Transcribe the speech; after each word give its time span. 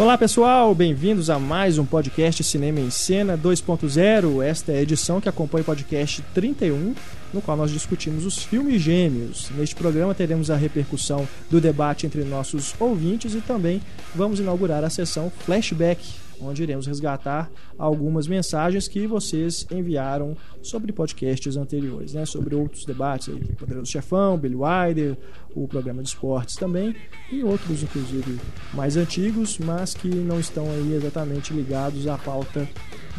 Olá 0.00 0.16
pessoal, 0.16 0.74
bem-vindos 0.74 1.28
a 1.28 1.38
mais 1.38 1.76
um 1.76 1.84
podcast 1.84 2.42
Cinema 2.42 2.80
em 2.80 2.88
Cena 2.88 3.36
2.0. 3.36 4.42
Esta 4.42 4.72
é 4.72 4.78
a 4.78 4.82
edição 4.82 5.20
que 5.20 5.28
acompanha 5.28 5.60
o 5.60 5.66
podcast 5.66 6.22
31, 6.32 6.94
no 7.34 7.42
qual 7.42 7.54
nós 7.54 7.70
discutimos 7.70 8.24
os 8.24 8.42
filmes 8.42 8.80
gêmeos. 8.80 9.50
Neste 9.50 9.74
programa 9.74 10.14
teremos 10.14 10.50
a 10.50 10.56
repercussão 10.56 11.28
do 11.50 11.60
debate 11.60 12.06
entre 12.06 12.24
nossos 12.24 12.74
ouvintes 12.80 13.34
e 13.34 13.42
também 13.42 13.82
vamos 14.14 14.40
inaugurar 14.40 14.82
a 14.84 14.88
sessão 14.88 15.30
Flashback, 15.44 16.02
onde 16.40 16.62
iremos 16.62 16.86
resgatar 16.86 17.50
algumas 17.78 18.26
mensagens 18.26 18.88
que 18.88 19.06
vocês 19.06 19.66
enviaram 19.70 20.36
sobre 20.62 20.92
podcasts 20.92 21.56
anteriores, 21.56 22.12
né? 22.12 22.24
sobre 22.24 22.54
outros 22.54 22.84
debates 22.84 23.28
aí, 23.28 23.44
Poderoso 23.56 23.90
Chefão, 23.90 24.36
Billy 24.36 24.56
Wilder, 24.56 25.16
o 25.54 25.66
programa 25.66 26.02
de 26.02 26.08
esportes 26.08 26.56
também 26.56 26.94
e 27.30 27.42
outros, 27.42 27.82
inclusive, 27.82 28.38
mais 28.72 28.96
antigos, 28.96 29.58
mas 29.58 29.94
que 29.94 30.08
não 30.08 30.40
estão 30.40 30.64
aí 30.70 30.94
exatamente 30.94 31.52
ligados 31.52 32.06
à 32.06 32.16
pauta 32.16 32.68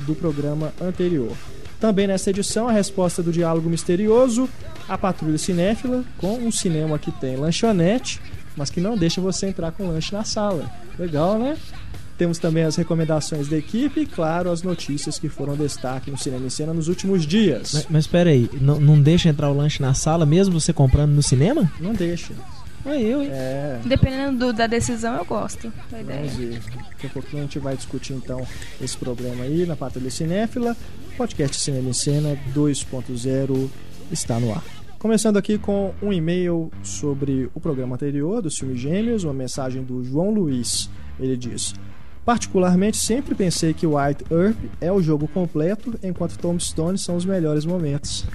do 0.06 0.16
programa 0.16 0.74
anterior. 0.82 1.36
Também 1.80 2.06
nessa 2.06 2.30
edição, 2.30 2.68
a 2.68 2.72
resposta 2.72 3.24
do 3.24 3.32
diálogo 3.32 3.68
misterioso, 3.68 4.48
a 4.88 4.98
patrulha 4.98 5.38
cinéfila, 5.38 6.04
com 6.18 6.36
um 6.36 6.52
cinema 6.52 7.00
que 7.00 7.12
tem 7.12 7.36
lanchonete, 7.36 8.22
mas 8.56 8.70
que 8.70 8.80
não 8.80 8.96
deixa 8.96 9.20
você 9.20 9.48
entrar 9.48 9.72
com 9.72 9.88
lanche 9.88 10.14
na 10.14 10.24
sala. 10.24 10.70
Legal, 11.00 11.40
né? 11.40 11.58
Temos 12.22 12.38
também 12.38 12.64
as 12.66 12.76
recomendações 12.76 13.48
da 13.48 13.58
equipe 13.58 14.02
e, 14.02 14.06
claro, 14.06 14.52
as 14.52 14.62
notícias 14.62 15.18
que 15.18 15.28
foram 15.28 15.56
destaque 15.56 16.12
no 16.12 16.18
Cinema 16.20 16.46
em 16.46 16.52
Cena 16.52 16.72
nos 16.72 16.88
últimos 16.88 17.26
dias. 17.26 17.72
Mas, 17.74 17.88
mas 17.90 18.04
espera 18.04 18.30
aí, 18.30 18.48
não, 18.62 18.80
não 18.80 19.02
deixa 19.02 19.28
entrar 19.28 19.50
o 19.50 19.56
lanche 19.58 19.82
na 19.82 19.96
sala 19.96 20.24
mesmo 20.24 20.60
você 20.60 20.72
comprando 20.72 21.10
no 21.14 21.24
cinema? 21.24 21.72
Não 21.80 21.94
deixa. 21.96 22.32
Ah, 22.86 22.96
eu, 22.96 23.24
hein? 23.24 23.30
É. 23.32 23.80
Dependendo 23.84 24.38
do- 24.38 24.54
da 24.54 24.68
decisão, 24.68 25.16
eu 25.16 25.26
gosto 25.26 25.74
da 25.90 26.00
ideia. 26.00 26.20
Vamos 26.20 26.36
ver. 26.36 26.60
Daqui 26.92 27.08
a 27.08 27.10
pouquinho 27.10 27.40
a 27.42 27.46
gente 27.46 27.58
vai 27.58 27.76
discutir 27.76 28.14
então 28.14 28.46
esse 28.80 28.96
problema 28.96 29.44
aí 29.44 29.66
na 29.66 29.76
Patrulha 29.76 30.12
Cinéfila. 30.12 30.78
Podcast 31.18 31.60
Cinema 31.60 31.90
em 31.90 31.94
Cena 31.94 32.38
2.0 32.54 33.68
está 34.12 34.40
no 34.40 34.52
ar. 34.54 34.64
Começando 35.00 35.38
aqui 35.38 35.58
com 35.58 35.92
um 36.04 36.14
e-mail 36.14 36.72
sobre 36.84 37.50
o 37.56 37.60
programa 37.60 37.96
anterior 37.96 38.44
dos 38.44 38.56
filmes 38.60 38.80
gêmeos, 38.80 39.24
uma 39.24 39.34
mensagem 39.34 39.82
do 39.84 40.04
João 40.04 40.30
Luiz. 40.30 40.88
Ele 41.20 41.36
diz: 41.36 41.74
Particularmente, 42.26 42.98
sempre 42.98 43.34
pensei 43.34 43.74
que 43.74 43.86
White 43.88 44.26
Earp 44.32 44.58
é 44.80 44.92
o 44.92 45.02
jogo 45.02 45.28
completo, 45.28 45.94
enquanto 46.04 46.38
Tombstone 46.38 46.98
são 46.98 47.16
os 47.16 47.26
melhores 47.26 47.66
momentos. 47.66 48.26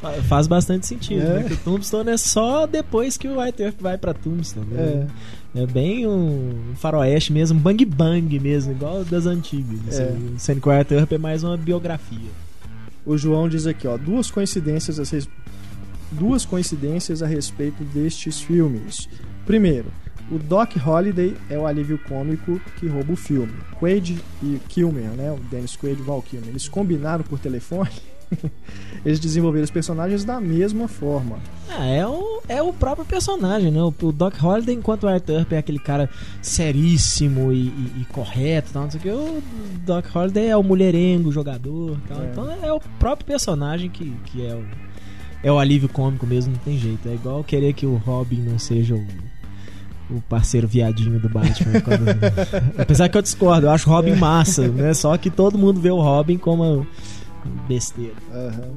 Fa- 0.00 0.12
Faz 0.28 0.46
bastante 0.48 0.86
sentido, 0.86 1.22
É. 1.22 1.34
né? 1.34 1.44
Que 1.44 1.52
o 1.52 1.56
Tombstone 1.58 2.10
é 2.10 2.16
só 2.16 2.66
depois 2.66 3.16
que 3.16 3.28
o 3.28 3.40
White 3.40 3.62
Earth 3.62 3.80
vai 3.80 3.96
pra 3.96 4.12
Tombstone. 4.12 4.66
né? 4.66 5.06
É. 5.54 5.64
bem 5.66 6.06
um 6.06 6.74
faroeste 6.74 7.32
mesmo, 7.32 7.58
um 7.58 7.62
bang 7.62 7.84
bang 7.84 8.38
mesmo, 8.40 8.72
igual 8.72 9.04
das 9.04 9.24
antigas. 9.26 9.98
É. 9.98 10.02
Assim. 10.02 10.34
Sendo 10.36 10.60
que 10.60 10.68
o 10.68 10.76
White 10.76 10.92
Earth 10.94 11.12
é 11.12 11.18
mais 11.18 11.44
uma 11.44 11.56
biografia. 11.56 12.28
O 13.06 13.16
João 13.16 13.48
diz 13.48 13.66
aqui, 13.66 13.86
ó, 13.86 13.96
duas 13.96 14.28
coincidências 14.30 14.98
a, 14.98 15.04
res- 15.04 15.28
duas 16.10 16.44
coincidências 16.44 17.22
a 17.22 17.26
respeito 17.26 17.84
destes 17.84 18.40
filmes. 18.40 19.08
Primeiro, 19.46 19.86
o 20.30 20.38
Doc 20.38 20.74
Holliday 20.76 21.34
é 21.48 21.58
o 21.58 21.66
alívio 21.66 21.98
cômico 22.08 22.60
que 22.78 22.86
rouba 22.86 23.12
o 23.12 23.16
filme. 23.16 23.52
Quaid 23.78 24.18
e 24.42 24.58
Kilmer, 24.68 25.10
né, 25.10 25.30
o 25.32 25.36
Dennis 25.50 25.76
Quaid 25.76 26.00
e 26.00 26.04
Val 26.04 26.22
Kilmer, 26.22 26.48
eles 26.50 26.68
combinaram 26.68 27.22
por 27.24 27.38
telefone. 27.38 27.90
eles 29.04 29.20
desenvolveram 29.20 29.62
os 29.64 29.70
personagens 29.70 30.24
da 30.24 30.40
mesma 30.40 30.88
forma. 30.88 31.38
Ah, 31.70 31.86
é 31.86 32.04
o, 32.04 32.40
é 32.48 32.60
o 32.60 32.72
próprio 32.72 33.04
personagem, 33.06 33.70
né? 33.70 33.80
O, 33.80 33.94
o 34.02 34.10
Doc 34.12 34.34
Holliday, 34.36 34.74
enquanto 34.74 35.04
o 35.04 35.08
Earp 35.08 35.28
é 35.52 35.58
aquele 35.58 35.78
cara 35.78 36.10
seríssimo 36.42 37.52
e, 37.52 37.66
e- 37.68 37.92
e 38.00 38.04
correto, 38.06 38.70
tal, 38.72 38.82
não 38.84 38.90
sei 38.90 38.98
o 38.98 39.02
que, 39.02 39.10
o 39.10 39.42
Doc 39.84 40.06
Holliday 40.06 40.48
é 40.48 40.56
o 40.56 40.62
mulherengo, 40.62 41.28
o 41.28 41.32
jogador. 41.32 41.96
tal. 42.08 42.22
É. 42.22 42.28
Então 42.32 42.50
é 42.64 42.72
o 42.72 42.80
próprio 42.98 43.26
personagem 43.26 43.88
que, 43.90 44.12
que 44.26 44.44
é 44.44 44.54
o. 44.54 44.64
É 45.42 45.52
o 45.52 45.58
alívio 45.60 45.88
cômico 45.88 46.26
mesmo, 46.26 46.52
não 46.54 46.58
tem 46.60 46.76
jeito. 46.76 47.08
É 47.08 47.14
igual 47.14 47.44
querer 47.44 47.72
que 47.74 47.86
o 47.86 47.94
Robin 47.96 48.40
não 48.40 48.58
seja 48.58 48.96
o, 48.96 49.06
o 50.10 50.20
parceiro 50.20 50.66
viadinho 50.68 51.18
do 51.18 51.28
Batman. 51.28 51.80
quando- 51.80 52.06
Apesar 52.78 53.08
que 53.08 53.16
eu 53.18 53.22
discordo, 53.22 53.66
eu 53.66 53.70
acho 53.70 53.88
Robin 53.88 54.14
massa, 54.16 54.66
né? 54.68 54.94
Só 54.94 55.16
que 55.16 55.30
todo 55.30 55.58
mundo 55.58 55.80
vê 55.80 55.90
o 55.90 56.00
Robin 56.00 56.38
como 56.38 56.86
besteira. 57.68 58.14
Aham. 58.32 58.70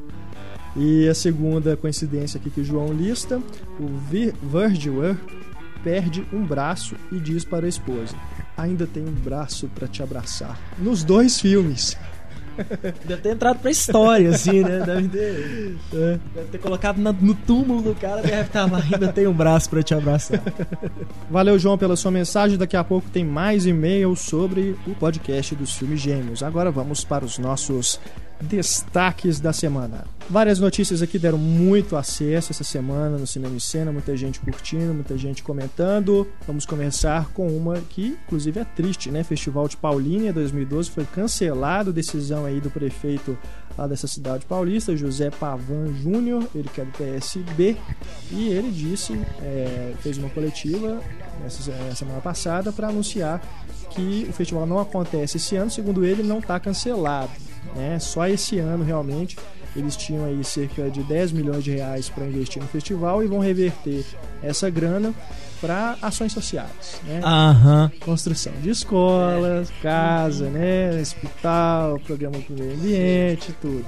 E 0.76 1.08
a 1.10 1.16
segunda 1.16 1.76
coincidência 1.76 2.40
aqui 2.40 2.50
que 2.50 2.62
o 2.62 2.64
João 2.64 2.94
lista, 2.94 3.42
o 3.80 3.88
Vir- 4.10 4.34
Virgil 4.44 5.18
perde 5.84 6.24
um 6.32 6.46
braço 6.46 6.96
e 7.12 7.20
diz 7.20 7.44
para 7.44 7.66
a 7.66 7.70
esposa: 7.70 8.16
"Ainda 8.58 8.86
tem 8.86 9.04
um 9.04 9.12
braço 9.12 9.68
para 9.74 9.88
te 9.88 10.04
abraçar". 10.04 10.60
Nos 10.78 11.04
dois 11.04 11.40
filmes. 11.40 11.98
Deve 13.06 13.22
ter 13.22 13.30
entrado 13.34 13.59
pra 13.59 13.72
história, 13.72 14.30
assim, 14.30 14.62
né? 14.62 14.80
Deve 14.86 15.08
ter, 15.08 15.75
É. 15.94 16.20
deve 16.36 16.47
ter 16.52 16.58
colocado 16.59 16.97
na- 17.00 17.14
no 17.14 17.34
túmulo 17.34 17.81
do 17.81 17.96
cara, 17.96 18.22
deve 18.22 18.42
estar 18.42 18.70
lá, 18.72 18.81
ainda 18.92 19.08
tem 19.12 19.28
um 19.28 19.34
braço 19.34 19.70
pra 19.70 19.81
te 19.84 19.94
abraçar. 19.94 20.42
Valeu, 21.30 21.58
João, 21.59 21.78
pela 21.78 21.96
sua 21.96 22.12
mensagem. 22.12 22.58
Daqui 22.58 22.75
a 22.78 22.84
pouco 22.84 23.09
tem 23.09 23.24
mais 23.25 23.66
e-mails 23.66 24.19
sobre 24.22 24.75
o 24.88 24.92
podcast 24.96 25.56
dos 25.56 25.74
filmes 25.75 26.00
gêmeos. 26.00 26.44
Agora 26.44 26.72
vamos 26.72 27.03
para 27.03 27.25
os 27.25 27.38
nossos 27.38 28.00
destaques 28.42 29.40
da 29.40 29.52
semana. 29.54 30.06
Várias 30.30 30.60
notícias 30.60 31.02
aqui 31.02 31.18
deram 31.18 31.40
muito 31.40 31.96
acesso 31.96 32.52
essa 32.52 32.64
semana 32.64 33.18
no 33.18 33.26
Cinema 33.26 33.56
em 33.56 33.60
Cena, 33.60 33.92
muita 33.92 34.16
gente 34.16 34.40
curtindo, 34.40 34.94
muita 34.94 35.18
gente 35.18 35.42
comentando. 35.42 36.28
Vamos 36.46 36.68
começar 36.68 37.30
com 37.34 37.48
uma 37.48 37.82
que, 37.82 38.16
inclusive, 38.28 38.60
é 38.60 38.64
triste, 38.64 39.10
né? 39.10 39.24
Festival 39.24 39.68
de 39.68 39.76
Paulínia 39.76 40.32
2012 40.32 40.92
foi 40.92 41.04
cancelado, 41.04 41.92
decisão 41.92 42.46
aí 42.46 42.62
do 42.62 42.70
prefeito 42.70 43.36
lá 43.76 43.88
dessa 43.88 44.08
cidade 44.08 44.46
paulista, 44.46 44.96
José 44.96 45.32
Pavan 45.32 45.94
Júnior, 45.96 46.46
ele 46.54 46.68
que 46.68 46.82
é 46.82 46.86
do 46.86 46.92
PSB, 46.92 47.78
e 48.30 48.50
ele 48.50 48.70
disse, 48.72 49.14
é, 49.42 49.94
fez 50.02 50.18
uma 50.18 50.30
coletiva 50.30 51.02
nessa 51.42 51.96
semana 51.96 52.20
passada 52.22 52.72
para 52.72 52.90
anunciar 52.90 53.42
que 53.90 54.28
o 54.30 54.34
festival 54.34 54.68
não 54.68 54.80
acontece 54.80 55.38
esse 55.38 55.56
ano, 55.56 55.72
segundo 55.72 56.06
ele, 56.06 56.22
não 56.22 56.40
está 56.40 56.60
cancelado. 56.60 57.32
Né? 57.75 58.00
Só 58.00 58.28
esse 58.28 58.59
ano 58.59 58.84
realmente 58.84 59.38
eles 59.75 59.96
tinham 59.96 60.25
aí 60.25 60.44
cerca 60.44 60.90
de 60.90 61.03
10 61.03 61.31
milhões 61.31 61.63
de 61.63 61.72
reais 61.72 62.09
para 62.09 62.25
investir 62.25 62.62
no 62.62 62.68
festival 62.68 63.24
e 63.24 63.28
vão 63.28 63.40
reverter 63.40 64.03
essa 64.41 64.69
grana 64.69 65.13
para 65.62 65.97
ações 66.02 66.31
sociais, 66.31 67.02
né? 67.03 67.19
Aham. 67.24 67.91
construção 68.00 68.53
de 68.62 68.69
escolas, 68.69 69.69
casa, 69.81 70.50
né, 70.50 71.00
hospital, 71.00 72.00
programa 72.00 72.40
para 72.40 72.56
o 72.56 72.59
meio 72.59 72.74
ambiente, 72.74 73.53
tudo. 73.62 73.86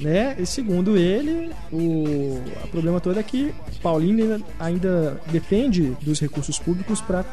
Né? 0.00 0.36
E 0.38 0.46
segundo 0.46 0.96
ele, 0.96 1.52
o, 1.72 2.40
o 2.64 2.68
problema 2.70 3.00
todo 3.00 3.18
é 3.18 3.22
que 3.22 3.52
Paulínia 3.82 4.34
ainda, 4.34 4.44
ainda 4.58 5.20
depende 5.32 5.96
dos 6.02 6.20
recursos 6.20 6.58
públicos 6.58 7.00
para 7.00 7.24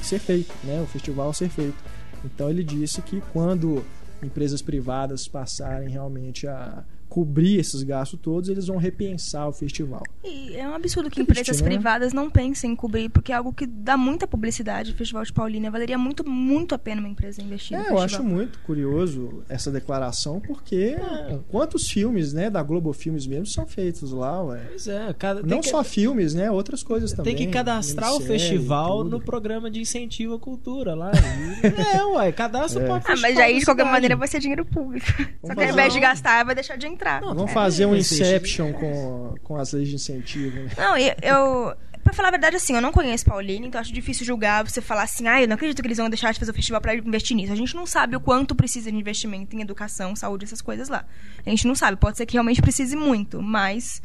ser 0.00 0.20
feito, 0.20 0.52
né? 0.62 0.80
o 0.80 0.86
festival 0.86 1.32
ser 1.32 1.48
feito. 1.48 1.76
Então 2.24 2.50
ele 2.50 2.62
disse 2.62 3.02
que 3.02 3.22
quando 3.32 3.84
empresas 4.22 4.62
privadas 4.62 5.28
passarem 5.28 5.88
realmente 5.88 6.46
a 6.46 6.84
cobrir 7.08 7.58
esses 7.58 7.82
gastos 7.82 8.18
todos, 8.20 8.48
eles 8.48 8.66
vão 8.66 8.76
repensar 8.76 9.48
o 9.48 9.52
festival. 9.52 10.02
E 10.24 10.54
é 10.56 10.68
um 10.68 10.74
absurdo 10.74 11.08
que 11.10 11.16
Triste, 11.24 11.30
empresas 11.40 11.60
né? 11.62 11.68
privadas 11.68 12.12
não 12.12 12.30
pensem 12.30 12.72
em 12.72 12.76
cobrir, 12.76 13.08
porque 13.08 13.32
é 13.32 13.34
algo 13.34 13.52
que 13.52 13.66
dá 13.66 13.96
muita 13.96 14.26
publicidade. 14.26 14.92
O 14.92 14.94
Festival 14.94 15.24
de 15.24 15.32
Paulínia 15.32 15.70
valeria 15.70 15.96
muito, 15.98 16.28
muito 16.28 16.74
a 16.74 16.78
pena 16.78 17.00
uma 17.00 17.08
empresa 17.08 17.42
investir 17.42 17.76
no 17.76 17.84
É, 17.84 17.86
eu 17.86 17.98
festival. 17.98 18.04
acho 18.04 18.22
muito 18.24 18.58
curioso 18.60 19.42
essa 19.48 19.70
declaração, 19.70 20.40
porque 20.40 20.96
É. 20.98 21.38
quantos 21.48 21.88
filmes, 21.88 22.32
né, 22.32 22.50
da 22.50 22.62
Globo 22.62 22.92
Filmes 22.92 23.26
mesmo 23.26 23.46
são 23.46 23.66
feitos 23.66 24.12
lá, 24.12 24.42
ué. 24.44 24.62
Pois 24.68 24.86
é, 24.88 25.12
cada, 25.18 25.42
Não 25.42 25.60
que, 25.60 25.68
só 25.70 25.82
filmes, 25.82 26.34
né, 26.34 26.50
outras 26.50 26.82
coisas 26.82 27.12
também. 27.12 27.34
tem 27.34 27.46
que 27.46 27.52
cadastrar 27.52 28.12
o 28.14 28.20
festival 28.20 29.04
no 29.04 29.20
programa 29.20 29.70
de 29.70 29.80
incentivo 29.80 30.34
à 30.34 30.38
cultura 30.38 30.94
lá. 30.94 31.10
é, 31.96 32.04
ué, 32.04 32.32
cadastra 32.32 32.80
É. 32.82 32.84
o 32.84 32.86
próprio 32.86 33.14
Ah, 33.16 33.20
mas 33.20 33.38
aí 33.38 33.58
de 33.58 33.64
qualquer 33.64 33.84
maneira 33.86 34.16
vai 34.16 34.28
ser 34.28 34.40
dinheiro 34.40 34.64
público. 34.64 35.06
Só 35.44 35.54
que 35.54 35.62
ao 35.64 35.70
invés 35.70 35.92
de 35.92 36.00
gastar, 36.00 36.44
vai 36.44 36.54
deixar 36.54 36.76
de 36.76 36.86
entrar. 36.98 37.20
Não, 37.20 37.34
Vamos 37.34 37.50
É, 37.50 37.54
fazer 37.54 37.86
um 37.86 37.94
Inception 37.94 38.72
com, 38.72 39.34
com 39.42 39.56
as 39.56 39.72
leis 39.72 39.88
de 39.88 39.94
incentivo, 39.94 40.58
né? 40.58 40.70
Não, 40.76 40.96
eu. 40.96 41.74
Pra 42.02 42.14
falar 42.14 42.28
a 42.28 42.30
verdade, 42.30 42.56
assim, 42.56 42.74
eu 42.74 42.80
não 42.80 42.90
conheço 42.90 43.26
Paulínia, 43.26 43.66
então 43.68 43.78
acho 43.78 43.92
difícil 43.92 44.24
julgar 44.24 44.66
você 44.66 44.80
falar 44.80 45.02
assim, 45.02 45.28
ah, 45.28 45.42
eu 45.42 45.48
não 45.48 45.56
acredito 45.56 45.82
que 45.82 45.86
eles 45.86 45.98
vão 45.98 46.08
deixar 46.08 46.32
de 46.32 46.38
fazer 46.38 46.52
o 46.52 46.54
festival 46.54 46.80
pra 46.80 46.94
investir 46.94 47.36
nisso. 47.36 47.52
A 47.52 47.56
gente 47.56 47.76
não 47.76 47.84
sabe 47.84 48.16
o 48.16 48.20
quanto 48.20 48.54
precisa 48.54 48.90
de 48.90 48.96
investimento 48.96 49.54
em 49.54 49.60
educação, 49.60 50.16
saúde, 50.16 50.46
essas 50.46 50.62
coisas 50.62 50.88
lá. 50.88 51.04
A 51.44 51.50
gente 51.50 51.66
não 51.66 51.74
sabe, 51.74 51.98
pode 51.98 52.16
ser 52.16 52.24
que 52.24 52.32
realmente 52.32 52.62
precise 52.62 52.96
muito, 52.96 53.42
mas 53.42 54.00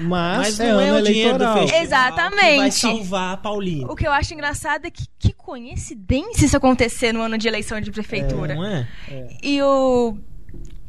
Mas, 0.00 0.38
Mas 0.38 0.60
é 0.60 0.72
não 0.72 0.80
é, 0.80 0.88
ano 0.88 0.98
o 1.00 1.02
dinheiro 1.02 1.36
do 1.38 1.52
festival 1.52 1.82
Exatamente. 1.82 2.40
que 2.52 2.56
vai 2.58 2.70
salvar 2.70 3.34
a 3.34 3.36
Paulina. 3.36 3.86
o 3.92 3.94
que 3.96 4.06
eu 4.06 4.12
acho 4.12 4.32
engraçado 4.32 4.86
é 4.86 4.90
que 4.90 5.04
que 5.18 5.34
coincidência 5.34 6.46
isso 6.46 6.56
acontecer 6.56 7.12
no 7.12 7.20
ano 7.20 7.36
de 7.36 7.46
eleição 7.48 7.78
de 7.82 7.90
prefeitura. 7.90 8.54
Não 8.54 8.64
é? 8.64 8.88
E 9.42 9.60
o. 9.60 10.16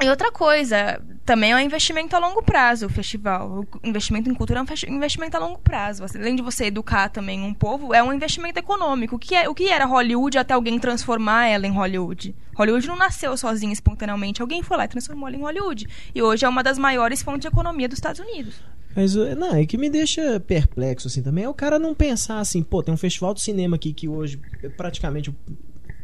E 0.02 0.10
outra 0.10 0.32
coisa, 0.32 1.02
também 1.26 1.52
é 1.52 1.56
um 1.56 1.60
investimento 1.60 2.16
a 2.16 2.20
longo 2.20 2.44
prazo 2.44 2.88
o 2.88 2.90
festival. 2.90 3.66
O 3.82 3.88
investimento 3.88 4.30
em 4.30 4.34
cultura 4.34 4.60
é 4.60 4.64
um 4.92 4.96
investimento 4.96 5.38
a 5.38 5.40
longo 5.40 5.60
prazo. 5.60 6.04
Além 6.16 6.36
de 6.36 6.42
você 6.42 6.66
educar 6.66 7.10
também 7.10 7.42
um 7.42 7.54
povo, 7.54 7.94
é 7.94 8.04
um 8.04 8.12
investimento 8.12 8.60
econômico. 8.60 9.16
O 9.16 9.20
que, 9.20 9.34
é, 9.34 9.48
o 9.48 9.56
que 9.56 9.70
era 9.70 9.86
Hollywood 9.86 10.38
até 10.38 10.54
alguém 10.54 10.78
transformar 10.78 11.48
ela 11.48 11.66
em 11.66 11.72
Hollywood? 11.72 12.36
Hollywood 12.56 12.88
não 12.88 12.98
nasceu 12.98 13.36
sozinha, 13.38 13.72
espontaneamente. 13.72 14.42
Alguém 14.42 14.62
foi 14.62 14.76
lá 14.76 14.86
e 14.86 14.90
transformou 14.90 15.28
ela 15.30 15.38
em 15.38 15.42
Hollywood. 15.42 15.88
E 16.14 16.22
hoje 16.22 16.46
é 16.46 16.50
uma 16.50 16.64
das 16.64 16.78
maiores 16.78 17.24
fontes 17.24 17.42
de 17.42 17.48
economia 17.48 17.88
dos 17.88 17.98
Estados 17.98 18.20
Unidos. 18.20 18.56
Mas, 18.96 19.16
não, 19.16 19.60
o 19.60 19.66
que 19.66 19.78
me 19.78 19.90
deixa 19.90 20.40
perplexo, 20.40 21.08
assim, 21.08 21.24
também 21.24 21.46
é 21.46 21.50
o 21.50 21.54
cara 21.54 21.80
não 21.80 21.96
pensar 21.96 22.40
assim, 22.40 22.62
pô, 22.62 22.84
tem 22.84 22.94
um 22.94 22.98
festival 22.98 23.34
de 23.34 23.42
cinema 23.42 23.76
aqui 23.76 23.92
que 23.92 24.08
hoje 24.08 24.40
é 24.62 24.70
praticamente, 24.70 25.34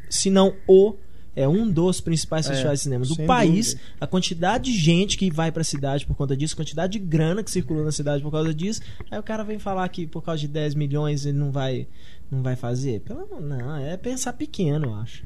se 0.10 0.30
não 0.32 0.56
o 0.66 0.96
é 1.36 1.48
um 1.48 1.70
dos 1.70 2.02
principais 2.02 2.46
é, 2.46 2.50
festivais 2.50 2.80
de 2.80 2.84
cinema 2.84 3.06
do 3.06 3.16
país. 3.26 3.74
Dúvida. 3.74 3.92
A 4.02 4.08
quantidade 4.08 4.72
de 4.72 4.78
gente 4.78 5.18
que 5.18 5.32
vai 5.32 5.52
pra 5.52 5.64
cidade 5.64 6.06
por 6.06 6.16
conta 6.16 6.36
disso, 6.36 6.54
a 6.54 6.58
quantidade 6.58 6.94
de 6.94 7.00
grana 7.00 7.44
que 7.44 7.52
circula 7.52 7.84
na 7.84 7.92
cidade 7.92 8.22
por 8.24 8.32
causa 8.32 8.54
disso. 8.54 8.82
Aí 9.10 9.20
o 9.20 9.24
cara 9.24 9.44
vem 9.44 9.60
falar 9.60 9.88
que 9.90 10.06
por 10.08 10.22
causa 10.22 10.42
de 10.42 10.48
10 10.48 10.76
milhões 10.76 11.26
ele 11.26 11.38
não 11.38 11.52
vai, 11.52 11.88
não 12.30 12.42
vai 12.42 12.56
fazer. 12.56 13.02
Pelo, 13.02 13.40
não, 13.40 13.76
é 13.78 13.96
pensar 13.98 14.34
pequeno, 14.34 14.88
eu 14.88 14.96
acho. 14.96 15.24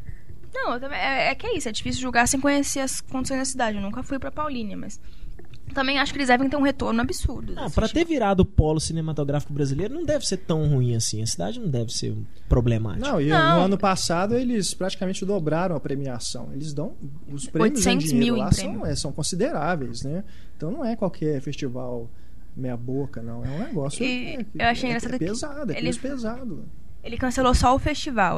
Não, 0.54 0.76
é, 0.76 1.32
é 1.32 1.36
que 1.36 1.48
é 1.48 1.58
isso, 1.58 1.68
é 1.68 1.72
difícil 1.72 2.02
julgar 2.02 2.28
sem 2.28 2.40
conhecer 2.40 2.80
as 2.80 3.02
condições 3.02 3.40
da 3.40 3.46
cidade. 3.46 3.78
Eu 3.78 3.82
nunca 3.82 4.04
fui 4.04 4.20
pra 4.20 4.32
Paulínia, 4.32 4.78
mas 4.78 5.00
também 5.74 6.00
acho 6.00 6.12
que 6.12 6.18
eles 6.18 6.28
devem 6.28 6.50
ter 6.50 6.56
um 6.56 6.62
retorno 6.62 7.02
absurdo. 7.02 7.54
Ah, 7.58 7.70
para 7.70 7.90
ter 7.90 8.06
virado 8.06 8.42
o 8.42 8.46
polo 8.46 8.80
cinematográfico 8.80 9.52
brasileiro 9.54 9.94
não 9.94 10.04
deve 10.04 10.26
ser 10.26 10.38
tão 10.38 10.68
ruim 10.68 10.96
assim. 10.96 11.22
A 11.22 11.28
cidade 11.28 11.60
não 11.60 11.70
deve 11.70 11.92
ser 11.92 12.16
problemática. 12.48 13.12
Não, 13.12 13.22
e 13.22 13.30
não. 13.30 13.58
no 13.58 13.66
ano 13.66 13.78
passado 13.78 14.36
eles 14.36 14.74
praticamente 14.74 15.26
dobraram 15.26 15.76
a 15.76 15.80
premiação. 15.80 16.50
Eles 16.54 16.74
dão 16.74 16.94
os 17.32 17.48
prêmios 17.48 17.86
em 17.86 17.98
dinheiro 17.98 18.38
lá 18.38 18.52
são, 18.52 18.86
é, 18.86 18.96
são 18.96 19.12
consideráveis, 19.12 20.04
né? 20.04 20.24
Então 20.56 20.72
não 20.72 20.86
é 20.86 20.96
qualquer 20.96 21.42
festival 21.42 22.10
meia 22.56 22.78
boca, 22.78 23.22
não. 23.22 23.44
É 23.44 23.50
um 23.50 23.60
negócio 23.60 24.04
e 24.04 24.36
é, 24.36 24.46
eu 24.56 24.68
achei 24.68 24.92
é, 24.92 24.98
é 24.98 25.18
pesado, 25.18 25.72
é 25.72 25.78
eles... 25.78 25.98
pesado. 25.98 26.66
Ele 27.04 27.18
cancelou 27.18 27.54
só 27.54 27.76
o 27.76 27.80
festival. 27.80 28.38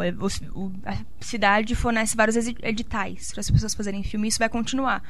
O, 0.55 0.71
a 0.85 0.97
cidade 1.19 1.75
fornece 1.75 2.15
vários 2.15 2.35
editais 2.35 3.31
para 3.31 3.41
as 3.41 3.51
pessoas 3.51 3.75
fazerem 3.75 4.03
filme. 4.03 4.27
Isso 4.27 4.39
vai 4.39 4.49
continuar. 4.49 5.03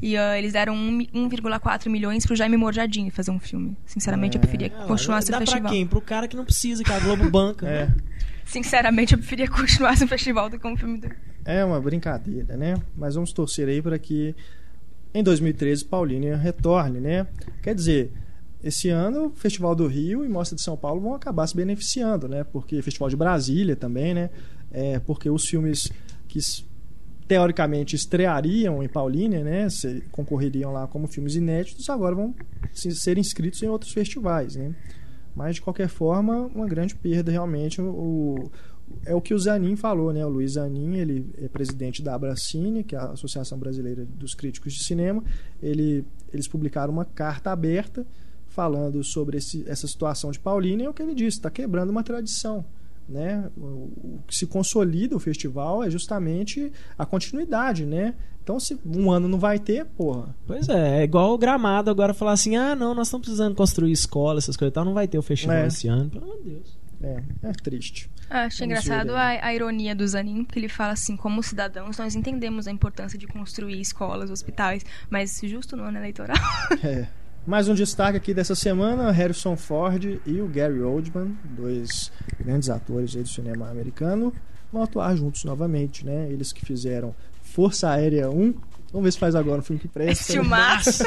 E 0.00 0.16
uh, 0.16 0.34
eles 0.36 0.52
deram 0.52 0.74
1,4 0.74 1.88
milhões 1.88 2.26
pro 2.26 2.36
Jaime 2.36 2.56
Morjadinho 2.56 3.10
fazer 3.10 3.30
um 3.30 3.38
filme. 3.38 3.76
Sinceramente, 3.86 4.36
é, 4.36 4.38
eu 4.38 4.40
preferia 4.40 4.66
é, 4.66 4.86
continuar 4.86 5.20
esse 5.20 5.32
festival. 5.32 5.62
Pra 5.62 5.70
quem? 5.70 5.86
Pro 5.86 6.02
cara 6.02 6.28
que 6.28 6.36
não 6.36 6.44
precisa, 6.44 6.84
que 6.84 6.92
a 6.92 7.00
Globo 7.00 7.28
banca. 7.30 7.66
é. 7.66 7.86
Né? 7.86 7.96
Sinceramente, 8.44 9.12
eu 9.12 9.18
preferia 9.18 9.48
continuar 9.48 9.92
esse 9.92 10.06
festival 10.06 10.48
do 10.48 10.58
que 10.58 10.66
um 10.66 10.76
filme 10.76 10.98
do... 10.98 11.10
É 11.44 11.62
uma 11.62 11.80
brincadeira, 11.80 12.56
né? 12.56 12.76
Mas 12.96 13.14
vamos 13.14 13.30
torcer 13.30 13.68
aí 13.68 13.82
para 13.82 13.98
que 13.98 14.34
em 15.12 15.22
2013 15.22 15.84
Paulínia 15.84 16.36
retorne, 16.36 16.98
né? 16.98 17.26
Quer 17.62 17.74
dizer, 17.74 18.10
esse 18.62 18.88
ano 18.88 19.26
o 19.26 19.30
Festival 19.30 19.74
do 19.74 19.86
Rio 19.86 20.24
e 20.24 20.28
Mostra 20.28 20.56
de 20.56 20.62
São 20.62 20.76
Paulo 20.76 21.00
vão 21.00 21.14
acabar 21.14 21.46
se 21.46 21.56
beneficiando, 21.56 22.28
né? 22.28 22.44
Porque 22.44 22.82
Festival 22.82 23.08
de 23.08 23.16
Brasília 23.16 23.76
também, 23.76 24.14
né? 24.14 24.30
É, 24.70 24.98
porque 24.98 25.30
os 25.30 25.46
filmes 25.46 25.90
que 26.26 26.40
teoricamente 27.26 27.94
estreariam 27.94 28.82
em 28.82 28.88
Paulínia, 28.88 29.44
né? 29.44 29.68
Se, 29.68 30.02
concorreriam 30.10 30.72
lá 30.72 30.86
como 30.86 31.06
filmes 31.06 31.36
inéditos, 31.36 31.88
agora 31.88 32.14
vão 32.14 32.34
se, 32.72 32.90
ser 32.96 33.18
inscritos 33.18 33.62
em 33.62 33.68
outros 33.68 33.92
festivais, 33.92 34.56
né? 34.56 34.74
Mas 35.36 35.56
de 35.56 35.62
qualquer 35.62 35.88
forma, 35.88 36.50
uma 36.52 36.66
grande 36.66 36.96
perda 36.96 37.30
realmente 37.30 37.80
o, 37.80 38.50
é 39.04 39.14
o 39.14 39.20
que 39.20 39.34
o 39.34 39.38
Zanin 39.38 39.76
falou, 39.76 40.12
né? 40.12 40.24
O 40.26 40.28
Luiz 40.28 40.52
Zanin, 40.52 40.96
ele 40.96 41.30
é 41.40 41.46
presidente 41.46 42.02
da 42.02 42.14
Abracine, 42.14 42.82
que 42.82 42.96
é 42.96 42.98
a 42.98 43.12
Associação 43.12 43.56
Brasileira 43.56 44.04
dos 44.04 44.34
Críticos 44.34 44.72
de 44.72 44.82
Cinema. 44.82 45.22
Ele, 45.62 46.04
eles 46.32 46.48
publicaram 46.48 46.92
uma 46.92 47.04
carta 47.04 47.52
aberta 47.52 48.04
falando 48.58 49.04
sobre 49.04 49.38
esse, 49.38 49.64
essa 49.68 49.86
situação 49.86 50.32
de 50.32 50.40
Paulínia, 50.40 50.86
é 50.86 50.88
o 50.88 50.92
que 50.92 51.00
ele 51.00 51.14
disse, 51.14 51.38
está 51.38 51.48
quebrando 51.48 51.90
uma 51.90 52.02
tradição. 52.02 52.64
Né? 53.08 53.48
O, 53.56 54.18
que 54.26 54.34
se 54.34 54.48
consolida 54.48 55.14
o 55.14 55.20
festival 55.20 55.84
é 55.84 55.88
justamente 55.88 56.72
a 56.98 57.06
continuidade, 57.06 57.86
né? 57.86 58.16
Então, 58.42 58.58
se 58.58 58.76
um 58.84 59.12
ano 59.12 59.28
não 59.28 59.38
vai 59.38 59.60
ter, 59.60 59.84
porra. 59.84 60.34
Pois 60.44 60.68
é, 60.68 61.00
é 61.00 61.04
igual 61.04 61.32
o 61.32 61.38
gramado 61.38 61.88
agora 61.88 62.12
falar 62.12 62.32
assim: 62.32 62.56
ah, 62.56 62.74
não, 62.74 62.94
nós 62.94 63.06
estamos 63.06 63.26
precisando 63.26 63.54
construir 63.54 63.92
escola, 63.92 64.38
essas 64.38 64.56
coisas 64.56 64.72
e 64.72 64.74
tal, 64.74 64.84
não 64.84 64.92
vai 64.92 65.06
ter 65.06 65.18
o 65.18 65.22
festival 65.22 65.56
é. 65.56 65.66
esse 65.68 65.86
ano, 65.86 66.10
pelo 66.10 66.24
amor 66.24 66.42
de 66.42 66.50
Deus. 66.50 66.78
É, 67.00 67.22
é 67.44 67.52
triste. 67.52 68.10
Achei 68.28 68.66
Vamos 68.66 68.84
engraçado 68.84 69.14
a, 69.14 69.46
a, 69.46 69.54
ironia 69.54 69.94
do 69.94 70.06
Zanin, 70.06 70.44
porque 70.44 70.58
ele 70.58 70.68
fala 70.68 70.92
assim: 70.92 71.16
como 71.16 71.42
cidadãos, 71.42 71.96
nós 71.96 72.16
entendemos 72.16 72.66
a 72.66 72.72
importância 72.72 73.16
de 73.16 73.26
construir 73.28 73.80
escolas, 73.80 74.30
hospitais, 74.30 74.84
mas 75.08 75.40
justo 75.44 75.76
no 75.76 75.84
ano 75.84 75.98
eleitoral. 75.98 76.36
É. 76.82 77.06
Mais 77.46 77.68
um 77.68 77.74
destaque 77.74 78.16
aqui 78.16 78.34
dessa 78.34 78.54
semana: 78.54 79.10
Harrison 79.10 79.56
Ford 79.56 80.20
e 80.26 80.40
o 80.40 80.48
Gary 80.48 80.82
Oldman, 80.82 81.36
dois 81.44 82.12
grandes 82.38 82.68
atores 82.68 83.14
do 83.14 83.26
cinema 83.26 83.70
americano, 83.70 84.32
vão 84.72 84.82
atuar 84.82 85.16
juntos 85.16 85.44
novamente, 85.44 86.04
né? 86.04 86.28
Eles 86.30 86.52
que 86.52 86.64
fizeram 86.64 87.14
Força 87.42 87.90
Aérea 87.90 88.30
1. 88.30 88.54
Vamos 88.90 89.04
ver 89.04 89.12
se 89.12 89.18
faz 89.18 89.34
agora 89.34 89.60
um 89.60 89.62
filme 89.62 89.80
que 89.80 89.88
presta. 89.88 90.32
Filmaço! 90.32 91.04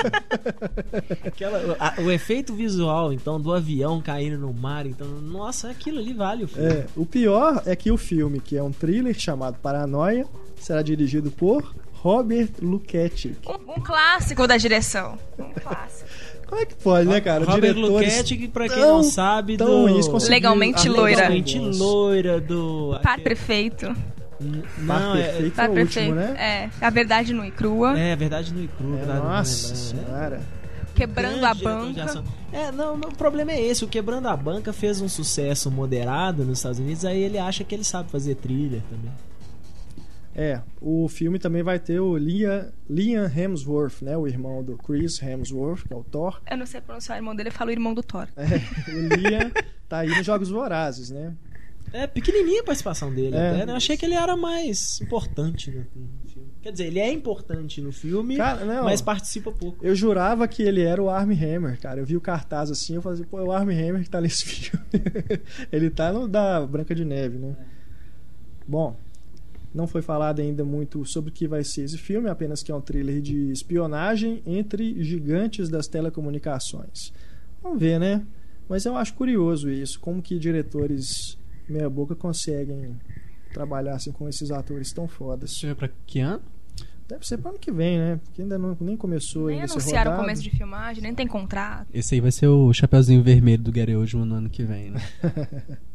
Aquela, 1.25 1.75
a, 1.79 1.99
o 2.01 2.11
efeito 2.11 2.53
visual, 2.53 3.11
então, 3.11 3.39
do 3.39 3.51
avião 3.53 4.01
caindo 4.01 4.37
no 4.37 4.53
mar, 4.53 4.85
então, 4.85 5.07
nossa, 5.07 5.69
aquilo 5.69 5.99
ali 5.99 6.13
vale 6.13 6.43
o 6.43 6.47
filme. 6.47 6.69
É, 6.69 6.85
o 6.95 7.05
pior 7.05 7.63
é 7.65 7.75
que 7.75 7.91
o 7.91 7.97
filme, 7.97 8.39
que 8.39 8.55
é 8.55 8.61
um 8.61 8.71
thriller 8.71 9.17
chamado 9.19 9.57
Paranoia, 9.59 10.27
será 10.59 10.83
dirigido 10.83 11.31
por 11.31 11.73
Robert 12.01 12.49
Luchetti. 12.59 13.37
Um, 13.47 13.73
um 13.73 13.81
clássico 13.81 14.47
da 14.47 14.57
direção. 14.57 15.17
Um 15.37 15.53
clássico. 15.53 16.09
Como 16.47 16.61
é 16.61 16.65
que 16.65 16.75
pode, 16.75 17.07
né, 17.07 17.21
cara? 17.21 17.45
Robert 17.45 17.77
Luquete, 17.77 18.35
que 18.35 18.47
pra 18.47 18.67
quem 18.67 18.77
tão, 18.77 18.97
não 18.97 19.03
sabe, 19.03 19.55
do... 19.55 19.85
Legalmente 20.27 20.89
loira. 20.89 21.29
Legalmente 21.29 21.57
loira 21.57 22.41
do... 22.41 22.99
Par 23.01 23.19
perfeito. 23.21 23.95
Não, 24.79 25.15
é, 25.15 25.23
perfeito 25.23 25.61
é 25.61 25.69
o 25.69 25.79
último, 25.79 26.15
né? 26.15 26.69
É, 26.81 26.85
a 26.85 26.89
verdade 26.89 27.33
nua 27.33 27.47
e 27.47 27.51
crua. 27.51 27.97
É, 27.97 28.11
a 28.11 28.15
verdade 28.15 28.53
nua 28.53 28.63
e 28.63 28.67
crua. 28.67 28.99
É, 28.99 29.05
nossa 29.05 29.75
senhora. 29.75 30.41
Quebrando 30.95 31.45
a 31.45 31.53
banca. 31.53 32.23
É, 32.51 32.71
não, 32.71 32.97
não, 32.97 33.09
o 33.09 33.15
problema 33.15 33.51
é 33.51 33.61
esse. 33.61 33.85
O 33.85 33.87
Quebrando 33.87 34.27
a 34.27 34.35
Banca 34.35 34.73
fez 34.73 34.99
um 34.99 35.07
sucesso 35.07 35.71
moderado 35.71 36.43
nos 36.43 36.57
Estados 36.57 36.79
Unidos, 36.79 37.05
aí 37.05 37.21
ele 37.21 37.37
acha 37.37 37.63
que 37.63 37.73
ele 37.73 37.83
sabe 37.83 38.11
fazer 38.11 38.35
trilha 38.35 38.83
também. 38.89 39.11
É, 40.35 40.61
o 40.79 41.07
filme 41.09 41.37
também 41.37 41.61
vai 41.61 41.77
ter 41.77 41.99
o 41.99 42.15
Liam, 42.17 42.71
Liam 42.89 43.25
Hemsworth, 43.25 44.01
né? 44.01 44.15
O 44.15 44.27
irmão 44.27 44.63
do 44.63 44.77
Chris 44.77 45.21
Hemsworth, 45.21 45.87
que 45.87 45.93
é 45.93 45.95
o 45.95 46.03
Thor. 46.03 46.41
Eu 46.49 46.57
não 46.57 46.65
sei 46.65 46.79
pronunciar 46.81 47.17
o 47.17 47.19
irmão 47.19 47.35
dele, 47.35 47.49
eu 47.49 47.53
falo 47.53 47.69
o 47.69 47.73
irmão 47.73 47.93
do 47.93 48.01
Thor. 48.01 48.27
É, 48.37 48.91
o 48.93 49.15
Liam 49.15 49.51
tá 49.89 49.99
aí 49.99 50.09
nos 50.09 50.25
Jogos 50.25 50.49
Vorazes, 50.49 51.09
né? 51.09 51.35
É, 51.93 52.07
pequenininha 52.07 52.61
a 52.61 52.63
participação 52.63 53.13
dele. 53.13 53.35
É. 53.35 53.49
Até, 53.49 53.65
né? 53.65 53.73
Eu 53.73 53.75
achei 53.75 53.97
que 53.97 54.05
ele 54.05 54.15
era 54.15 54.37
mais 54.37 55.01
importante 55.01 55.69
no, 55.71 55.83
filme. 56.29 56.49
Quer 56.61 56.71
dizer, 56.71 56.85
ele 56.85 56.99
é 56.99 57.11
importante 57.11 57.81
no 57.81 57.91
filme, 57.91 58.37
cara, 58.37 58.63
não, 58.63 58.85
mas 58.85 59.01
participa 59.01 59.51
pouco. 59.51 59.83
Eu 59.85 59.95
jurava 59.95 60.47
que 60.47 60.63
ele 60.63 60.81
era 60.81 61.01
o 61.01 61.09
Armie 61.09 61.37
Hammer, 61.37 61.79
cara. 61.79 61.99
Eu 61.99 62.05
vi 62.05 62.15
o 62.15 62.21
cartaz 62.21 62.71
assim, 62.71 62.95
eu 62.95 63.01
falei, 63.01 63.19
assim, 63.19 63.27
pô, 63.27 63.39
é 63.39 63.43
o 63.43 63.51
Armie 63.51 63.75
Hammer 63.75 64.03
que 64.03 64.09
tá 64.09 64.21
nesse 64.21 64.45
filme. 64.47 64.85
ele 65.71 65.89
tá 65.89 66.13
no 66.13 66.27
da 66.27 66.65
Branca 66.65 66.95
de 66.95 67.03
Neve, 67.03 67.37
né? 67.37 67.55
É. 67.59 67.65
Bom, 68.67 68.95
não 69.73 69.87
foi 69.87 70.01
falado 70.01 70.41
ainda 70.41 70.63
muito 70.63 71.05
sobre 71.05 71.29
o 71.29 71.33
que 71.33 71.47
vai 71.47 71.63
ser 71.63 71.83
esse 71.83 71.97
filme, 71.97 72.29
apenas 72.29 72.61
que 72.61 72.71
é 72.71 72.75
um 72.75 72.81
thriller 72.81 73.21
de 73.21 73.51
espionagem 73.51 74.41
entre 74.45 75.01
gigantes 75.03 75.69
das 75.69 75.87
telecomunicações. 75.87 77.13
Vamos 77.61 77.79
ver, 77.79 77.99
né? 77.99 78.25
Mas 78.67 78.85
eu 78.85 78.95
acho 78.95 79.13
curioso 79.13 79.69
isso, 79.69 79.99
como 79.99 80.21
que 80.21 80.37
diretores 80.37 81.37
meia 81.67 81.89
boca 81.89 82.15
conseguem 82.15 82.97
trabalhar 83.53 83.95
assim 83.95 84.11
com 84.11 84.27
esses 84.27 84.51
atores 84.51 84.91
tão 84.93 85.07
fodas. 85.07 85.63
É 85.63 85.73
pra 85.73 85.89
que 86.05 86.19
ano? 86.19 86.41
Deve 87.07 87.27
ser 87.27 87.37
para 87.37 87.51
ano 87.51 87.59
que 87.59 87.71
vem, 87.71 87.97
né? 87.97 88.19
Porque 88.23 88.41
ainda 88.41 88.57
não, 88.57 88.77
nem 88.79 88.95
começou 88.95 89.47
nem 89.47 89.59
ainda 89.59 89.73
anunciaram 89.73 90.13
o 90.13 90.17
começo 90.17 90.41
de 90.41 90.49
filmagem, 90.49 91.03
nem 91.03 91.13
tem 91.13 91.27
contrato. 91.27 91.87
Esse 91.93 92.15
aí 92.15 92.21
vai 92.21 92.31
ser 92.31 92.47
o 92.47 92.71
Chapeuzinho 92.73 93.21
Vermelho 93.21 93.61
do 93.61 93.71
Gary 93.71 93.95
Oldman 93.95 94.25
no 94.25 94.35
ano 94.35 94.49
que 94.49 94.63
vem, 94.63 94.91
né? 94.91 95.01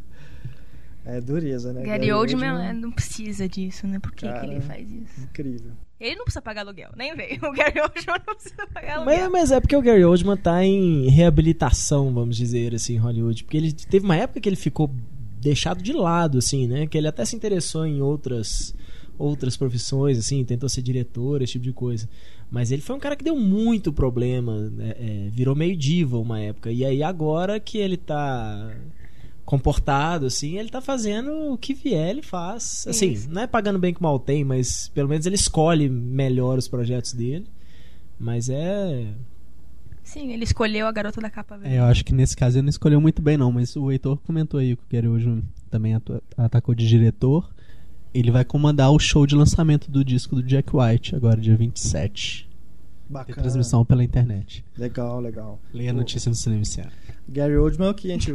É 1.07 1.21
dureza, 1.21 1.73
né? 1.73 1.83
Gary, 1.83 1.99
Gary 2.01 2.13
Oldman, 2.13 2.53
Oldman 2.53 2.73
não 2.73 2.91
precisa 2.91 3.49
disso, 3.49 3.87
né? 3.87 4.01
Por 4.01 4.13
que, 4.13 4.27
Cara, 4.27 4.41
que 4.41 4.47
ele 4.47 4.61
faz 4.61 4.91
isso? 4.91 5.21
Incrível. 5.21 5.71
Ele 6.01 6.17
não 6.17 6.25
precisa 6.25 6.43
pagar 6.43 6.63
aluguel, 6.63 6.91
nem 6.97 7.15
vem. 7.15 7.39
O 7.43 7.53
Gary 7.53 7.81
Oldman 7.81 8.23
não 8.27 8.35
precisa 8.35 8.67
pagar 8.75 8.97
aluguel. 8.97 9.19
Mas, 9.21 9.31
mas, 9.31 9.51
é 9.53 9.61
porque 9.61 9.77
o 9.77 9.81
Gary 9.81 10.05
Oldman 10.05 10.37
tá 10.37 10.65
em 10.65 11.09
reabilitação, 11.09 12.13
vamos 12.13 12.37
dizer 12.37 12.75
assim, 12.75 12.95
em 12.95 12.99
Hollywood. 12.99 13.45
Porque 13.45 13.57
ele 13.57 13.73
teve 13.73 14.05
uma 14.05 14.17
época 14.17 14.41
que 14.41 14.49
ele 14.49 14.57
ficou 14.57 14.91
deixado 15.41 15.81
de 15.81 15.93
lado, 15.93 16.39
assim, 16.39 16.67
né? 16.67 16.89
Que 16.89 16.99
ele 16.99 17.07
até 17.07 17.25
se 17.25 17.37
interessou 17.37 17.87
em 17.87 18.03
outras 18.03 18.75
outras 19.19 19.57
profissões, 19.57 20.19
assim, 20.19 20.45
tentou 20.45 20.69
ser 20.69 20.83
diretor, 20.83 21.41
esse 21.41 21.53
tipo 21.53 21.65
de 21.65 21.73
coisa. 21.73 22.07
Mas 22.51 22.71
ele 22.71 22.83
foi 22.83 22.97
um 22.97 22.99
cara 22.99 23.17
que 23.17 23.25
deu 23.25 23.35
muito 23.35 23.91
problema, 23.93 24.69
né? 24.71 24.95
é, 24.99 25.29
virou 25.31 25.55
meio 25.55 25.77
diva 25.77 26.19
uma 26.19 26.39
época. 26.39 26.71
E 26.71 26.85
aí 26.85 27.03
agora 27.03 27.59
que 27.59 27.79
ele 27.79 27.97
tá 27.97 28.71
comportado, 29.47 30.27
assim, 30.27 30.59
ele 30.59 30.69
tá 30.69 30.81
fazendo 30.81 31.53
o 31.53 31.57
que 31.57 31.73
vier, 31.73 32.11
ele 32.11 32.23
faz. 32.23 32.85
Assim, 32.89 33.13
Isso. 33.13 33.31
não 33.31 33.43
é 33.43 33.47
pagando 33.47 33.79
bem 33.79 33.95
que 33.95 34.03
mal 34.03 34.19
tem, 34.19 34.45
mas 34.45 34.89
pelo 34.89 35.09
menos 35.09 35.25
ele 35.25 35.37
escolhe 35.37 35.89
melhor 35.89 36.59
os 36.59 36.67
projetos 36.67 37.13
dele. 37.13 37.47
Mas 38.19 38.49
é. 38.49 39.07
Sim, 40.03 40.33
ele 40.33 40.43
escolheu 40.45 40.87
a 40.87 40.93
garota 40.93 41.21
da 41.21 41.31
capa 41.31 41.57
verde. 41.57 41.77
É, 41.77 41.79
eu 41.79 41.85
acho 41.85 42.05
que 42.05 42.13
nesse 42.13 42.37
caso 42.37 42.57
ele 42.59 42.63
não 42.63 42.71
escolheu 42.71 43.01
muito 43.01 43.23
bem, 43.23 43.37
não. 43.37 43.53
Mas 43.53 43.77
o 43.77 43.91
Heitor 43.91 44.19
comentou 44.19 44.59
aí 44.59 44.75
que 44.75 44.83
o 44.83 44.87
Gary 44.91 45.09
Oldman 45.09 45.43
também 45.71 45.95
atacou 46.37 46.75
de 46.75 46.87
diretor. 46.87 47.49
Ele 48.13 48.31
vai 48.31 48.45
comandar 48.45 48.91
o 48.91 48.99
show 48.99 49.27
de 49.27 49.37
lançamento 49.37 49.91
do 49.91 50.05
disco 50.05 50.35
do 50.35 50.43
Jack 50.43 50.75
White, 50.75 51.15
agora 51.15 51.41
dia 51.41 51.57
27. 51.57 52.49
Tem 52.49 53.13
Bacana. 53.13 53.43
transmissão 53.43 53.85
pela 53.85 54.03
internet. 54.03 54.65
Legal, 54.77 55.21
legal. 55.21 55.61
Leia 55.73 55.91
a 55.91 55.95
notícia 55.95 56.29
no 56.29 56.35
Cinema. 56.35 56.63
Gary 57.29 57.57
Oldman, 57.57 57.93
que 57.93 58.09
a 58.09 58.13
gente 58.13 58.33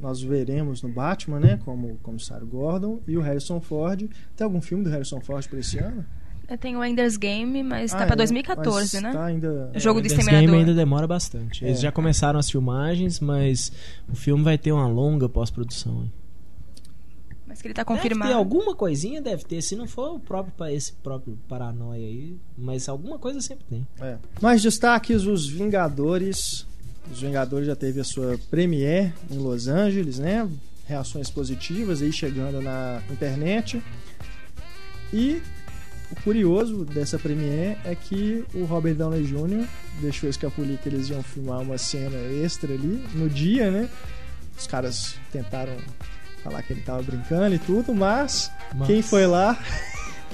nós 0.00 0.20
veremos 0.22 0.82
no 0.82 0.88
Batman, 0.88 1.40
né, 1.40 1.58
como 1.64 1.92
o 1.92 1.96
comissário 1.98 2.46
Gordon 2.46 3.00
e 3.06 3.16
o 3.16 3.20
Harrison 3.20 3.60
Ford. 3.60 4.08
Tem 4.36 4.44
algum 4.44 4.60
filme 4.60 4.84
do 4.84 4.90
Harrison 4.90 5.20
Ford 5.20 5.46
para 5.48 5.58
esse 5.58 5.78
ano? 5.78 6.04
Eu 6.48 6.56
tenho 6.56 6.78
o 6.78 6.84
Ender's 6.84 7.16
Game, 7.18 7.62
mas 7.62 7.90
tá 7.90 8.04
Ah, 8.04 8.06
pra 8.06 8.14
é, 8.14 8.16
2014, 8.16 8.94
mas 8.94 9.02
né? 9.02 9.12
Tá 9.12 9.24
ainda 9.26 9.70
O 9.74 9.78
jogo 9.78 10.00
do 10.00 10.06
Esse 10.06 10.14
Exterminador. 10.16 10.46
game 10.50 10.58
ainda 10.60 10.74
demora 10.74 11.06
bastante. 11.06 11.62
Eles 11.64 11.78
É. 11.78 11.82
já 11.82 11.92
começaram 11.92 12.38
as 12.38 12.50
filmagens, 12.50 13.20
mas 13.20 13.70
o 14.08 14.14
filme 14.16 14.42
vai 14.42 14.56
ter 14.56 14.72
uma 14.72 14.86
longa 14.88 15.28
pós-produção. 15.28 16.10
Mas 17.46 17.60
que 17.62 17.68
ele 17.68 17.74
tá 17.74 17.82
Deve 17.82 17.96
confirmado. 17.96 18.30
ter 18.30 18.36
alguma 18.36 18.74
coisinha, 18.74 19.20
deve 19.22 19.42
ter. 19.44 19.60
Se 19.62 19.74
não 19.74 19.86
for 19.86 20.14
o 20.14 20.20
próprio 20.20 20.54
esse 20.68 20.92
próprio 20.92 21.38
paranoia 21.48 22.06
aí, 22.06 22.38
mas 22.56 22.88
alguma 22.88 23.18
coisa 23.18 23.40
sempre 23.40 23.64
tem. 23.68 23.86
É. 24.00 24.16
Mais 24.40 24.62
destaques: 24.62 25.24
Os 25.24 25.48
Vingadores. 25.48 26.66
Os 27.10 27.20
Vingadores 27.20 27.66
já 27.66 27.74
teve 27.76 28.00
a 28.00 28.04
sua 28.04 28.38
premiere 28.50 29.12
em 29.30 29.38
Los 29.38 29.66
Angeles, 29.68 30.18
né? 30.18 30.48
Reações 30.86 31.30
positivas 31.30 32.00
aí 32.02 32.12
chegando 32.12 32.60
na 32.60 33.00
internet. 33.10 33.82
E 35.12 35.42
o 36.10 36.16
curioso 36.22 36.84
dessa 36.84 37.18
premiere 37.18 37.76
é 37.84 37.94
que 37.94 38.44
o 38.54 38.64
Robert 38.64 38.94
Downey 38.94 39.24
Jr. 39.24 39.66
deixou 40.00 40.28
escapulir 40.28 40.78
que 40.78 40.88
eles 40.88 41.08
iam 41.08 41.22
filmar 41.22 41.60
uma 41.60 41.76
cena 41.78 42.16
extra 42.44 42.72
ali 42.72 43.04
no 43.14 43.28
dia, 43.28 43.70
né? 43.70 43.88
Os 44.58 44.66
caras 44.66 45.14
tentaram 45.32 45.76
falar 46.42 46.62
que 46.62 46.72
ele 46.72 46.80
tava 46.82 47.02
brincando 47.02 47.54
e 47.54 47.58
tudo, 47.58 47.94
mas, 47.94 48.50
Mas- 48.74 48.86
quem 48.86 49.02
foi 49.02 49.26
lá? 49.26 49.58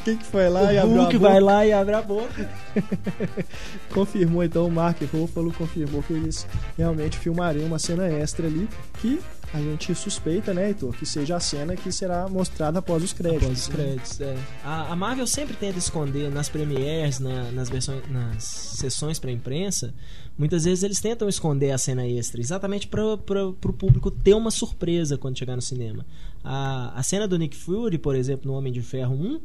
Quem 0.04 0.16
que 0.18 0.24
foi 0.26 0.48
lá 0.48 0.72
e 0.72 0.76
o 0.76 0.82
abriu 0.82 1.00
a 1.00 1.02
Hulk 1.04 1.18
boca? 1.18 1.30
vai 1.30 1.40
lá 1.40 1.66
e 1.66 1.72
abre 1.72 1.94
a 1.94 2.02
boca. 2.02 2.50
confirmou 3.92 4.42
então 4.42 4.66
o 4.66 4.70
Mark 4.70 5.00
Ruffalo 5.12 5.52
confirmou 5.52 6.02
que 6.02 6.12
eles 6.12 6.46
realmente 6.76 7.18
filmariam 7.18 7.66
uma 7.66 7.78
cena 7.78 8.06
extra 8.08 8.46
ali 8.46 8.68
que 9.00 9.20
a 9.52 9.58
gente 9.58 9.94
suspeita, 9.94 10.52
né, 10.52 10.66
Heitor, 10.68 10.92
que 10.96 11.06
seja 11.06 11.36
a 11.36 11.40
cena 11.40 11.76
que 11.76 11.92
será 11.92 12.28
mostrada 12.28 12.80
após 12.80 13.04
os 13.04 13.12
créditos. 13.12 13.44
Após 13.46 13.60
os 13.60 13.68
né? 13.68 13.74
créditos, 13.76 14.20
é. 14.20 14.36
A, 14.64 14.92
a 14.92 14.96
Marvel 14.96 15.28
sempre 15.28 15.54
tenta 15.54 15.78
esconder 15.78 16.28
nas 16.28 16.48
premieres, 16.48 17.20
na- 17.20 17.52
nas 17.52 17.68
versões, 17.70 18.02
nas 18.10 18.42
sessões 18.42 19.20
pra 19.20 19.30
imprensa. 19.30 19.94
Muitas 20.36 20.64
vezes 20.64 20.82
eles 20.82 21.00
tentam 21.00 21.28
esconder 21.28 21.70
a 21.70 21.78
cena 21.78 22.04
extra, 22.04 22.40
exatamente 22.40 22.88
para 22.88 23.16
pro 23.16 23.54
público 23.72 24.10
ter 24.10 24.34
uma 24.34 24.50
surpresa 24.50 25.16
quando 25.16 25.38
chegar 25.38 25.54
no 25.54 25.62
cinema. 25.62 26.04
A, 26.42 26.92
a 26.98 27.02
cena 27.04 27.28
do 27.28 27.38
Nick 27.38 27.56
Fury, 27.56 27.96
por 27.96 28.16
exemplo, 28.16 28.50
no 28.50 28.58
Homem 28.58 28.72
de 28.72 28.82
Ferro 28.82 29.14
1, 29.14 29.40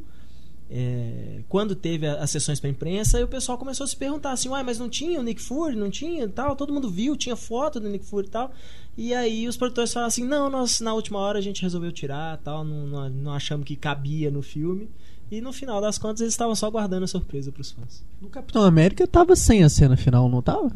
é, 0.70 1.40
quando 1.48 1.74
teve 1.74 2.06
a- 2.06 2.14
as 2.22 2.30
sessões 2.30 2.60
pra 2.60 2.70
imprensa, 2.70 3.22
o 3.24 3.28
pessoal 3.28 3.58
começou 3.58 3.84
a 3.84 3.86
se 3.88 3.96
perguntar 3.96 4.32
assim, 4.32 4.48
uai, 4.48 4.62
mas 4.62 4.78
não 4.78 4.88
tinha 4.88 5.18
o 5.18 5.22
Nick 5.22 5.42
Fury, 5.42 5.74
não 5.74 5.90
tinha 5.90 6.28
tal, 6.28 6.54
todo 6.54 6.72
mundo 6.72 6.88
viu, 6.88 7.16
tinha 7.16 7.34
foto 7.34 7.80
do 7.80 7.88
Nick 7.88 8.04
Fury 8.06 8.26
e 8.28 8.30
tal. 8.30 8.52
E 8.96 9.12
aí 9.14 9.48
os 9.48 9.56
produtores 9.56 9.92
falaram 9.92 10.08
assim, 10.08 10.24
não, 10.24 10.48
nós 10.48 10.80
na 10.80 10.94
última 10.94 11.18
hora 11.18 11.38
a 11.38 11.42
gente 11.42 11.62
resolveu 11.62 11.90
tirar, 11.90 12.36
tal, 12.38 12.64
não, 12.64 12.86
não, 12.86 13.10
não 13.10 13.32
achamos 13.32 13.66
que 13.66 13.74
cabia 13.74 14.30
no 14.30 14.42
filme. 14.42 14.88
E 15.30 15.40
no 15.40 15.52
final 15.52 15.80
das 15.80 15.96
contas 15.96 16.20
eles 16.20 16.34
estavam 16.34 16.54
só 16.56 16.68
guardando 16.70 17.04
a 17.04 17.06
surpresa 17.08 17.52
pros 17.52 17.70
fãs. 17.70 18.04
No 18.20 18.28
Capitão 18.28 18.62
América 18.62 19.06
tava 19.06 19.36
sem 19.36 19.62
a 19.62 19.68
cena 19.68 19.96
final, 19.96 20.28
não 20.28 20.42
tava? 20.42 20.72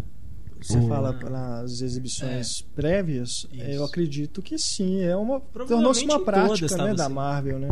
Você 0.61 0.79
O- 0.79 0.89
fala 0.89 1.13
nas 1.13 1.81
exibições 1.83 2.63
prévias, 2.75 3.47
Isso. 3.53 3.63
eu 3.63 3.85
acredito 3.85 4.41
que 4.41 4.57
sim, 4.59 5.01
é 5.03 5.15
uma 5.17 5.41
tornou-se 5.41 6.05
uma 6.05 6.19
todas 6.19 6.25
prática, 6.25 6.77
né, 6.85 6.95
da 6.95 7.05
assim. 7.05 7.15
Marvel, 7.15 7.59
né? 7.59 7.69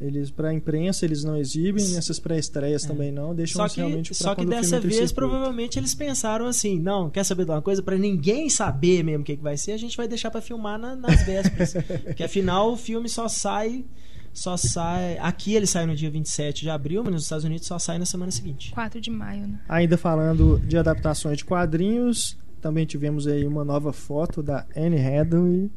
Eles 0.00 0.32
para 0.32 0.52
imprensa 0.52 1.04
eles 1.04 1.22
não 1.22 1.36
exibem, 1.36 1.86
nessas 1.90 2.18
pré-estreias 2.18 2.82
também 2.82 3.12
não, 3.12 3.32
deixam 3.32 3.62
Só 3.68 3.72
que, 3.72 3.80
realmente 3.80 4.08
pra 4.08 4.16
só 4.16 4.34
que 4.34 4.44
dessa 4.44 4.80
vez, 4.80 4.94
circuito. 4.94 5.14
provavelmente, 5.14 5.78
eles 5.78 5.94
pensaram 5.94 6.46
assim: 6.46 6.80
não, 6.80 7.08
quer 7.08 7.22
saber 7.22 7.44
de 7.44 7.52
uma 7.52 7.62
coisa? 7.62 7.80
Pra 7.82 7.96
ninguém 7.96 8.50
saber 8.50 9.04
mesmo 9.04 9.22
o 9.22 9.24
que, 9.24 9.36
que 9.36 9.42
vai 9.42 9.56
ser, 9.56 9.70
a 9.72 9.76
gente 9.76 9.96
vai 9.96 10.08
deixar 10.08 10.28
pra 10.32 10.40
filmar 10.40 10.76
na- 10.76 10.96
nas 10.96 11.22
vésperas. 11.24 11.74
Porque 12.04 12.24
afinal 12.24 12.72
o 12.72 12.76
filme 12.76 13.08
só 13.08 13.28
sai. 13.28 13.84
Só 14.32 14.56
sai. 14.56 15.18
Aqui 15.18 15.54
ele 15.54 15.66
sai 15.66 15.86
no 15.86 15.94
dia 15.94 16.10
27 16.10 16.62
de 16.62 16.70
abril, 16.70 17.02
mas 17.04 17.12
nos 17.12 17.22
Estados 17.24 17.44
Unidos 17.44 17.66
só 17.66 17.78
sai 17.78 17.98
na 17.98 18.06
semana 18.06 18.30
seguinte. 18.30 18.70
4 18.72 19.00
de 19.00 19.10
maio, 19.10 19.46
né? 19.46 19.60
Ainda 19.68 19.96
falando 19.98 20.60
de 20.60 20.76
adaptações 20.78 21.38
de 21.38 21.44
quadrinhos, 21.44 22.38
também 22.60 22.86
tivemos 22.86 23.26
aí 23.26 23.46
uma 23.46 23.64
nova 23.64 23.92
foto 23.92 24.42
da 24.42 24.64
Anne 24.76 24.98
Hathaway 24.98 25.70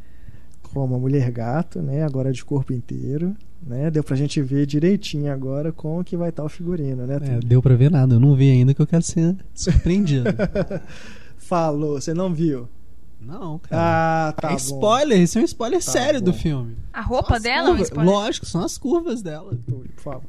como 0.62 0.96
a 0.96 1.00
Mulher 1.00 1.32
Gato, 1.32 1.82
né? 1.82 2.04
Agora 2.04 2.32
de 2.32 2.44
corpo 2.44 2.74
inteiro, 2.74 3.36
né? 3.66 3.90
Deu 3.90 4.04
pra 4.04 4.16
gente 4.16 4.42
ver 4.42 4.66
direitinho 4.66 5.32
agora 5.32 5.72
como 5.72 6.04
que 6.04 6.18
vai 6.18 6.30
estar 6.30 6.44
o 6.44 6.50
figurino, 6.50 7.08
né? 7.08 7.18
É, 7.22 7.40
deu 7.40 7.62
pra 7.62 7.76
ver 7.76 7.90
nada. 7.90 8.16
Eu 8.16 8.20
não 8.20 8.36
vi 8.36 8.52
ainda 8.52 8.74
que 8.74 8.82
eu 8.82 8.88
quero 8.88 9.04
ser 9.04 9.36
surpreendido. 9.54 10.26
Falou, 11.38 12.00
você 12.00 12.14
não 12.14 12.34
viu? 12.34 12.68
Não, 13.26 13.60
cara. 13.60 14.30
Ah, 14.30 14.34
tá 14.34 14.48
é 14.50 14.52
bom. 14.52 14.58
spoiler, 14.58 15.20
isso 15.20 15.38
é 15.38 15.42
um 15.42 15.46
spoiler 15.46 15.84
Tá 15.84 15.92
sério 15.92 16.22
do 16.22 16.32
bom. 16.32 16.38
filme. 16.38 16.78
A 16.94 17.02
roupa 17.02 17.36
as 17.38 17.44
dela 17.44 17.58
é 17.58 17.64
um 17.64 17.68
curvas- 17.68 17.88
spoiler. 17.90 18.14
Lógico, 18.14 18.46
são 18.46 18.64
as 18.64 18.78
curvas 18.78 19.22
dela. 19.22 19.58
Por 19.68 19.86
favor. 20.02 20.24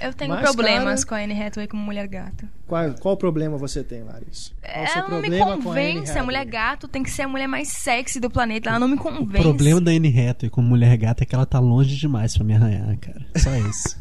Eu 0.00 0.12
tenho 0.14 0.30
Mas, 0.32 0.42
problemas 0.42 1.04
cara- 1.04 1.08
com 1.08 1.14
a 1.14 1.24
Anne 1.34 1.42
Hathaway 1.42 1.68
como 1.68 1.82
mulher 1.82 2.06
gato. 2.08 2.48
Qual, 2.66 2.94
qual 2.94 3.16
problema 3.16 3.56
você 3.58 3.84
tem, 3.84 4.02
Larissa? 4.02 4.52
Qual 4.62 4.74
o 4.74 4.86
Ela 4.98 5.08
não 5.08 5.20
me 5.20 5.38
com 5.38 5.44
a 5.52 5.56
convence. 5.62 6.18
A, 6.18 6.22
mulher 6.24 6.44
gato 6.46 6.88
tem 6.88 7.02
que 7.02 7.10
ser 7.10 7.22
a 7.22 7.28
mulher 7.28 7.46
mais 7.46 7.68
sexy 7.68 8.18
do 8.18 8.30
planeta. 8.30 8.70
Ela 8.70 8.78
não 8.78 8.88
me 8.88 8.94
O 8.94 8.98
convence. 8.98 9.42
problema 9.42 9.80
da 9.80 9.90
Anne 9.90 10.08
Hathaway 10.08 10.50
como 10.50 10.68
mulher 10.68 10.96
gata 10.96 11.22
é 11.24 11.26
que 11.26 11.34
ela 11.34 11.44
tá 11.46 11.58
longe 11.60 11.96
demais 11.96 12.34
pra 12.36 12.44
me 12.44 12.54
arranhar, 12.54 12.96
cara. 12.98 13.20
Só 13.36 13.54
isso. 13.56 13.98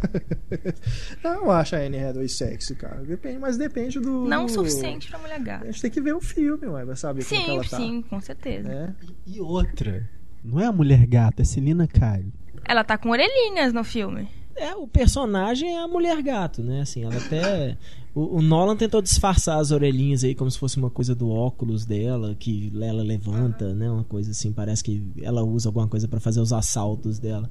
Não, 1.24 1.34
eu 1.46 1.52
acho 1.52 1.76
a 1.76 1.80
Anne 1.80 1.98
Hathaway 2.04 2.30
sexy, 2.30 2.76
cara. 2.76 3.02
Depende, 3.04 3.40
mas 3.40 3.58
depende 3.58 4.00
do... 4.00 4.26
Não 4.26 4.46
o 4.46 4.50
suficiente 4.50 5.10
pra 5.10 5.20
mulher 5.20 5.36
A 5.36 5.40
gata. 5.40 5.66
gente 5.66 5.82
tem 5.82 5.92
que 5.92 6.02
ver 6.02 6.14
o 6.14 6.22
filme, 6.22 6.66
ué, 6.68 6.86
pra 6.86 6.96
saber 6.96 7.24
como 7.26 7.40
que 7.42 7.46
Sim, 7.46 7.54
ela 7.56 7.64
tá. 7.64 7.78
sim, 7.78 8.02
com 8.04 8.22
certeza. 8.22 8.68
Né? 8.70 8.96
e 9.26 9.40
outra, 9.42 10.08
não 10.44 10.60
é 10.60 10.66
a 10.66 10.72
mulher 10.72 11.06
gata, 11.06 11.42
é 11.42 11.46
Celina 11.46 11.88
Kyle. 11.88 12.32
Ela 12.66 12.84
tá 12.84 12.98
com 12.98 13.10
orelhinhas 13.10 13.74
no 13.74 13.84
filme. 13.84 14.28
É, 14.56 14.76
o 14.76 14.88
personagem 14.88 15.76
é 15.76 15.80
a 15.80 15.88
mulher 15.88 16.22
gato, 16.22 16.62
né? 16.62 16.82
Assim, 16.82 17.04
ela 17.04 17.18
até. 17.18 17.78
O, 18.14 18.38
o 18.38 18.42
Nolan 18.42 18.76
tentou 18.76 19.02
disfarçar 19.02 19.60
as 19.60 19.72
orelhinhas 19.72 20.24
aí 20.24 20.36
como 20.36 20.50
se 20.50 20.60
fosse 20.60 20.78
uma 20.78 20.90
coisa 20.90 21.16
do 21.16 21.30
óculos 21.30 21.86
dela, 21.86 22.36
que 22.36 22.72
ela 22.82 23.02
levanta, 23.02 23.74
né? 23.74 23.90
Uma 23.90 24.04
coisa 24.04 24.32
assim, 24.32 24.54
parece 24.54 24.84
que 24.84 25.04
ela 25.22 25.44
usa 25.44 25.70
alguma 25.70 25.88
coisa 25.88 26.08
pra 26.08 26.20
fazer 26.20 26.40
os 26.40 26.54
assaltos 26.54 27.18
dela. 27.20 27.50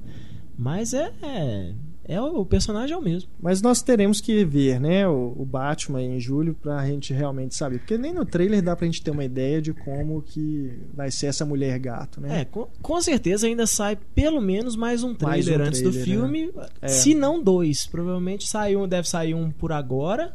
Mas 0.57 0.93
é. 0.93 1.11
É, 1.21 1.73
é 2.05 2.19
o, 2.21 2.45
personagem 2.45 2.93
é 2.93 2.97
o 2.97 3.01
mesmo. 3.01 3.29
Mas 3.39 3.61
nós 3.61 3.81
teremos 3.81 4.19
que 4.19 4.43
ver, 4.43 4.79
né, 4.79 5.07
o, 5.07 5.33
o 5.37 5.45
Batman 5.45 6.01
em 6.01 6.19
julho 6.19 6.53
pra 6.53 6.85
gente 6.85 7.13
realmente 7.13 7.55
saber. 7.55 7.79
Porque 7.79 7.97
nem 7.97 8.13
no 8.13 8.25
trailer 8.25 8.61
dá 8.61 8.75
pra 8.75 8.85
gente 8.85 9.01
ter 9.01 9.11
uma 9.11 9.23
ideia 9.23 9.61
de 9.61 9.73
como 9.73 10.21
que 10.21 10.73
vai 10.93 11.09
ser 11.09 11.27
essa 11.27 11.45
mulher 11.45 11.79
gato, 11.79 12.19
né? 12.19 12.41
É, 12.41 12.45
com, 12.45 12.67
com 12.81 13.01
certeza 13.01 13.47
ainda 13.47 13.65
sai 13.65 13.97
pelo 14.13 14.41
menos 14.41 14.75
mais 14.75 15.03
um 15.03 15.15
Mais 15.21 15.45
trailer 15.45 15.65
um 15.65 15.67
antes 15.69 15.81
do 15.81 15.91
trailer, 15.91 16.05
filme. 16.05 16.51
É. 16.81 16.87
Se 16.89 17.15
não 17.15 17.41
dois. 17.41 17.87
Provavelmente 17.87 18.47
sai 18.47 18.75
um, 18.75 18.87
deve 18.87 19.07
sair 19.07 19.33
um 19.33 19.49
por 19.49 19.71
agora. 19.71 20.33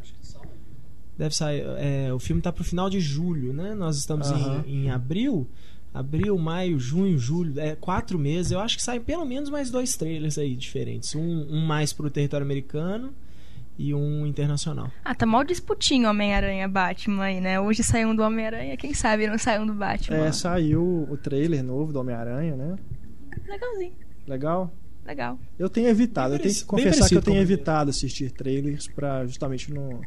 Deve 1.19 1.35
sair. 1.35 1.65
é, 1.79 2.13
o 2.15 2.19
filme 2.19 2.41
tá 2.41 2.53
pro 2.53 2.65
final 2.65 2.89
de 2.89 3.01
julho, 3.01 3.53
né? 3.53 3.75
Nós 3.75 3.99
estamos 3.99 4.31
em, 4.31 4.85
em 4.85 4.91
abril. 4.91 5.49
Abril, 5.93 6.37
maio, 6.39 6.79
junho, 6.79 7.19
julho, 7.19 7.59
é 7.59 7.75
quatro 7.75 8.19
meses. 8.19 8.53
Eu 8.53 8.61
acho 8.61 8.77
que 8.77 8.83
saem 8.83 9.01
pelo 9.01 9.25
menos 9.25 9.51
mais 9.51 9.71
dois 9.71 9.97
trailers 9.97 10.39
aí 10.39 10.55
diferentes. 10.55 11.15
Um, 11.15 11.47
um 11.51 11.67
mais 11.67 11.93
pro 11.93 12.11
território 12.11 12.45
americano 12.45 13.13
e 13.79 13.95
um 13.95 14.27
internacional. 14.27 14.91
Ah, 15.05 15.15
tá 15.15 15.25
mal 15.25 15.45
disputinho 15.45 16.11
Homem-Aranha 16.11 16.67
Batman 16.69 17.23
aí, 17.23 17.41
né? 17.41 17.61
Hoje 17.61 17.83
saiu 17.83 18.09
um 18.09 18.17
do 18.17 18.23
Homem-Aranha, 18.23 18.77
quem 18.77 18.93
sabe 18.93 19.27
não 19.29 19.39
saiu 19.39 19.63
um 19.63 19.67
do 19.67 19.75
Batman. 19.75 20.17
É, 20.17 20.33
saiu 20.33 21.07
o 21.09 21.17
trailer 21.17 21.63
novo 21.63 21.93
do 21.93 22.01
Homem-Aranha, 22.01 22.57
né? 22.57 22.77
Legalzinho, 23.47 23.93
Legal. 24.27 24.73
legal. 25.07 25.39
Eu 25.59 25.71
tenho 25.71 25.87
evitado, 25.89 26.31
Bem 26.31 26.39
eu 26.39 26.43
tenho 26.43 26.55
que 26.55 26.65
confessar 26.65 27.09
que 27.09 27.17
eu 27.17 27.23
tenho 27.23 27.41
evitado 27.41 27.91
assistir 27.91 28.33
trailers 28.33 28.89
pra 28.89 29.25
justamente 29.27 29.73
não 29.73 30.01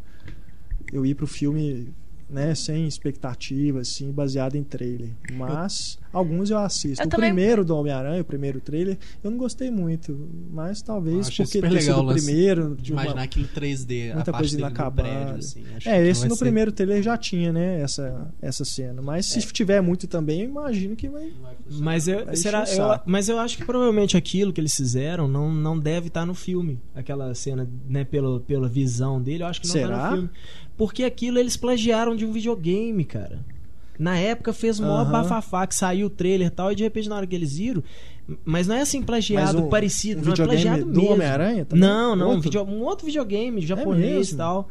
eu 0.92 1.06
ir 1.06 1.16
pro 1.16 1.26
filme, 1.26 1.94
né, 2.32 2.56
sem 2.56 2.88
expectativa 2.88 3.82
assim, 3.82 4.12
baseado 4.12 4.56
em 4.56 4.64
trailer. 4.64 5.12
Mas 5.34 6.00
Alguns 6.14 6.50
eu 6.50 6.58
assisto. 6.58 7.02
Eu 7.02 7.08
o 7.08 7.10
também- 7.10 7.30
primeiro 7.34 7.64
do 7.64 7.76
Homem-Aranha, 7.76 8.22
o 8.22 8.26
primeiro 8.26 8.60
trailer, 8.60 8.98
eu 9.24 9.32
não 9.32 9.38
gostei 9.38 9.72
muito. 9.72 10.28
Mas 10.52 10.82
talvez 10.82 11.28
achei 11.28 11.46
porque 11.46 11.62
ter 11.62 11.68
sido 11.70 11.80
legal 11.80 12.06
o 12.06 12.10
o 12.10 12.14
primeiro. 12.14 12.76
De 12.76 12.92
uma... 12.92 13.04
Imaginar 13.04 13.24
aquilo 13.24 13.48
3D, 13.48 14.14
muita 14.14 14.32
coisa 14.34 14.58
inacabada. 14.58 15.08
prédio, 15.10 15.36
assim. 15.36 15.64
Acho 15.76 15.90
É, 15.90 16.08
esse 16.08 16.28
no 16.28 16.36
ser- 16.36 16.44
primeiro 16.46 16.72
trailer 16.72 17.02
já 17.02 17.18
tinha, 17.18 17.52
né? 17.54 17.82
Essa, 17.82 18.32
essa 18.42 18.66
cena. 18.66 19.02
Mas 19.02 19.26
se 19.26 19.40
tiver 19.42 19.82
muito 19.82 20.08
também, 20.08 20.42
eu 20.42 20.50
imagino 20.50 20.96
que 20.96 21.08
vai. 21.08 21.32
Mas 21.80 22.08
eu, 22.08 22.26
Vai 22.26 22.36
será, 22.36 22.64
eu- 22.66 23.00
mas 23.06 23.30
eu 23.30 23.40
acho 23.40 23.58
que 23.58 23.66
provavelmente 23.66 24.18
aquilo 24.18 24.52
que 24.52 24.60
eles 24.60 24.76
fizeram 24.76 25.28
não, 25.28 25.52
não 25.54 25.78
deve 25.80 26.08
estar 26.08 26.26
no 26.26 26.34
filme. 26.34 26.80
Aquela 26.94 27.34
cena, 27.34 27.68
né, 27.88 28.04
pela, 28.04 28.40
pela 28.42 28.68
visão 28.68 29.22
dele, 29.22 29.44
eu 29.44 29.48
acho 29.48 29.62
que 29.62 29.68
não 29.68 29.74
tá 29.76 29.80
Será? 29.82 30.10
no 30.10 30.16
filme. 30.16 30.30
Porque 30.78 31.04
aquilo 31.04 31.38
eles 31.38 31.56
plagiaram 31.56 32.16
de 32.16 32.26
um 32.26 32.32
videogame, 32.32 33.06
cara. 33.06 33.46
Na 34.02 34.18
época 34.18 34.52
fez 34.52 34.80
um 34.80 34.84
maior 34.84 35.02
Aham. 35.02 35.12
bafafá 35.12 35.68
que 35.68 35.76
saiu 35.76 36.08
o 36.08 36.10
trailer 36.10 36.48
e 36.48 36.50
tal, 36.50 36.72
e 36.72 36.76
de 36.76 36.82
repente 36.82 37.08
na 37.08 37.16
hora 37.18 37.28
que 37.28 37.36
eles 37.36 37.56
viram. 37.58 37.84
Mas 38.44 38.66
não 38.66 38.76
é 38.76 38.82
assim 38.82 39.02
plagiado, 39.04 39.66
um- 39.66 39.70
parecido, 39.70 40.22
um 40.22 40.26
não 40.26 40.34
é 40.34 40.36
plagiado 40.36 40.86
do 40.86 41.00
mesmo. 41.00 41.14
Homem-Aranha 41.14 41.66
também? 41.66 41.88
Não, 41.88 42.16
não, 42.16 42.26
um, 42.26 42.30
Outro? 42.36 42.42
video- 42.50 42.64
um 42.66 42.82
outro 42.82 43.06
videogame 43.06 43.62
japonês 43.62 44.12
e 44.12 44.16
mesmo? 44.16 44.38
tal. 44.38 44.70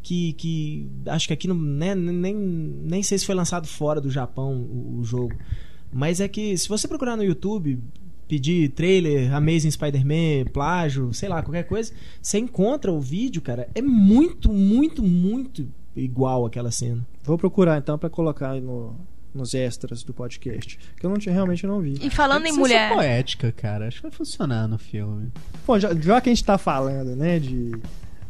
Que, 0.00 0.32
que 0.34 0.86
acho 1.06 1.26
que 1.26 1.32
aqui 1.34 1.48
né, 1.52 1.94
nem, 1.94 2.34
nem 2.34 3.02
sei 3.02 3.18
se 3.18 3.26
foi 3.26 3.34
lançado 3.34 3.66
fora 3.66 4.00
do 4.00 4.10
Japão 4.10 4.54
o, 4.54 4.98
o 5.00 5.04
jogo. 5.04 5.34
Mas 5.92 6.20
é 6.20 6.28
que 6.28 6.56
se 6.56 6.68
você 6.68 6.86
procurar 6.86 7.16
no 7.16 7.24
YouTube, 7.24 7.80
pedir 8.28 8.68
trailer, 8.70 9.34
Amazing 9.34 9.70
Spider-Man, 9.72 10.50
plágio, 10.52 11.12
sei 11.12 11.28
lá, 11.28 11.42
qualquer 11.42 11.64
coisa, 11.64 11.92
você 12.22 12.38
encontra 12.38 12.92
o 12.92 13.00
vídeo, 13.00 13.42
cara. 13.42 13.68
É 13.74 13.82
muito, 13.82 14.52
muito, 14.52 15.02
muito 15.02 15.66
igual 15.96 16.46
aquela 16.46 16.70
cena. 16.70 17.04
Vou 17.28 17.36
procurar 17.36 17.76
então 17.76 17.98
pra 17.98 18.08
colocar 18.08 18.52
aí 18.52 18.60
no, 18.62 18.96
nos 19.34 19.52
extras 19.52 20.02
do 20.02 20.14
podcast. 20.14 20.78
Que 20.96 21.04
eu 21.04 21.10
não 21.10 21.18
tinha, 21.18 21.34
realmente 21.34 21.66
não 21.66 21.78
vi. 21.78 21.98
E 22.00 22.08
falando 22.08 22.46
em 22.46 22.48
que 22.48 22.54
ser 22.54 22.58
mulher. 22.58 22.94
poética, 22.94 23.52
cara. 23.52 23.86
Acho 23.86 23.98
que 23.98 24.02
vai 24.04 24.10
funcionar 24.10 24.66
no 24.66 24.78
filme. 24.78 25.30
Bom, 25.66 25.78
já, 25.78 25.94
já 25.94 26.20
que 26.22 26.30
a 26.30 26.34
gente 26.34 26.42
tá 26.42 26.56
falando, 26.56 27.14
né, 27.14 27.38
de 27.38 27.72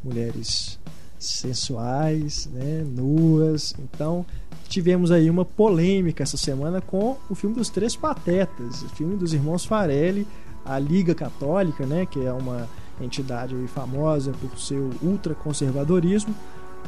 mulheres 0.03 0.81
sensuais, 1.17 2.49
né, 2.53 2.85
nuas, 2.85 3.73
então 3.79 4.27
tivemos 4.69 5.13
aí 5.13 5.31
uma 5.31 5.45
polêmica 5.45 6.25
essa 6.25 6.37
semana 6.37 6.81
com 6.81 7.17
o 7.31 7.35
filme 7.35 7.55
dos 7.57 7.69
Três 7.69 7.97
Patetas, 7.97 8.83
o 8.83 8.89
filme 8.91 9.17
dos 9.17 9.33
irmãos 9.33 9.65
Farelli, 9.65 10.27
a 10.65 10.79
Liga 10.79 11.15
Católica, 11.15 11.87
né, 11.87 12.05
que 12.05 12.25
é 12.25 12.33
uma 12.33 12.69
entidade 13.01 13.55
famosa 13.69 14.33
por 14.33 14.59
seu 14.59 14.91
ultraconservadorismo, 15.03 16.35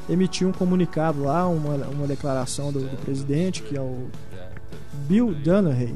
emitiu 0.09 0.49
um 0.49 0.52
comunicado 0.52 1.23
lá, 1.23 1.47
uma, 1.47 1.75
uma 1.88 2.06
declaração 2.06 2.73
do, 2.73 2.80
do 2.80 2.97
presidente, 2.99 3.62
que 3.62 3.76
é 3.76 3.80
o 3.80 4.09
Bill 5.06 5.35
Donahue, 5.35 5.94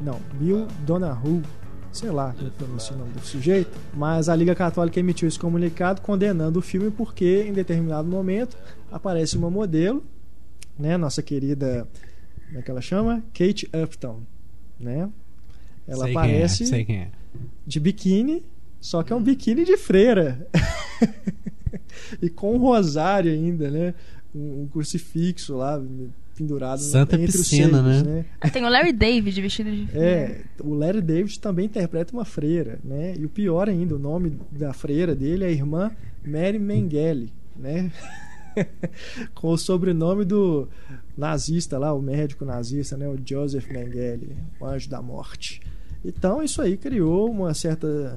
não, 0.00 0.20
Bill 0.34 0.66
Donahue, 0.86 1.42
sei 1.90 2.10
lá 2.10 2.32
como 2.32 2.50
pronuncia 2.52 2.94
o 2.94 2.98
nome 2.98 3.12
do 3.12 3.20
sujeito, 3.20 3.70
mas 3.92 4.28
a 4.28 4.36
Liga 4.36 4.54
Católica 4.54 5.00
emitiu 5.00 5.26
esse 5.26 5.38
comunicado 5.38 6.00
condenando 6.00 6.58
o 6.58 6.62
filme 6.62 6.90
porque 6.90 7.44
em 7.48 7.52
determinado 7.52 8.08
momento 8.08 8.56
aparece 8.90 9.36
uma 9.36 9.50
modelo, 9.50 10.04
né, 10.78 10.96
nossa 10.96 11.22
querida, 11.22 11.88
como 12.46 12.58
é 12.58 12.62
que 12.62 12.70
ela 12.70 12.80
chama? 12.80 13.22
Kate 13.34 13.68
Upton, 13.74 14.22
né? 14.78 15.10
Ela 15.86 16.04
sei 16.04 16.12
aparece 16.12 16.62
é, 16.62 16.66
sei 16.66 16.84
quem 16.84 16.96
é. 16.96 17.10
de 17.66 17.80
biquíni, 17.80 18.44
só 18.80 19.02
que 19.02 19.12
é 19.12 19.16
um 19.16 19.22
biquíni 19.22 19.64
de 19.64 19.76
freira. 19.76 20.46
e 22.22 22.28
com 22.28 22.54
um 22.54 22.58
rosário 22.58 23.32
ainda, 23.32 23.70
né? 23.70 23.94
Um, 24.34 24.62
um 24.62 24.68
crucifixo 24.68 25.56
lá 25.56 25.80
pendurado 26.38 26.78
Santa 26.78 27.16
entre 27.16 27.32
piscina, 27.32 27.82
os 27.82 27.84
seios, 27.84 28.02
né? 28.02 28.24
Tem 28.52 28.64
o 28.64 28.68
Larry 28.68 28.92
David 28.92 29.40
vestido 29.42 29.70
de. 29.70 29.88
É, 29.92 30.42
o 30.62 30.72
Larry 30.72 31.02
David 31.02 31.40
também 31.40 31.66
interpreta 31.66 32.12
uma 32.12 32.24
freira, 32.24 32.78
né? 32.84 33.14
E 33.18 33.24
o 33.24 33.28
pior 33.28 33.68
ainda, 33.68 33.96
o 33.96 33.98
nome 33.98 34.38
da 34.52 34.72
freira 34.72 35.14
dele 35.14 35.44
é 35.44 35.48
a 35.48 35.50
irmã 35.50 35.90
Mary 36.24 36.58
Mengele, 36.58 37.32
né? 37.56 37.90
Com 39.34 39.48
o 39.48 39.58
sobrenome 39.58 40.24
do 40.24 40.68
nazista 41.16 41.78
lá, 41.78 41.92
o 41.92 42.00
médico 42.00 42.44
nazista, 42.44 42.96
né? 42.96 43.08
O 43.08 43.18
Joseph 43.24 43.68
Mengele, 43.68 44.36
o 44.60 44.64
anjo 44.64 44.88
da 44.88 45.02
morte. 45.02 45.60
Então 46.04 46.42
isso 46.42 46.62
aí 46.62 46.76
criou 46.76 47.30
uma 47.30 47.52
certa 47.54 48.16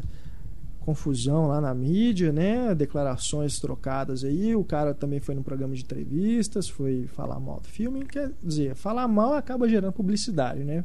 confusão 0.82 1.48
lá 1.48 1.62
na 1.62 1.74
mídia, 1.74 2.34
né? 2.34 2.76
Declarações 2.76 3.60
trocadas 3.60 4.24
aí. 4.24 4.56
O 4.56 4.64
cara 4.64 4.94
também 4.94 5.20
foi 5.20 5.34
num 5.36 5.44
programa 5.44 5.74
de 5.74 5.82
entrevistas, 5.82 6.68
foi 6.68 7.08
falar 7.08 7.40
mal 7.40 7.60
do 7.62 7.68
filme. 7.68 8.06
Quer 8.06 8.32
dizer, 8.44 8.76
falar 8.76 9.08
mal 9.08 9.34
acaba 9.34 9.70
gerando 9.70 9.94
publicidade, 9.94 10.64
né? 10.64 10.84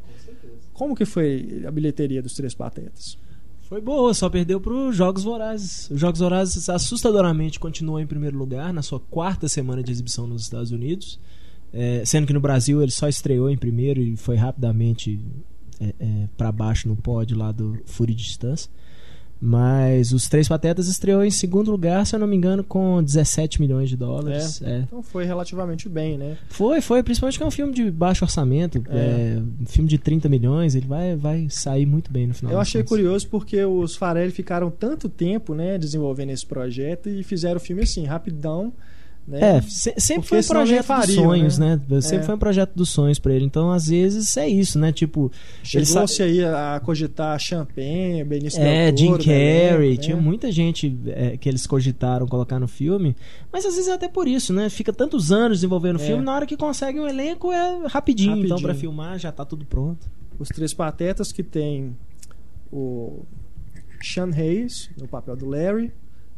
Como 0.72 0.94
que 0.94 1.04
foi 1.04 1.64
a 1.66 1.70
bilheteria 1.70 2.22
dos 2.22 2.34
Três 2.34 2.54
Patetas? 2.54 3.18
Foi 3.62 3.80
boa, 3.80 4.14
só 4.14 4.30
perdeu 4.30 4.60
para 4.60 4.92
Jogos 4.92 5.24
Vorazes. 5.24 5.90
Os 5.90 5.98
Jogos 5.98 6.20
Vorazes 6.20 6.68
assustadoramente 6.68 7.58
continuou 7.58 7.98
em 7.98 8.06
primeiro 8.06 8.38
lugar 8.38 8.72
na 8.72 8.82
sua 8.82 9.00
quarta 9.00 9.48
semana 9.48 9.82
de 9.82 9.90
exibição 9.90 10.26
nos 10.26 10.42
Estados 10.42 10.70
Unidos, 10.70 11.18
É, 11.72 12.04
sendo 12.04 12.26
que 12.26 12.32
no 12.32 12.40
Brasil 12.40 12.80
ele 12.80 12.92
só 12.92 13.08
estreou 13.08 13.50
em 13.50 13.56
primeiro 13.56 14.00
e 14.00 14.16
foi 14.16 14.36
rapidamente 14.36 15.20
é, 15.80 16.28
para 16.36 16.52
baixo 16.52 16.88
no 16.88 16.96
pódio 16.96 17.36
lá 17.36 17.50
do 17.50 17.76
Fúria 17.84 18.14
de 18.14 18.22
Distância. 18.22 18.70
Mas 19.40 20.12
os 20.12 20.28
Três 20.28 20.48
Patetas 20.48 20.88
estreou 20.88 21.22
em 21.22 21.30
segundo 21.30 21.70
lugar, 21.70 22.06
se 22.06 22.14
eu 22.14 22.18
não 22.20 22.26
me 22.26 22.34
engano, 22.36 22.64
com 22.64 23.02
17 23.02 23.60
milhões 23.60 23.88
de 23.90 23.96
dólares. 23.96 24.62
É. 24.62 24.78
Então 24.78 25.02
foi 25.02 25.24
relativamente 25.24 25.88
bem, 25.88 26.16
né? 26.16 26.38
Foi, 26.48 26.80
foi, 26.80 27.02
principalmente 27.02 27.36
que 27.36 27.44
é 27.44 27.46
um 27.46 27.50
filme 27.50 27.72
de 27.72 27.90
baixo 27.90 28.24
orçamento, 28.24 28.82
É. 28.88 28.96
é, 29.36 29.42
um 29.62 29.66
filme 29.66 29.88
de 29.88 29.98
30 29.98 30.28
milhões, 30.28 30.74
ele 30.74 30.86
vai, 30.86 31.14
vai 31.16 31.46
sair 31.50 31.84
muito 31.84 32.10
bem 32.10 32.26
no 32.26 32.34
final. 32.34 32.52
Eu 32.52 32.60
achei 32.60 32.82
curioso 32.82 33.28
porque 33.28 33.62
os 33.64 33.94
Farelli 33.94 34.32
ficaram 34.32 34.70
tanto 34.70 35.08
tempo, 35.08 35.54
né, 35.54 35.76
desenvolvendo 35.76 36.30
esse 36.30 36.46
projeto 36.46 37.08
e 37.08 37.22
fizeram 37.22 37.56
o 37.56 37.60
filme 37.60 37.82
assim, 37.82 38.04
rapidão, 38.04 38.72
né? 39.26 39.56
É, 39.56 39.60
se- 39.62 39.94
sempre 39.98 40.28
foi 40.28 40.38
um 40.38 40.42
senão 40.42 40.60
nem 40.64 40.68
projeto 40.68 40.86
fariam, 40.86 41.06
dos 41.06 41.14
sonhos, 41.16 41.58
né? 41.58 41.80
né? 41.88 42.00
Sempre 42.00 42.18
É. 42.18 42.22
foi 42.22 42.34
um 42.34 42.38
projeto 42.38 42.72
dos 42.74 42.88
sonhos 42.90 43.18
pra 43.18 43.34
ele. 43.34 43.44
Então, 43.44 43.70
às 43.72 43.86
vezes, 43.88 44.36
é 44.36 44.48
isso, 44.48 44.78
né? 44.78 44.92
Tipo, 44.92 45.32
ele 45.74 45.84
Chegou-se 45.84 46.22
aí 46.22 46.44
a 46.44 46.80
cogitar 46.84 47.38
Champagne, 47.40 48.22
Benício 48.24 48.62
é, 48.62 48.92
Del 48.92 48.96
Jim 48.98 49.06
Toro, 49.12 49.24
Carrey, 49.24 49.90
né? 49.90 49.96
tinha 49.96 50.16
muita 50.16 50.52
gente 50.52 50.96
é, 51.08 51.36
que 51.36 51.48
eles 51.48 51.66
cogitaram 51.66 52.26
colocar 52.26 52.58
no 52.60 52.68
filme, 52.68 53.16
mas 53.52 53.66
às 53.66 53.74
vezes 53.74 53.88
é 53.88 53.94
até 53.94 54.08
por 54.08 54.28
isso, 54.28 54.52
né? 54.52 54.68
Fica 54.70 54.92
tantos 54.92 55.32
anos 55.32 55.58
desenvolvendo 55.58 55.96
o 55.98 56.02
É. 56.02 56.06
filme, 56.06 56.22
na 56.24 56.32
hora 56.34 56.46
que 56.46 56.56
consegue 56.56 57.00
um 57.00 57.06
elenco 57.08 57.50
é 57.52 57.86
rapidinho, 57.88 58.32
então 58.36 58.50
Rapidinho. 58.56 58.60
pra 58.62 58.74
filmar 58.74 59.18
já 59.18 59.32
tá 59.32 59.44
tudo 59.44 59.64
pronto. 59.64 60.06
Os 60.38 60.48
Três 60.48 60.72
Patetas 60.72 61.32
que 61.32 61.42
tem 61.42 61.96
o 62.72 63.24
Sean 64.02 64.30
Hayes 64.36 64.90
no 65.00 65.08
papel 65.08 65.34
do 65.36 65.46
Larry, 65.46 65.90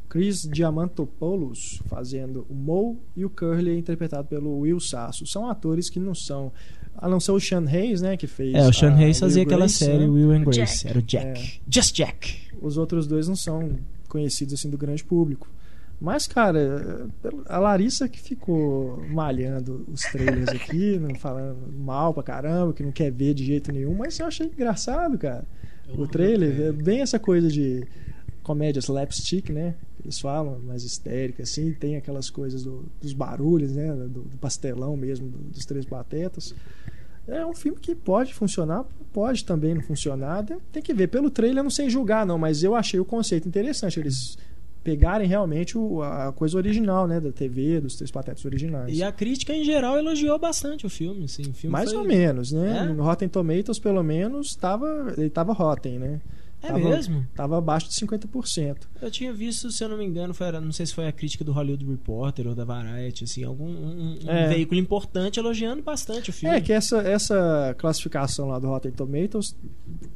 Chris 0.09 0.42
Diamantopoulos 0.51 1.83
fazendo 1.87 2.47
o 2.49 2.55
Moe 2.55 2.97
e 3.16 3.25
o 3.25 3.31
Curly 3.31 3.77
interpretado 3.79 4.27
pelo 4.29 4.61
Will 4.61 4.81
Sasso. 4.81 5.27
São 5.27 5.49
atores 5.49 5.90
que 5.90 6.01
não 6.01 6.14
são, 6.14 6.51
a 6.97 7.09
não 7.09 7.21
ser 7.21 7.33
o 7.33 7.40
Sean 7.40 7.64
Hayes, 7.68 8.01
né, 8.01 8.16
que 8.16 8.27
fez 8.27 8.55
É, 8.55 8.66
o 8.66 8.73
Sean 8.73 8.94
Hayes 8.94 9.18
fazia 9.21 9.40
Will 9.42 9.47
aquela 9.49 9.61
Grace, 9.66 9.75
série 9.85 9.99
né? 9.99 10.09
Will 10.09 10.31
and 10.33 10.44
Grace, 10.44 10.85
Jack. 10.85 10.88
era 10.88 10.99
o 10.99 11.03
Jack. 11.03 11.61
Just 11.71 11.94
Jack. 11.94 12.49
Os 12.61 12.77
outros 12.79 13.07
dois 13.07 13.29
não 13.29 13.37
são 13.37 13.77
conhecidos 14.09 14.55
assim 14.55 14.71
do 14.71 14.79
grande 14.79 15.05
público. 15.05 15.49
Mas, 16.01 16.27
cara, 16.29 17.09
a 17.47 17.59
Larissa 17.59 18.09
que 18.09 18.21
ficou 18.21 19.05
malhando 19.11 19.85
os 19.92 20.01
trailers 20.03 20.49
aqui, 20.49 20.97
não 21.03 21.14
falando 21.16 21.59
mal 21.77 22.14
pra 22.14 22.23
caramba, 22.23 22.73
que 22.73 22.85
não 22.85 22.92
quer 22.92 23.11
ver 23.11 23.35
de 23.35 23.44
jeito 23.44 23.73
nenhum, 23.73 23.94
mas 23.94 24.18
eu 24.18 24.27
achei 24.27 24.47
engraçado, 24.47 25.18
cara. 25.18 25.44
O 25.97 26.07
trailer 26.07 26.61
é 26.61 26.73
bem 26.73 27.01
essa 27.01 27.18
coisa 27.18 27.49
de 27.49 27.85
comédia 28.44 28.79
slapstick, 28.81 29.51
né? 29.51 29.75
Eles 30.09 30.18
falam 30.21 30.59
mais 30.66 30.85
histérica, 30.85 31.42
assim, 31.42 31.73
tem 31.73 31.97
aquelas 31.97 32.31
coisas 32.31 32.64
do- 32.64 32.87
dos 33.01 33.12
barulhos, 33.12 33.73
né? 33.73 33.92
Do, 33.92 34.23
do 34.23 34.37
pastelão 34.38 34.97
mesmo, 34.97 35.29
do- 35.29 35.38
dos 35.51 35.66
três 35.66 35.85
patetas. 35.85 36.55
É 37.27 37.44
um 37.44 37.55
filme 37.55 37.79
que 37.79 37.94
pode 37.94 38.33
funcionar, 38.33 38.87
pode 39.12 39.44
também 39.44 39.75
não 39.75 39.83
funcionar. 39.83 40.42
Tem- 40.73 40.83
que 40.83 40.94
ver. 40.94 41.09
Pelo 41.09 41.29
trailer 41.31 41.59
eu 41.59 41.62
não 41.64 41.71
sei 41.71 41.90
julgar, 41.90 42.25
não, 42.25 42.38
mas 42.38 42.62
eu 42.62 42.75
achei 42.75 42.99
o 42.99 43.05
conceito 43.05 43.47
interessante. 43.47 44.01
Eles 44.01 44.38
pegarem 44.83 45.29
realmente 45.29 45.77
o- 45.77 46.03
a 46.03 46.33
coisa 46.33 46.57
original, 46.57 47.07
né? 47.07 47.21
Da 47.21 47.31
TV, 47.31 47.83
dos 47.83 47.97
três 47.97 48.11
patetas 48.11 48.42
originais. 48.47 48.97
E 48.97 49.03
a 49.03 49.12
crítica 49.12 49.53
em 49.53 49.62
geral 49.62 49.99
elogiou 49.99 50.38
bastante 50.38 50.87
o 50.87 50.88
filme, 50.88 51.25
assim, 51.27 51.42
o 51.42 51.53
filme 51.53 51.71
Mais 51.73 51.90
foi- 51.90 51.99
ou 52.01 52.07
menos, 52.07 52.51
né? 52.53 52.79
É? 52.88 52.92
No 52.94 53.03
Rotten 53.03 53.29
Tomatoes, 53.29 53.79
pelo 53.79 54.03
menos, 54.03 54.55
tava, 54.57 55.12
ele 55.18 55.29
tava 55.29 55.53
Rotten, 55.53 55.99
né? 55.99 56.21
É 56.62 56.68
tava, 56.68 56.79
mesmo? 56.79 57.27
Tava 57.35 57.59
abaixo 57.59 57.88
de 57.88 57.94
50%. 57.94 58.77
Eu 59.01 59.11
tinha 59.11 59.33
visto, 59.33 59.71
se 59.71 59.85
eu 59.85 59.88
não 59.88 59.97
me 59.97 60.05
engano, 60.05 60.35
foi, 60.35 60.51
não 60.53 60.73
sei 60.73 60.87
se 60.87 60.94
foi 60.94 61.07
a 61.07 61.12
crítica 61.12 61.44
do 61.44 61.53
Hollywood 61.53 61.85
Reporter 61.87 62.49
ou 62.49 62.55
da 62.55 62.64
Variety, 62.64 63.25
assim, 63.25 63.44
algum 63.44 63.68
um, 63.68 64.18
um 64.25 64.31
É. 64.31 64.49
veículo 64.49 64.81
importante 64.81 65.38
elogiando 65.38 65.83
bastante 65.83 66.31
o 66.31 66.33
filme. 66.33 66.57
É 66.57 66.61
que 66.61 66.73
essa, 66.73 66.99
essa 66.99 67.75
classificação 67.79 68.49
lá 68.49 68.59
do 68.59 68.66
Rotten 68.66 68.90
Tomatoes, 68.90 69.55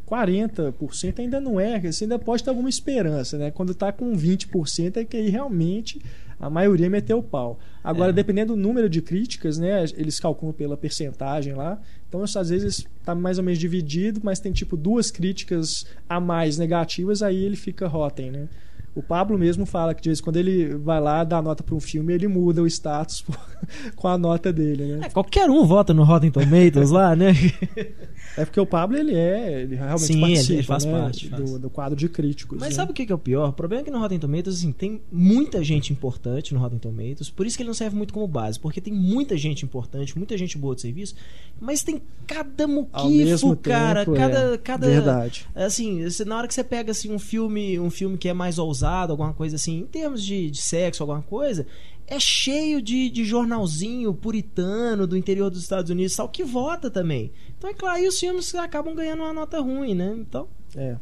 40% 0.06 1.20
ainda 1.20 1.40
não 1.40 1.58
é, 1.60 1.80
você 1.80 2.04
ainda 2.04 2.18
pode 2.18 2.42
ter 2.42 2.50
alguma 2.50 2.68
esperança, 2.68 3.38
né? 3.38 3.50
Quando 3.50 3.74
tá 3.74 3.92
com 3.92 4.12
20% 4.12 4.96
é 4.96 5.04
que 5.04 5.16
aí 5.16 5.30
realmente 5.30 6.00
a 6.42 6.50
maioria 6.50 6.90
meteu 6.90 7.18
o 7.18 7.22
pau. 7.22 7.58
Agora, 7.84 8.10
É. 8.10 8.12
dependendo 8.12 8.54
do 8.54 8.60
número 8.60 8.88
de 8.90 9.00
críticas, 9.00 9.58
né, 9.58 9.84
eles 9.96 10.18
calculam 10.18 10.52
pela 10.52 10.76
percentagem 10.76 11.54
lá. 11.54 11.80
Então, 12.08 12.22
às 12.22 12.48
vezes 12.50 12.84
tá 13.04 13.14
mais 13.14 13.38
ou 13.38 13.44
menos 13.44 13.60
dividido, 13.60 14.20
mas 14.22 14.40
tem 14.40 14.52
tipo 14.52 14.76
duas 14.76 15.10
críticas 15.10 15.86
a 16.08 16.18
mais 16.20 16.58
negativas, 16.58 17.22
aí 17.22 17.44
ele 17.44 17.56
fica 17.56 17.86
rotten, 17.86 18.30
né? 18.32 18.48
O 18.94 19.02
Pablo 19.02 19.38
mesmo 19.38 19.64
fala 19.64 19.94
que 19.94 20.02
de 20.02 20.10
vez 20.10 20.20
em 20.20 20.22
quando 20.22 20.36
ele 20.36 20.74
vai 20.76 21.00
lá 21.00 21.24
dar 21.24 21.42
nota 21.42 21.62
para 21.62 21.74
um 21.74 21.80
filme, 21.80 22.12
ele 22.12 22.28
muda 22.28 22.62
o 22.62 22.66
status 22.66 23.24
com 23.96 24.08
a 24.08 24.18
nota 24.18 24.52
dele, 24.52 24.96
né? 24.96 25.06
É, 25.06 25.08
qualquer 25.08 25.48
um 25.48 25.64
vota 25.64 25.94
no 25.94 26.04
Rotten 26.04 26.30
Tomatoes 26.30 26.90
lá, 26.90 27.16
né? 27.16 27.32
É 28.36 28.44
porque 28.44 28.58
o 28.58 28.64
Pablo 28.64 28.96
ele 28.96 29.14
é, 29.14 29.62
ele 29.62 29.74
realmente 29.74 30.06
Sim, 30.06 30.20
participa 30.20 30.52
ele 30.54 30.62
faz 30.62 30.84
né, 30.84 30.92
parte, 30.92 31.28
do, 31.28 31.36
faz. 31.36 31.58
do 31.58 31.68
quadro 31.70 31.96
de 31.96 32.08
críticos. 32.08 32.58
Mas 32.58 32.70
né? 32.70 32.76
sabe 32.76 32.92
o 32.92 32.94
que 32.94 33.10
é 33.10 33.14
o 33.14 33.18
pior? 33.18 33.50
O 33.50 33.52
problema 33.52 33.82
é 33.82 33.84
que 33.84 33.90
no 33.90 33.98
Rotten 33.98 34.18
Tomatoes, 34.18 34.58
assim, 34.58 34.72
tem 34.72 35.02
muita 35.10 35.62
gente 35.62 35.92
importante 35.92 36.54
no 36.54 36.60
Rotten 36.60 36.78
Tomatoes, 36.78 37.28
por 37.28 37.46
isso 37.46 37.56
que 37.56 37.62
ele 37.62 37.68
não 37.68 37.74
serve 37.74 37.94
muito 37.94 38.14
como 38.14 38.26
base, 38.26 38.58
porque 38.58 38.80
tem 38.80 38.92
muita 38.92 39.36
gente 39.36 39.64
importante, 39.64 40.16
muita 40.16 40.38
gente 40.38 40.56
boa 40.56 40.74
de 40.74 40.80
serviço, 40.80 41.14
mas 41.60 41.82
tem 41.82 42.00
cada 42.26 42.66
muquifo, 42.66 43.54
cara, 43.56 44.04
tempo, 44.04 44.16
cada, 44.16 44.54
é, 44.54 44.58
cada 44.58 44.86
verdade. 44.86 45.46
assim, 45.54 46.06
na 46.24 46.38
hora 46.38 46.48
que 46.48 46.54
você 46.54 46.64
pega 46.64 46.92
assim 46.92 47.12
um 47.12 47.18
filme, 47.18 47.78
um 47.78 47.90
filme 47.90 48.16
que 48.16 48.28
é 48.28 48.32
mais 48.32 48.58
ousado, 48.58 48.81
alguma 48.90 49.32
coisa 49.32 49.56
assim, 49.56 49.80
em 49.80 49.86
termos 49.86 50.22
de, 50.22 50.50
de 50.50 50.60
sexo, 50.60 51.02
alguma 51.02 51.22
coisa, 51.22 51.66
é 52.06 52.18
cheio 52.18 52.82
de, 52.82 53.08
de 53.08 53.24
jornalzinho 53.24 54.12
puritano 54.14 55.06
do 55.06 55.16
interior 55.16 55.50
dos 55.50 55.62
Estados 55.62 55.90
Unidos, 55.90 56.16
tal, 56.16 56.28
que 56.28 56.44
vota 56.44 56.90
também. 56.90 57.32
Então 57.56 57.70
é 57.70 57.74
claro, 57.74 58.02
e 58.02 58.08
os 58.08 58.18
filmes 58.18 58.54
acabam 58.54 58.94
ganhando 58.94 59.22
uma 59.22 59.32
nota 59.32 59.60
ruim, 59.60 59.94
né? 59.94 60.14
Então, 60.16 60.48
É. 60.76 60.96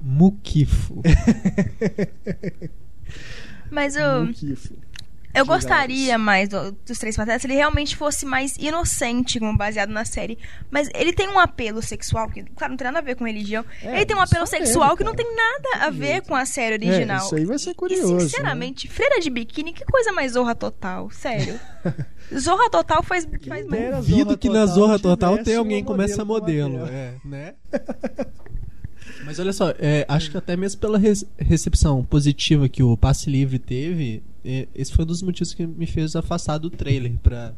Muquifo. 0.00 1.02
Mas 3.70 3.96
eu, 3.96 4.26
Muquifo. 4.26 4.74
Eu 5.34 5.44
gostaria 5.44 6.16
mais 6.16 6.48
do- 6.48 6.72
dos 6.72 6.98
Três 6.98 7.16
Patetas 7.16 7.42
se 7.42 7.46
ele 7.48 7.54
realmente 7.54 7.96
fosse 7.96 8.24
mais 8.24 8.56
inocente, 8.56 9.38
como 9.40 9.56
baseado 9.56 9.90
na 9.90 10.04
série. 10.04 10.38
Mas 10.70 10.88
ele 10.94 11.12
tem 11.12 11.28
um 11.28 11.38
apelo 11.38 11.82
sexual, 11.82 12.30
que, 12.30 12.42
claro, 12.44 12.72
não 12.72 12.76
tem 12.78 12.84
nada 12.86 12.98
a 13.00 13.02
ver 13.02 13.16
com 13.16 13.24
religião. 13.24 13.64
É, 13.82 13.96
ele 13.96 14.06
tem 14.06 14.16
um 14.16 14.20
apelo 14.20 14.46
sexual 14.46 14.90
ele, 14.90 14.96
que 14.98 15.04
não 15.04 15.14
tem 15.14 15.26
nada 15.34 15.86
a 15.86 15.90
ver 15.90 16.22
com 16.22 16.34
a 16.34 16.46
série 16.46 16.74
original. 16.74 17.20
É, 17.22 17.24
isso 17.26 17.34
aí 17.34 17.44
vai 17.44 17.58
ser 17.58 17.70
E, 17.70 17.74
curioso. 17.74 18.14
né? 18.14 18.20
sinceramente, 18.20 18.88
Freira 18.88 19.20
de 19.20 19.28
Biquíni, 19.30 19.72
que 19.72 19.84
coisa 19.84 20.12
mais 20.12 20.32
zorra 20.32 20.54
total, 20.54 21.10
sério. 21.10 21.58
zorra 22.38 22.70
total 22.70 23.02
faz, 23.02 23.26
faz 23.46 23.66
mais. 23.66 23.96
Duvido 23.96 24.38
que 24.38 24.48
na 24.48 24.64
Zorra 24.66 24.98
Total 24.98 25.36
tem 25.38 25.56
alguém 25.56 25.84
como 25.84 26.00
essa 26.02 26.24
modelo 26.24 26.70
modelo. 26.70 26.78
como 26.78 26.84
a 26.84 26.90
É, 26.90 27.14
né? 27.24 27.54
Mas 29.24 29.38
olha 29.38 29.52
só, 29.52 29.70
é, 29.78 30.04
acho 30.08 30.30
que 30.30 30.36
até 30.36 30.56
mesmo 30.56 30.80
pela 30.80 30.98
recepção 31.38 32.04
positiva 32.04 32.68
que 32.68 32.82
o 32.82 32.96
Passe 32.96 33.30
Livre 33.30 33.58
teve, 33.58 34.22
é, 34.22 34.33
esse 34.74 34.92
foi 34.92 35.04
um 35.04 35.08
dos 35.08 35.22
motivos 35.22 35.54
que 35.54 35.66
me 35.66 35.86
fez 35.86 36.14
afastar 36.14 36.58
do 36.58 36.68
trailer. 36.70 37.12
Pra... 37.22 37.52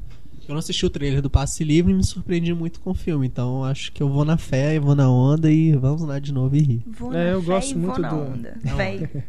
Eu 0.48 0.52
não 0.52 0.58
assisti 0.60 0.86
o 0.86 0.90
trailer 0.90 1.20
do 1.20 1.28
Passe 1.28 1.64
Livre 1.64 1.92
e 1.92 1.96
me 1.96 2.04
surpreendi 2.04 2.54
muito 2.54 2.78
com 2.80 2.90
o 2.90 2.94
filme. 2.94 3.26
Então 3.26 3.64
acho 3.64 3.90
que 3.92 4.00
eu 4.02 4.08
vou 4.08 4.24
na 4.24 4.36
fé, 4.38 4.78
vou 4.78 4.94
na 4.94 5.10
onda 5.10 5.50
e 5.50 5.72
vamos 5.72 6.02
lá 6.02 6.18
de 6.20 6.32
novo 6.32 6.54
e 6.54 6.60
rir. 6.60 6.82
Vou 6.86 7.12
É, 7.12 7.16
na 7.24 7.30
eu 7.32 7.40
fé 7.42 7.46
gosto 7.46 7.70
e 7.70 7.74
vou 7.74 7.82
muito 7.82 8.00
na 8.00 8.08
do- 8.10 8.16
onda. 8.16 8.56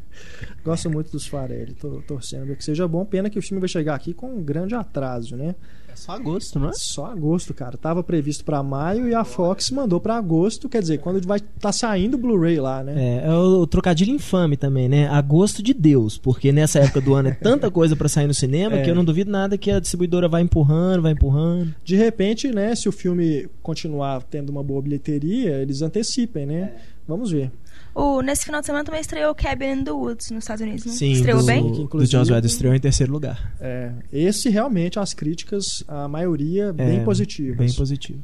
Gosto 0.63 0.89
muito 0.89 1.11
dos 1.11 1.25
Farelli. 1.27 1.73
Tô 1.73 2.01
torcendo 2.01 2.55
que 2.55 2.63
seja 2.63 2.87
bom. 2.87 3.05
Pena 3.05 3.29
que 3.29 3.39
o 3.39 3.41
filme 3.41 3.59
vai 3.59 3.69
chegar 3.69 3.95
aqui 3.95 4.13
com 4.13 4.35
um 4.35 4.43
grande 4.43 4.75
atraso, 4.75 5.35
né? 5.37 5.55
É 5.97 5.99
só 5.99 6.11
agosto, 6.11 6.59
não 6.59 6.69
é? 6.69 6.73
Só 6.73 7.05
agosto, 7.07 7.53
cara. 7.53 7.75
Tava 7.77 8.03
previsto 8.03 8.45
pra 8.45 8.61
maio 8.61 9.09
e 9.09 9.15
a 9.15 9.23
Fox 9.23 9.71
mandou 9.71 9.99
pra 9.99 10.15
agosto. 10.15 10.69
Quer 10.69 10.81
dizer, 10.81 10.99
quando 10.99 11.25
vai 11.25 11.39
tá 11.39 11.71
saindo 11.71 12.13
o 12.15 12.17
Blu-ray 12.17 12.59
lá, 12.59 12.83
né? 12.83 12.93
É, 13.23 13.27
é 13.27 13.33
o, 13.33 13.61
o 13.61 13.67
trocadilho 13.67 14.13
infame 14.13 14.55
também, 14.55 14.87
né? 14.87 15.07
Agosto 15.07 15.63
de 15.63 15.73
Deus, 15.73 16.17
porque 16.17 16.51
nessa 16.51 16.79
época 16.79 17.01
do 17.01 17.15
ano 17.15 17.29
é 17.29 17.33
tanta 17.33 17.71
coisa 17.71 17.95
pra 17.95 18.07
sair 18.07 18.27
no 18.27 18.33
cinema 18.33 18.77
É. 18.77 18.83
que 18.83 18.89
eu 18.89 18.95
não 18.95 19.03
duvido 19.03 19.31
nada 19.31 19.57
que 19.57 19.71
a 19.71 19.79
distribuidora 19.79 20.27
vai 20.29 20.41
empurrando, 20.43 21.01
vai 21.01 21.13
empurrando. 21.13 21.73
De 21.83 21.95
repente, 21.95 22.49
né, 22.49 22.75
se 22.75 22.87
o 22.87 22.91
filme 22.91 23.47
continuar 23.63 24.21
tendo 24.23 24.49
uma 24.49 24.63
boa 24.63 24.81
bilheteria, 24.81 25.55
eles 25.61 25.81
antecipem, 25.81 26.45
né? 26.45 26.73
Vamos 27.07 27.31
ver. 27.31 27.51
O, 27.99 28.21
nesse 28.21 28.45
final 28.45 28.61
de 28.61 28.67
semana 28.67 28.83
também 28.85 29.01
estreou 29.01 29.33
Cabin 29.33 29.79
in 29.79 29.83
the 29.83 29.91
Woods 29.91 30.29
nos 30.29 30.43
Estados 30.43 30.61
Unidos, 30.61 30.85
não? 30.85 30.93
Sim, 30.93 31.11
estreou 31.13 31.39
do, 31.39 31.45
bem? 31.45 31.63
Que, 31.63 31.71
do 31.77 31.81
inclusive- 31.83 32.11
Joss 32.11 32.31
Whedon 32.31 32.45
estreou 32.47 32.75
em 32.75 32.79
terceiro 32.79 33.11
lugar. 33.11 33.55
É, 33.59 33.91
esse 34.13 34.49
realmente 34.49 34.99
as 34.99 35.13
críticas, 35.13 35.83
a 35.87 36.07
maioria 36.07 36.71
bem 36.71 36.99
É, 36.99 37.03
positivas. 37.03 37.57
Bem 37.57 37.73
positivo. 37.73 38.19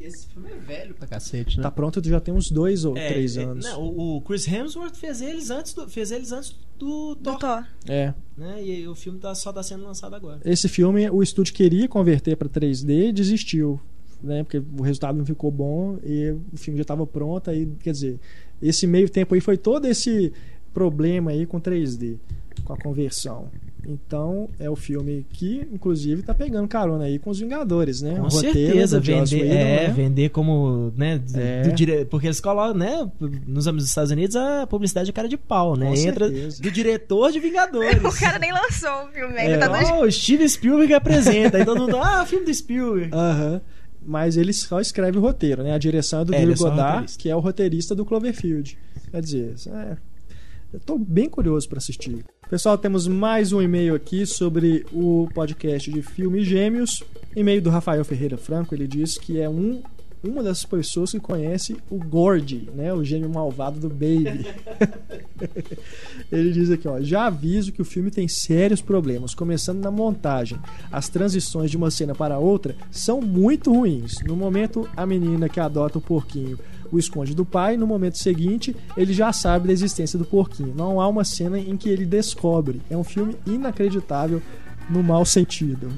Esse 0.00 0.26
filme 0.26 0.50
é 0.50 0.56
velho 0.56 0.94
pra 0.96 1.06
cacete, 1.06 1.56
né? 1.58 1.62
Tá 1.62 1.70
pronto 1.70 2.02
já 2.04 2.18
tem 2.18 2.34
uns 2.34 2.50
dois 2.50 2.84
ou 2.84 2.96
É, 2.96 3.06
três 3.12 3.36
é, 3.36 3.44
anos. 3.44 3.64
não, 3.64 3.84
o, 3.84 4.20
Chris 4.22 4.48
Hemsworth 4.48 4.96
fez 4.96 5.20
eles 5.22 5.48
antes 5.50 5.72
do, 5.72 5.88
fez 5.88 6.10
eles 6.10 6.32
antes 6.32 6.56
do 6.76 7.14
Do 7.14 7.22
Thor, 7.22 7.38
Thor. 7.38 7.64
É. 7.88 8.12
né? 8.36 8.60
E 8.64 8.88
o 8.88 8.96
filme 8.96 9.20
tá, 9.20 9.32
só 9.36 9.52
tá 9.52 9.62
sendo 9.62 9.84
lançado 9.84 10.16
agora. 10.16 10.40
Esse 10.44 10.68
filme, 10.68 11.08
o 11.08 11.22
estúdio 11.22 11.54
queria 11.54 11.86
converter 11.86 12.36
para 12.36 12.48
3D 12.48 13.10
e 13.10 13.12
desistiu, 13.12 13.80
né? 14.20 14.42
Porque 14.42 14.58
o 14.76 14.82
resultado 14.82 15.16
não 15.16 15.24
ficou 15.24 15.52
bom 15.52 15.96
e 16.04 16.34
o 16.52 16.56
filme 16.56 16.78
já 16.78 16.82
estava 16.82 17.06
pronto. 17.06 17.48
Aí, 17.48 17.68
quer 17.78 17.92
dizer, 17.92 18.18
esse 18.62 18.86
meio 18.86 19.08
tempo 19.08 19.34
aí 19.34 19.40
foi 19.40 19.56
todo 19.56 19.86
esse 19.86 20.32
problema 20.72 21.30
aí 21.30 21.44
com 21.46 21.60
3D, 21.60 22.16
com 22.64 22.72
a 22.72 22.76
conversão. 22.76 23.48
Então, 23.84 24.48
é 24.60 24.70
o 24.70 24.76
filme 24.76 25.26
que, 25.32 25.66
inclusive, 25.72 26.22
tá 26.22 26.32
pegando 26.32 26.68
carona 26.68 27.02
aí 27.02 27.18
com 27.18 27.30
os 27.30 27.40
Vingadores, 27.40 28.00
né? 28.00 28.14
Com 28.14 28.28
o 28.28 28.30
certeza, 28.30 29.00
vender, 29.00 29.42
Whedon, 29.42 29.52
é, 29.52 29.88
né? 29.88 29.92
vender 29.92 30.28
como, 30.28 30.92
né, 30.96 31.20
É. 31.34 31.62
do 31.62 31.72
dire... 31.72 32.04
porque 32.04 32.28
eles 32.28 32.40
colocam, 32.40 32.74
né, 32.78 33.10
nos 33.44 33.66
Estados 33.84 34.12
Unidos 34.12 34.36
a 34.36 34.68
publicidade 34.68 35.10
é 35.10 35.12
cara 35.12 35.28
de 35.28 35.36
pau, 35.36 35.74
né? 35.76 35.86
Com 35.88 35.94
Entra 35.96 36.28
certeza. 36.28 36.62
do 36.62 36.70
diretor 36.70 37.32
de 37.32 37.40
Vingadores. 37.40 38.00
O 38.04 38.12
cara 38.20 38.38
nem 38.38 38.52
lançou 38.52 39.06
o 39.06 39.08
filme 39.08 39.36
ainda, 39.36 39.54
É. 39.54 39.58
tá 39.58 39.96
Oh, 39.98 40.04
o 40.04 40.12
Steven 40.12 40.46
Spielberg 40.48 40.94
apresenta, 40.94 41.56
aí 41.58 41.64
todo 41.64 41.80
mundo, 41.80 41.96
ah, 41.96 42.24
filme 42.24 42.46
do 42.46 42.54
Spielberg. 42.54 43.10
Aham. 43.12 43.60
Mas 44.04 44.36
ele 44.36 44.52
só 44.52 44.80
escreve 44.80 45.18
o 45.18 45.20
roteiro, 45.20 45.62
né? 45.62 45.72
A 45.72 45.78
direção 45.78 46.22
é 46.22 46.24
do 46.24 46.34
É, 46.34 46.40
Drew 46.44 46.52
é 46.52 47.06
que 47.16 47.28
é 47.28 47.36
o 47.36 47.40
roteirista 47.40 47.94
do 47.94 48.04
Cloverfield. 48.04 48.76
Quer 49.10 49.20
dizer, 49.20 49.54
é... 49.68 49.96
eu 50.72 50.80
tô 50.80 50.98
bem 50.98 51.28
curioso 51.28 51.68
para 51.68 51.78
assistir. 51.78 52.24
Pessoal, 52.50 52.76
temos 52.76 53.06
mais 53.06 53.52
um 53.52 53.62
e-mail 53.62 53.94
aqui 53.94 54.26
sobre 54.26 54.84
o 54.92 55.28
podcast 55.34 55.90
de 55.90 56.02
Filme 56.02 56.44
Gêmeos. 56.44 57.02
E-mail 57.34 57.62
do 57.62 57.70
Rafael 57.70 58.04
Ferreira 58.04 58.36
Franco, 58.36 58.74
ele 58.74 58.86
diz 58.86 59.16
que 59.16 59.40
é 59.40 59.48
um 59.48 59.82
uma 60.22 60.42
das 60.42 60.64
pessoas 60.64 61.10
que 61.12 61.20
conhece 61.20 61.76
o 61.90 61.98
Gordy, 61.98 62.70
né, 62.74 62.92
o 62.92 63.04
gêmeo 63.04 63.28
malvado 63.28 63.80
do 63.80 63.88
Baby. 63.88 64.46
Ele 66.30 66.52
diz 66.52 66.70
aqui, 66.70 66.86
ó, 66.86 67.00
já 67.00 67.26
aviso 67.26 67.72
que 67.72 67.82
o 67.82 67.84
filme 67.84 68.10
tem 68.10 68.28
sérios 68.28 68.80
problemas, 68.80 69.34
começando 69.34 69.82
na 69.82 69.90
montagem. 69.90 70.58
As 70.90 71.08
transições 71.08 71.70
de 71.70 71.76
uma 71.76 71.90
cena 71.90 72.14
para 72.14 72.38
outra 72.38 72.76
são 72.90 73.20
muito 73.20 73.72
ruins. 73.72 74.20
No 74.24 74.36
momento, 74.36 74.88
a 74.96 75.04
menina 75.04 75.48
que 75.48 75.60
adota 75.60 75.98
o 75.98 76.02
porquinho 76.02 76.58
o 76.92 76.98
esconde 76.98 77.34
do 77.34 77.44
pai, 77.44 77.78
no 77.78 77.86
momento 77.86 78.18
seguinte, 78.18 78.76
ele 78.94 79.14
já 79.14 79.32
sabe 79.32 79.66
da 79.66 79.72
existência 79.72 80.18
do 80.18 80.26
porquinho. 80.26 80.74
Não 80.76 81.00
há 81.00 81.08
uma 81.08 81.24
cena 81.24 81.58
em 81.58 81.74
que 81.74 81.88
ele 81.88 82.04
descobre. 82.04 82.82
É 82.90 82.96
um 82.96 83.02
filme 83.02 83.34
inacreditável 83.46 84.42
no 84.90 85.02
mau 85.02 85.24
sentido. 85.24 85.90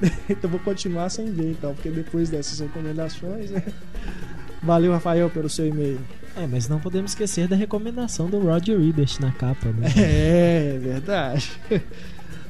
então 0.28 0.50
vou 0.50 0.60
continuar 0.60 1.08
sem 1.10 1.30
ver, 1.30 1.52
então, 1.52 1.74
porque 1.74 1.90
depois 1.90 2.30
dessas 2.30 2.60
recomendações, 2.60 3.50
né? 3.50 3.62
Valeu, 4.62 4.92
Rafael, 4.92 5.30
pelo 5.30 5.48
seu 5.48 5.66
e-mail. 5.66 6.00
É, 6.36 6.46
mas 6.46 6.68
não 6.68 6.78
podemos 6.78 7.12
esquecer 7.12 7.48
da 7.48 7.56
recomendação 7.56 8.28
do 8.28 8.38
Roger 8.38 8.80
Ebert 8.80 9.20
na 9.20 9.32
capa, 9.32 9.68
né? 9.72 9.88
É, 9.96 10.78
verdade. 10.80 11.50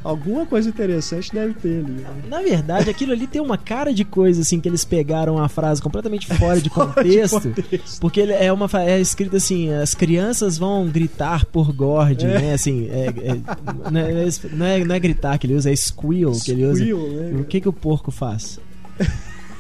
Alguma 0.03 0.47
coisa 0.47 0.67
interessante 0.69 1.31
deve 1.31 1.53
ter 1.55 1.85
ali. 1.85 1.93
né? 1.93 2.09
Na 2.29 2.41
verdade, 2.41 2.89
aquilo 2.89 3.13
ali 3.13 3.27
tem 3.27 3.41
uma 3.43 3.59
cara 3.59 3.93
de 3.93 4.03
coisa 4.03 4.41
assim 4.41 4.59
que 4.59 4.67
eles 4.67 4.83
pegaram 4.83 5.37
a 5.39 5.47
frase 5.47 5.83
completamente 5.83 6.27
fora 6.27 6.59
de 6.59 6.71
Fora 6.71 6.89
de 6.89 6.95
contexto. 7.03 7.41
contexto. 7.43 8.01
Porque 8.01 8.21
é 8.23 8.51
uma 8.51 8.67
é 8.83 8.99
escrito 8.99 9.37
assim, 9.37 9.71
as 9.75 9.95
crianças 9.95 10.57
vão 10.57 10.87
gritar 10.89 11.45
por 11.45 11.71
Gord, 11.73 12.25
É. 12.25 12.41
né? 12.41 12.55
Assim, 12.55 12.89
é- 12.89 13.07
é- 13.09 13.91
não, 13.91 14.01
é, 14.01 14.29
não 14.55 14.67
é- 14.67 14.85
não 14.85 14.95
é 14.95 14.99
gritar 14.99 15.39
que 15.39 15.47
ele 15.47 15.55
usa, 15.55 15.71
é 15.71 15.77
squeal 15.77 16.33
que 16.33 16.51
ele 16.51 16.65
usa. 16.65 16.81
Squeal, 16.83 17.09
né? 17.09 17.41
O 17.41 17.45
que 17.45 17.61
que 17.61 17.69
o 17.69 17.73
porco 17.73 18.11
faz? 18.11 18.59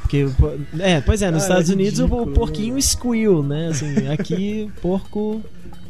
Porque, 0.00 0.26
é, 0.80 1.00
pois 1.02 1.22
é, 1.22 1.30
nos 1.30 1.42
Cara, 1.42 1.60
Estados 1.60 1.70
é 1.70 1.74
Unidos 1.74 1.98
o- 2.00 2.04
ridículo, 2.04 2.30
o 2.30 2.34
porquinho 2.34 2.74
né? 2.74 2.80
squeal, 2.80 3.42
né? 3.42 3.68
Assim, 3.68 4.08
aqui 4.08 4.70
porco 4.82 5.40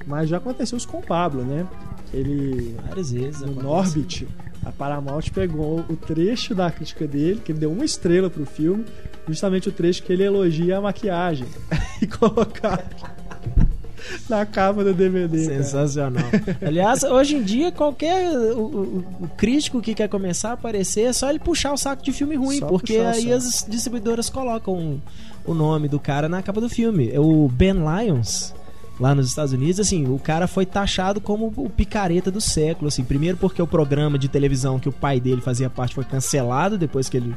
Mas 0.07 0.29
já 0.29 0.39
aconteceu 0.39 0.77
isso 0.77 0.89
com 0.89 0.99
o 0.99 1.03
Pablo, 1.03 1.43
né? 1.45 1.65
Ele 2.13 2.77
várias 2.87 3.13
vezes. 3.13 3.41
no. 3.41 3.63
Norbit, 3.63 4.27
a 4.65 4.73
Paramount 4.73 5.23
pegou 5.33 5.85
o 5.89 5.97
trecho 5.97 6.55
da 6.55 6.71
crítica 6.71 7.07
dele, 7.07 7.41
que 7.45 7.53
ele 7.53 7.59
deu 7.61 7.71
uma 7.73 7.85
estrela 7.85 8.29
pro 8.29 8.45
filme, 8.45 8.85
justamente 9.29 9.69
o 9.69 9.73
trecho 9.73 10.03
que 10.03 10.13
ele 10.13 10.25
elogia 10.25 10.79
a 10.79 10.81
maquiagem 10.81 11.47
e 12.03 12.07
colocar 12.07 12.85
na 14.29 14.45
capa 14.47 14.83
do 14.83 14.93
DVD. 14.95 15.45
Sensacional. 15.45 16.25
Aliás, 16.67 17.03
hoje 17.05 17.37
em 17.37 17.43
dia, 17.43 17.71
qualquer 17.71 18.31
o, 18.33 18.59
o- 18.61 19.05
o 19.23 19.29
crítico 19.37 19.81
que 19.81 19.95
quer 19.95 20.09
começar 20.09 20.51
a 20.51 20.53
aparecer, 20.55 21.03
é 21.03 21.13
só 21.13 21.29
ele 21.31 21.39
puxar 21.39 21.73
o 21.73 21.77
saco 21.77 22.03
de 22.03 22.13
filme 22.13 22.35
ruim, 22.35 22.59
Só 22.59 22.67
porque 22.67 22.97
aí 22.97 23.33
as 23.33 23.65
distribuidoras 23.69 24.29
colocam 24.31 25.01
o 25.45 25.55
nome 25.55 25.87
do 25.89 26.01
cara 26.01 26.29
na 26.29 26.43
capa 26.43 26.61
do 26.61 26.69
filme. 26.69 27.11
É 27.13 27.21
O 27.21 27.49
Ben 27.49 27.75
Lyons, 27.75 28.55
lá 29.01 29.15
nos 29.15 29.27
Estados 29.27 29.53
Unidos, 29.55 29.81
assim, 29.81 30.07
o 30.07 30.19
cara 30.19 30.47
foi 30.47 30.67
taxado 30.67 31.21
como 31.21 31.53
o 31.57 31.71
picareta 31.71 32.31
do 32.31 32.41
século, 32.41 32.89
assim, 32.89 33.03
primeiro 33.03 33.39
porque 33.39 33.61
o 33.63 33.67
programa 33.67 34.19
de 34.19 34.29
televisão 34.29 34.79
que 34.79 34.89
o 34.89 34.93
pai 34.93 35.19
dele 35.19 35.41
fazia 35.41 35.71
parte 35.71 35.95
foi 35.95 36.05
cancelado 36.05 36.77
depois 36.77 37.09
que 37.09 37.17
ele, 37.17 37.35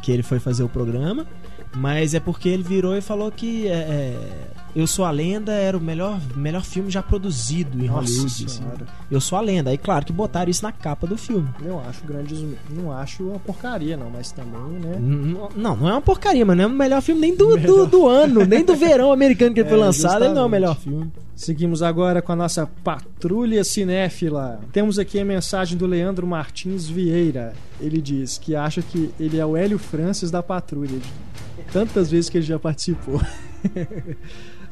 que 0.00 0.12
ele 0.12 0.22
foi 0.22 0.38
fazer 0.38 0.62
o 0.62 0.68
programa, 0.68 1.26
mas 1.74 2.14
é 2.14 2.20
porque 2.20 2.48
ele 2.48 2.62
virou 2.62 2.96
e 2.96 3.00
falou 3.00 3.30
que 3.32 3.66
é, 3.66 3.72
é, 3.72 4.50
Eu 4.74 4.86
Sou 4.86 5.04
a 5.04 5.10
Lenda 5.10 5.52
era 5.52 5.76
o 5.76 5.80
melhor, 5.80 6.20
melhor 6.36 6.62
filme 6.64 6.90
já 6.90 7.02
produzido 7.02 7.76
em 7.82 7.88
Nossa 7.88 8.00
Hollywood. 8.08 8.26
assim. 8.26 8.48
Senhora. 8.48 8.86
Eu 9.10 9.20
Sou 9.20 9.36
a 9.36 9.40
Lenda. 9.40 9.70
Aí, 9.70 9.78
claro 9.78 10.04
que 10.06 10.12
botaram 10.12 10.50
isso 10.50 10.62
na 10.62 10.70
capa 10.72 11.06
do 11.06 11.16
filme. 11.18 11.48
Eu 11.64 11.80
acho 11.80 12.04
grandes. 12.04 12.42
Não 12.70 12.92
acho 12.92 13.24
uma 13.24 13.38
porcaria, 13.40 13.96
não, 13.96 14.08
mas 14.10 14.30
também, 14.30 14.60
né? 14.80 14.96
Não, 15.00 15.76
não 15.76 15.88
é 15.88 15.92
uma 15.92 16.00
porcaria, 16.00 16.44
mas 16.46 16.56
não 16.56 16.64
é 16.64 16.66
o 16.66 16.70
melhor 16.70 17.02
filme 17.02 17.20
nem 17.20 17.36
do, 17.36 17.56
do, 17.56 17.86
do 17.86 18.06
ano, 18.06 18.44
nem 18.46 18.64
do 18.64 18.74
verão 18.76 19.10
americano 19.12 19.52
que 19.54 19.60
ele 19.60 19.68
foi 19.70 19.78
É, 19.78 19.80
lançado. 19.80 20.24
Ele 20.24 20.34
não 20.34 20.42
é 20.42 20.46
o 20.46 20.48
justamente. 20.48 20.50
melhor 20.50 20.76
filme. 20.76 21.12
Seguimos 21.34 21.82
agora 21.82 22.20
com 22.20 22.32
a 22.32 22.36
nossa 22.36 22.66
patrulha 22.84 23.64
cinéfila. 23.64 24.60
Temos 24.72 24.98
aqui 24.98 25.18
a 25.18 25.24
mensagem 25.24 25.76
do 25.76 25.86
Leandro 25.86 26.26
Martins 26.26 26.86
Vieira. 26.86 27.54
Ele 27.80 28.00
diz 28.00 28.36
que 28.38 28.54
acha 28.54 28.82
que 28.82 29.10
ele 29.18 29.38
é 29.38 29.44
o 29.46 29.56
Hélio 29.56 29.78
Francis 29.78 30.30
da 30.30 30.42
patrulha. 30.42 30.98
de 30.98 31.62
Tantas 31.72 32.10
vezes 32.10 32.28
que 32.28 32.38
ele 32.38 32.44
já 32.46 32.58
participou. 32.58 33.20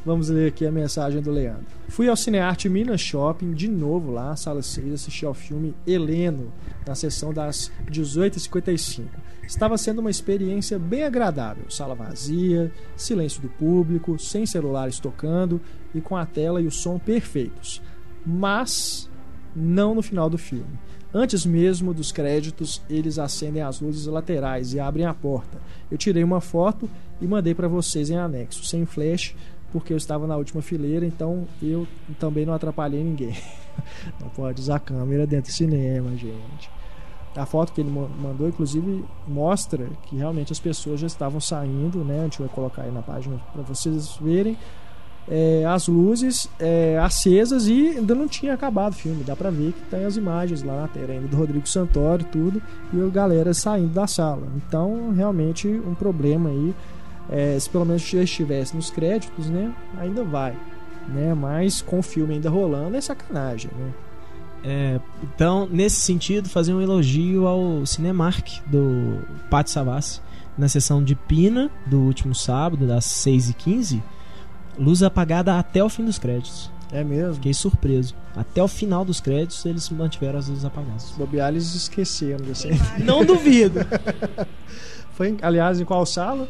Vamos 0.08 0.30
ler 0.30 0.48
aqui 0.48 0.64
a 0.64 0.72
mensagem 0.72 1.20
do 1.20 1.30
Leandro. 1.30 1.66
Fui 1.86 2.08
ao 2.08 2.16
Cinearte 2.16 2.66
Minas 2.66 2.98
Shopping, 2.98 3.52
de 3.52 3.68
novo 3.68 4.10
lá, 4.10 4.34
sala 4.36 4.62
6, 4.62 4.94
assistir 4.94 5.26
ao 5.26 5.34
filme 5.34 5.74
Heleno, 5.86 6.50
na 6.86 6.94
sessão 6.94 7.30
das 7.30 7.70
18h55. 7.90 9.04
Estava 9.46 9.76
sendo 9.76 9.98
uma 9.98 10.08
experiência 10.08 10.78
bem 10.78 11.04
agradável. 11.04 11.68
Sala 11.68 11.94
vazia, 11.94 12.72
silêncio 12.96 13.42
do 13.42 13.50
público, 13.50 14.18
sem 14.18 14.46
celulares 14.46 14.98
tocando 14.98 15.60
e 15.94 16.00
com 16.00 16.16
a 16.16 16.24
tela 16.24 16.62
e 16.62 16.66
o 16.66 16.70
som 16.70 16.98
perfeitos. 16.98 17.82
Mas 18.24 19.10
não 19.54 19.94
no 19.94 20.00
final 20.00 20.30
do 20.30 20.38
filme. 20.38 20.78
Antes 21.12 21.44
mesmo 21.44 21.92
dos 21.94 22.12
créditos, 22.12 22.82
eles 22.88 23.18
acendem 23.18 23.62
as 23.62 23.80
luzes 23.80 24.06
laterais 24.06 24.74
e 24.74 24.80
abrem 24.80 25.06
a 25.06 25.14
porta. 25.14 25.58
Eu 25.90 25.96
tirei 25.96 26.22
uma 26.22 26.40
foto 26.40 26.88
e 27.20 27.26
mandei 27.26 27.54
para 27.54 27.66
vocês 27.66 28.10
em 28.10 28.16
anexo, 28.16 28.64
sem 28.64 28.84
flash, 28.84 29.34
porque 29.72 29.92
eu 29.92 29.96
estava 29.96 30.26
na 30.26 30.36
última 30.36 30.62
fileira, 30.62 31.04
então 31.04 31.46
eu 31.62 31.86
também 32.18 32.46
não 32.46 32.54
atrapalhei 32.54 33.02
ninguém. 33.02 33.34
Não 34.20 34.28
pode 34.30 34.60
usar 34.60 34.80
câmera 34.80 35.24
dentro 35.24 35.52
do 35.52 35.54
cinema, 35.54 36.10
gente. 36.16 36.68
A 37.36 37.46
foto 37.46 37.72
que 37.72 37.80
ele 37.80 37.90
ma- 37.90 38.08
mandou, 38.08 38.48
inclusive, 38.48 39.04
mostra 39.26 39.88
que 40.06 40.16
realmente 40.16 40.52
as 40.52 40.58
pessoas 40.58 40.98
já 40.98 41.06
estavam 41.06 41.40
saindo, 41.40 42.02
né? 42.04 42.20
A 42.20 42.22
gente 42.24 42.40
vai 42.40 42.48
colocar 42.48 42.82
aí 42.82 42.90
na 42.90 43.02
página 43.02 43.36
para 43.52 43.62
vocês 43.62 44.16
verem. 44.20 44.56
É, 45.30 45.64
as 45.66 45.86
luzes 45.86 46.48
é, 46.58 46.98
acesas 46.98 47.68
e 47.68 47.88
ainda 47.98 48.14
não 48.14 48.26
tinha 48.26 48.54
acabado 48.54 48.94
o 48.94 48.96
filme. 48.96 49.22
Dá 49.22 49.36
pra 49.36 49.50
ver 49.50 49.72
que 49.72 49.82
tem 49.90 50.04
as 50.04 50.16
imagens 50.16 50.62
lá 50.64 50.80
na 50.80 50.88
tela 50.88 51.12
ainda 51.12 51.28
do 51.28 51.36
Rodrigo 51.36 51.68
Santoro 51.68 52.22
e 52.22 52.24
tudo, 52.24 52.62
e 52.92 53.00
a 53.00 53.06
galera 53.10 53.54
saindo 53.54 53.92
da 53.92 54.06
sala. 54.08 54.48
Então, 54.56 55.12
realmente, 55.14 55.68
um 55.68 55.94
problema 55.94 56.48
aí. 56.48 56.74
É, 57.30 57.58
se 57.58 57.68
pelo 57.68 57.84
menos 57.84 58.02
já 58.02 58.22
estivesse 58.22 58.74
nos 58.74 58.90
créditos, 58.90 59.48
né? 59.50 59.72
Ainda 59.98 60.24
vai. 60.24 60.56
Né? 61.06 61.34
Mas 61.34 61.82
com 61.82 61.98
o 61.98 62.02
filme 62.02 62.34
ainda 62.34 62.50
rolando 62.50 62.96
é 62.96 63.00
sacanagem, 63.00 63.70
né? 63.78 63.92
É, 64.64 65.00
então, 65.22 65.68
nesse 65.70 66.00
sentido, 66.00 66.48
fazer 66.48 66.74
um 66.74 66.80
elogio 66.80 67.46
ao 67.46 67.86
Cinemark 67.86 68.60
do 68.66 69.20
Pátio 69.50 69.72
Savassi. 69.72 70.20
Na 70.56 70.68
sessão 70.68 71.04
de 71.04 71.14
Pina, 71.14 71.70
do 71.86 72.00
último 72.00 72.34
sábado, 72.34 72.84
das 72.84 73.04
6h15, 73.04 74.02
luz 74.76 75.04
apagada 75.04 75.56
até 75.56 75.84
o 75.84 75.88
fim 75.88 76.04
dos 76.04 76.18
créditos. 76.18 76.68
É 76.90 77.04
mesmo. 77.04 77.34
Fiquei 77.34 77.54
surpreso. 77.54 78.14
Até 78.34 78.62
o 78.62 78.66
final 78.66 79.04
dos 79.04 79.20
créditos, 79.20 79.64
eles 79.64 79.88
mantiveram 79.90 80.38
as 80.38 80.48
luzes 80.48 80.64
apagadas. 80.64 81.12
Bobear, 81.16 81.50
eles 81.50 81.74
esqueceram 81.74 82.44
desse. 82.44 82.68
Não 83.04 83.24
duvido! 83.24 83.80
Foi, 85.14 85.36
aliás, 85.42 85.80
em 85.80 85.84
qual 85.84 86.04
sala? 86.06 86.48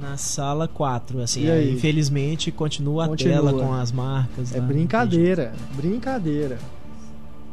Na 0.00 0.16
sala 0.16 0.68
4, 0.68 1.20
assim, 1.20 1.44
E 1.44 1.50
aí? 1.50 1.74
infelizmente 1.74 2.50
continua 2.52 3.04
a 3.06 3.08
Continua. 3.08 3.34
tela 3.34 3.52
com 3.52 3.72
as 3.74 3.90
marcas. 3.92 4.54
É 4.54 4.58
lá, 4.60 4.66
brincadeira. 4.66 5.52
Brincadeira. 5.74 6.58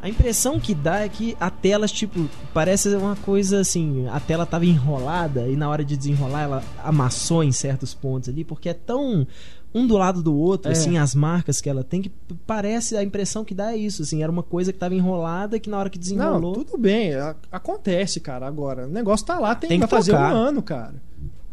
A 0.01 0.09
impressão 0.09 0.59
que 0.59 0.75
dá 0.75 0.99
é 0.99 1.09
que 1.09 1.35
a 1.39 1.49
tela, 1.49 1.87
tipo, 1.87 2.29
parece 2.53 2.89
uma 2.95 3.15
coisa 3.15 3.59
assim, 3.61 4.07
a 4.07 4.19
tela 4.19 4.45
tava 4.45 4.63
enrolada 4.65 5.47
e 5.47 5.55
na 5.55 5.67
hora 5.67 5.83
de 5.83 5.97
desenrolar 5.97 6.41
ela 6.43 6.63
amassou 6.83 7.43
em 7.43 7.51
certos 7.51 7.93
pontos 7.95 8.29
ali, 8.29 8.43
porque 8.43 8.69
é 8.69 8.73
tão 8.73 9.25
um 9.73 9.85
do 9.87 9.97
lado 9.97 10.21
do 10.21 10.33
outro, 10.33 10.69
É. 10.69 10.73
assim, 10.73 10.97
as 10.97 11.13
marcas 11.15 11.59
que 11.59 11.69
ela 11.69 11.83
tem, 11.83 12.01
que 12.03 12.11
parece, 12.45 12.95
a 12.95 13.03
impressão 13.03 13.43
que 13.43 13.53
dá 13.55 13.73
é 13.73 13.77
isso, 13.77 14.03
assim, 14.03 14.21
era 14.21 14.31
uma 14.31 14.43
coisa 14.43 14.71
que 14.71 14.77
tava 14.79 14.93
enrolada 14.95 15.59
que 15.59 15.69
na 15.69 15.77
hora 15.79 15.89
que 15.89 15.97
Não, 15.97 16.01
desenrolou... 16.03 16.53
tudo 16.53 16.77
bem. 16.77 17.13
a- 17.15 17.35
Acontece, 17.51 18.19
cara. 18.21 18.47
Agora, 18.47 18.85
o 18.87 18.89
negócio 18.89 19.25
tá 19.25 19.37
lá, 19.39 19.53
tem, 19.55 19.67
Tem 19.69 19.79
que 19.79 19.87
fazer 19.87 20.11
tocar. 20.11 20.31
um 20.33 20.37
ano, 20.37 20.61
cara. 20.61 20.93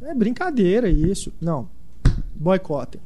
É 0.03 0.15
brincadeira 0.15 0.89
isso. 0.89 1.33
Não. 1.41 1.69
Boicotem. 2.35 3.01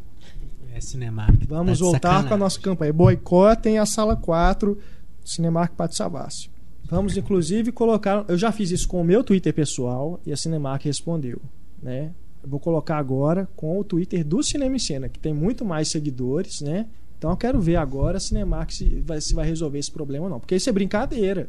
É 0.74 0.80
Cinemark. 0.80 1.46
Vamos 1.48 1.78
tá 1.78 1.84
voltar 1.84 2.00
sacanagem. 2.00 2.28
com 2.28 2.34
a 2.34 2.36
nossa 2.36 2.60
campanha. 2.60 2.92
Boicotem 2.92 3.78
a 3.78 3.86
sala 3.86 4.16
4, 4.16 4.78
Cinemark 5.24 5.74
Pátio 5.74 5.96
Savassi. 5.96 6.50
Vamos, 6.84 7.16
inclusive, 7.16 7.72
colocar. 7.72 8.24
Eu 8.28 8.38
já 8.38 8.52
fiz 8.52 8.70
isso 8.70 8.86
com 8.86 9.00
o 9.00 9.04
meu 9.04 9.24
Twitter 9.24 9.52
pessoal 9.52 10.20
e 10.24 10.32
a 10.32 10.36
Cinemark 10.36 10.84
respondeu. 10.84 11.40
Né? 11.82 12.12
Eu 12.42 12.48
vou 12.48 12.60
colocar 12.60 12.98
agora 12.98 13.48
com 13.56 13.78
o 13.78 13.84
Twitter 13.84 14.24
do 14.24 14.42
Cinema 14.42 14.76
em 14.76 14.78
Cena, 14.78 15.08
que 15.08 15.18
tem 15.18 15.34
muito 15.34 15.64
mais 15.64 15.88
seguidores, 15.88 16.60
né? 16.60 16.86
Então 17.18 17.30
eu 17.30 17.36
quero 17.36 17.60
ver 17.60 17.76
agora 17.76 18.18
a 18.18 18.20
Cinemark 18.20 18.70
se 18.70 19.00
vai, 19.00 19.20
se 19.20 19.34
vai 19.34 19.46
resolver 19.46 19.78
esse 19.78 19.90
problema 19.90 20.26
ou 20.26 20.30
não. 20.30 20.38
Porque 20.38 20.54
isso 20.54 20.68
é 20.68 20.72
brincadeira. 20.72 21.48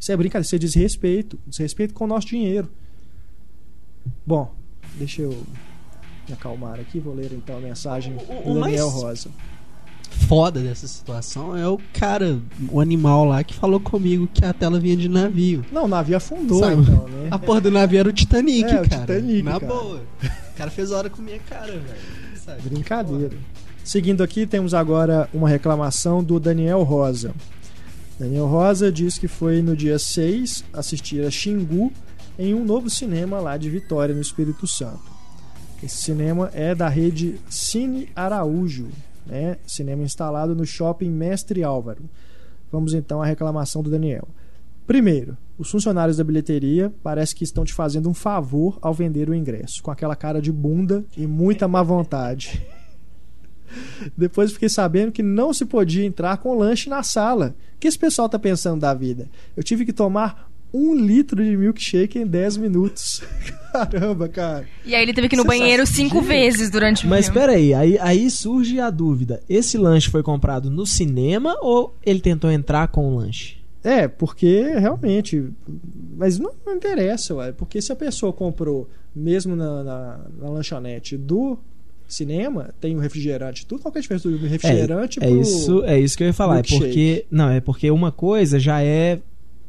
Isso 0.00 0.10
é 0.10 0.16
brincadeira, 0.16 0.46
isso 0.46 0.56
é 0.56 0.58
desrespeito. 0.58 1.38
Desrespeito 1.46 1.94
com 1.94 2.04
o 2.04 2.08
nosso 2.08 2.26
dinheiro. 2.26 2.68
Bom, 4.26 4.52
deixa 4.96 5.22
eu 5.22 5.30
me 6.28 6.34
acalmar 6.34 6.78
aqui. 6.80 6.98
Vou 7.00 7.14
ler 7.14 7.30
então 7.32 7.56
a 7.56 7.60
mensagem 7.60 8.14
O- 8.14 8.18
do 8.18 8.50
o 8.50 8.60
Daniel 8.60 8.60
mais- 8.60 8.80
Rosa. 9.02 9.30
Foda 10.28 10.60
dessa 10.60 10.86
situação 10.86 11.56
é 11.56 11.66
o 11.66 11.78
cara, 11.94 12.38
o 12.70 12.80
animal 12.80 13.24
lá 13.24 13.42
que 13.42 13.54
falou 13.54 13.80
comigo 13.80 14.28
que 14.32 14.44
a 14.44 14.52
tela 14.52 14.78
vinha 14.78 14.96
de 14.96 15.08
navio. 15.08 15.64
Não, 15.72 15.84
o 15.86 15.88
navio 15.88 16.16
afundou, 16.16 16.60
Sabe? 16.60 16.82
então, 16.82 17.08
né? 17.08 17.28
A 17.30 17.38
porra 17.38 17.62
do 17.62 17.70
navio 17.70 17.98
era 17.98 18.08
o 18.08 18.12
Titanic, 18.12 18.64
É, 18.64 18.80
o 18.82 18.88
cara. 18.88 19.00
Titanic, 19.00 19.42
Na 19.42 19.52
cara. 19.58 19.66
boa. 19.72 20.02
O 20.22 20.56
cara 20.56 20.70
fez 20.70 20.90
hora 20.90 21.08
com 21.08 21.22
minha 21.22 21.38
cara, 21.40 21.72
velho. 21.72 22.60
Brincadeira. 22.62 23.36
Seguindo 23.82 24.22
aqui, 24.22 24.46
temos 24.46 24.74
agora 24.74 25.28
uma 25.32 25.48
reclamação 25.48 26.22
do 26.22 26.38
Daniel 26.38 26.82
Rosa. 26.82 27.34
Daniel 28.18 28.46
Rosa 28.46 28.92
diz 28.92 29.16
que 29.18 29.26
foi 29.26 29.62
no 29.62 29.74
dia 29.74 29.98
6 29.98 30.62
assistir 30.72 31.24
a 31.24 31.30
Xingu 31.30 31.90
em 32.38 32.54
um 32.54 32.64
novo 32.64 32.88
cinema 32.88 33.40
lá 33.40 33.56
de 33.56 33.68
Vitória, 33.68 34.14
no 34.14 34.20
Espírito 34.20 34.66
Santo. 34.66 35.10
Esse 35.82 36.02
cinema 36.02 36.50
é 36.54 36.74
da 36.74 36.88
rede 36.88 37.40
Cine 37.50 38.08
Araújo, 38.14 38.88
né? 39.26 39.56
cinema 39.66 40.02
instalado 40.02 40.54
no 40.54 40.64
shopping 40.64 41.10
Mestre 41.10 41.64
Álvaro. 41.64 42.04
Vamos 42.70 42.94
então 42.94 43.20
à 43.20 43.26
reclamação 43.26 43.82
do 43.82 43.90
Daniel. 43.90 44.28
Primeiro, 44.86 45.36
os 45.58 45.70
funcionários 45.70 46.16
da 46.16 46.24
bilheteria 46.24 46.92
parece 47.02 47.34
que 47.34 47.44
estão 47.44 47.64
te 47.64 47.72
fazendo 47.72 48.08
um 48.08 48.14
favor 48.14 48.78
ao 48.80 48.94
vender 48.94 49.28
o 49.28 49.34
ingresso, 49.34 49.82
com 49.82 49.90
aquela 49.90 50.16
cara 50.16 50.40
de 50.40 50.50
bunda 50.50 51.04
e 51.16 51.26
muita 51.26 51.68
má 51.68 51.82
vontade. 51.82 52.64
Depois 54.16 54.52
fiquei 54.52 54.68
sabendo 54.68 55.12
que 55.12 55.22
não 55.22 55.52
se 55.52 55.64
podia 55.64 56.04
entrar 56.04 56.38
com 56.38 56.56
lanche 56.56 56.88
na 56.88 57.02
sala. 57.02 57.54
O 57.74 57.78
que 57.78 57.88
esse 57.88 57.98
pessoal 57.98 58.28
tá 58.28 58.38
pensando 58.38 58.80
da 58.80 58.94
vida? 58.94 59.28
Eu 59.56 59.62
tive 59.62 59.84
que 59.84 59.92
tomar 59.92 60.51
um 60.72 60.94
litro 60.94 61.44
de 61.44 61.56
milkshake 61.56 62.18
em 62.18 62.26
10 62.26 62.56
minutos. 62.56 63.22
Caramba, 63.72 64.28
cara. 64.28 64.66
E 64.84 64.94
aí 64.94 65.02
ele 65.02 65.14
teve 65.14 65.28
que 65.28 65.34
ir 65.34 65.38
no 65.38 65.44
Você 65.44 65.48
banheiro 65.48 65.86
cinco 65.86 66.16
Gente. 66.18 66.28
vezes 66.28 66.70
durante 66.70 67.06
o 67.06 67.08
Mas 67.08 67.26
espera 67.26 67.52
aí, 67.52 67.72
aí, 67.72 67.98
aí 67.98 68.30
surge 68.30 68.78
a 68.78 68.90
dúvida. 68.90 69.42
Esse 69.48 69.78
lanche 69.78 70.10
foi 70.10 70.22
comprado 70.22 70.70
no 70.70 70.84
cinema 70.86 71.56
ou 71.62 71.94
ele 72.04 72.20
tentou 72.20 72.50
entrar 72.50 72.88
com 72.88 73.08
o 73.08 73.16
lanche? 73.16 73.56
É, 73.82 74.06
porque 74.06 74.62
realmente. 74.78 75.44
Mas 76.16 76.38
não, 76.38 76.52
não 76.64 76.74
interessa, 76.74 77.34
ué, 77.34 77.52
porque 77.52 77.80
se 77.80 77.90
a 77.90 77.96
pessoa 77.96 78.32
comprou, 78.32 78.88
mesmo 79.14 79.56
na, 79.56 79.82
na, 79.82 80.20
na 80.38 80.50
lanchonete 80.50 81.16
do 81.16 81.58
cinema, 82.06 82.70
tem 82.80 82.94
o 82.94 83.00
refrigerante, 83.00 83.66
tudo, 83.66 83.80
qual 83.82 83.90
que 83.90 83.98
é 83.98 84.00
a 84.00 84.02
diferença 84.02 84.28
do 84.28 84.36
refrigerante 84.36 85.18
é 85.18 85.26
pro. 85.26 85.40
isso, 85.40 85.82
é 85.84 85.98
isso 85.98 86.16
que 86.16 86.22
eu 86.22 86.28
ia 86.28 86.32
falar. 86.32 86.58
É 86.58 86.62
porque 86.62 87.24
não 87.30 87.48
é 87.48 87.60
porque 87.60 87.90
uma 87.90 88.12
coisa 88.12 88.60
já 88.60 88.82
é, 88.82 89.18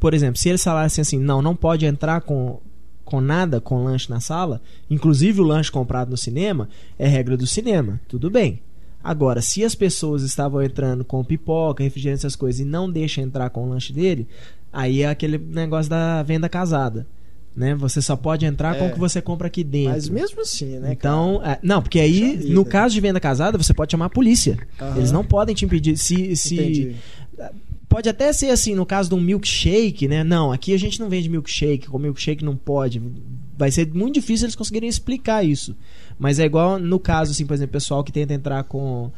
por 0.04 0.14
exemplo, 0.14 0.38
se 0.38 0.50
eles 0.50 0.62
falassem 0.62 1.02
assim, 1.02 1.18
não, 1.18 1.42
não 1.42 1.56
pode 1.56 1.86
entrar 1.86 2.20
com 2.20 2.60
com 3.06 3.22
nada 3.22 3.62
com 3.62 3.84
lanche 3.86 4.10
na 4.10 4.20
sala, 4.20 4.62
inclusive 4.90 5.40
o 5.40 5.44
lanche 5.46 5.72
comprado 5.72 6.10
no 6.10 6.18
cinema, 6.18 6.68
é 7.00 7.08
regra 7.08 7.38
do 7.38 7.48
cinema. 7.48 8.02
Tudo 8.08 8.30
bem. 8.30 8.60
Agora, 9.02 9.42
se 9.42 9.64
as 9.64 9.76
pessoas 9.76 10.24
estavam 10.24 10.62
entrando 10.62 11.06
com 11.06 11.24
pipoca, 11.24 11.84
refrigerante, 11.84 12.20
essas 12.20 12.36
coisas 12.36 12.60
e 12.60 12.66
não 12.66 12.92
deixam 12.92 13.24
entrar 13.24 13.50
com 13.50 13.64
o 13.66 13.70
lanche 13.70 13.94
dele, 13.94 14.28
aí 14.74 15.04
é 15.04 15.10
aquele 15.10 15.38
negócio 15.38 15.90
da 15.90 16.22
venda 16.24 16.50
casada. 16.50 17.06
né? 17.56 17.76
Você 17.76 18.02
só 18.02 18.16
pode 18.16 18.46
entrar 18.48 18.76
com 18.80 18.86
É. 18.86 18.88
o 18.90 18.94
que 18.94 19.00
você 19.00 19.22
compra 19.22 19.46
aqui 19.48 19.64
dentro. 19.64 19.92
Mas 19.94 20.10
mesmo 20.10 20.42
assim, 20.42 20.80
né? 20.80 20.92
Então, 20.92 21.40
é, 21.46 21.60
não, 21.62 21.82
porque 21.84 22.00
aí, 22.00 22.50
no 22.50 22.66
caso 22.66 22.96
de 22.96 23.00
venda 23.00 23.20
casada, 23.20 23.58
você 23.60 23.74
pode 23.76 23.92
chamar 23.92 24.06
a 24.06 24.10
polícia. 24.10 24.58
Eles 24.98 25.12
não 25.12 25.24
podem 25.24 25.54
te 25.54 25.64
impedir. 25.64 25.96
Se, 25.98 26.36
se 26.36 26.56
Entendi. 26.56 26.96
Pode 27.94 28.10
até 28.10 28.34
ser 28.34 28.50
assim 28.50 28.74
no 28.74 28.88
caso 28.88 29.08
de 29.08 29.14
um 29.14 29.22
milkshake, 29.22 30.08
né? 30.08 30.24
Não, 30.24 30.52
aqui 30.52 30.74
a 30.74 30.80
gente 30.80 31.00
não 31.00 31.08
vende 31.10 31.30
milkshake, 31.30 31.88
com 31.88 32.00
milkshake 32.00 32.44
não 32.44 32.56
pode. 32.56 33.00
Vai 33.56 33.70
ser 33.70 33.88
muito 33.94 34.16
difícil 34.16 34.46
eles 34.46 34.56
conseguirem 34.56 34.90
explicar 34.90 35.46
isso. 35.46 35.76
Mas 36.18 36.40
é 36.40 36.46
igual 36.46 36.80
no 36.80 37.00
caso, 37.00 37.32
assim, 37.32 37.46
por 37.46 37.54
exemplo, 37.54 37.74
pessoal 37.74 38.04
que 38.04 38.12
tenta 38.12 38.34
entrar 38.34 38.64
com 38.64 39.12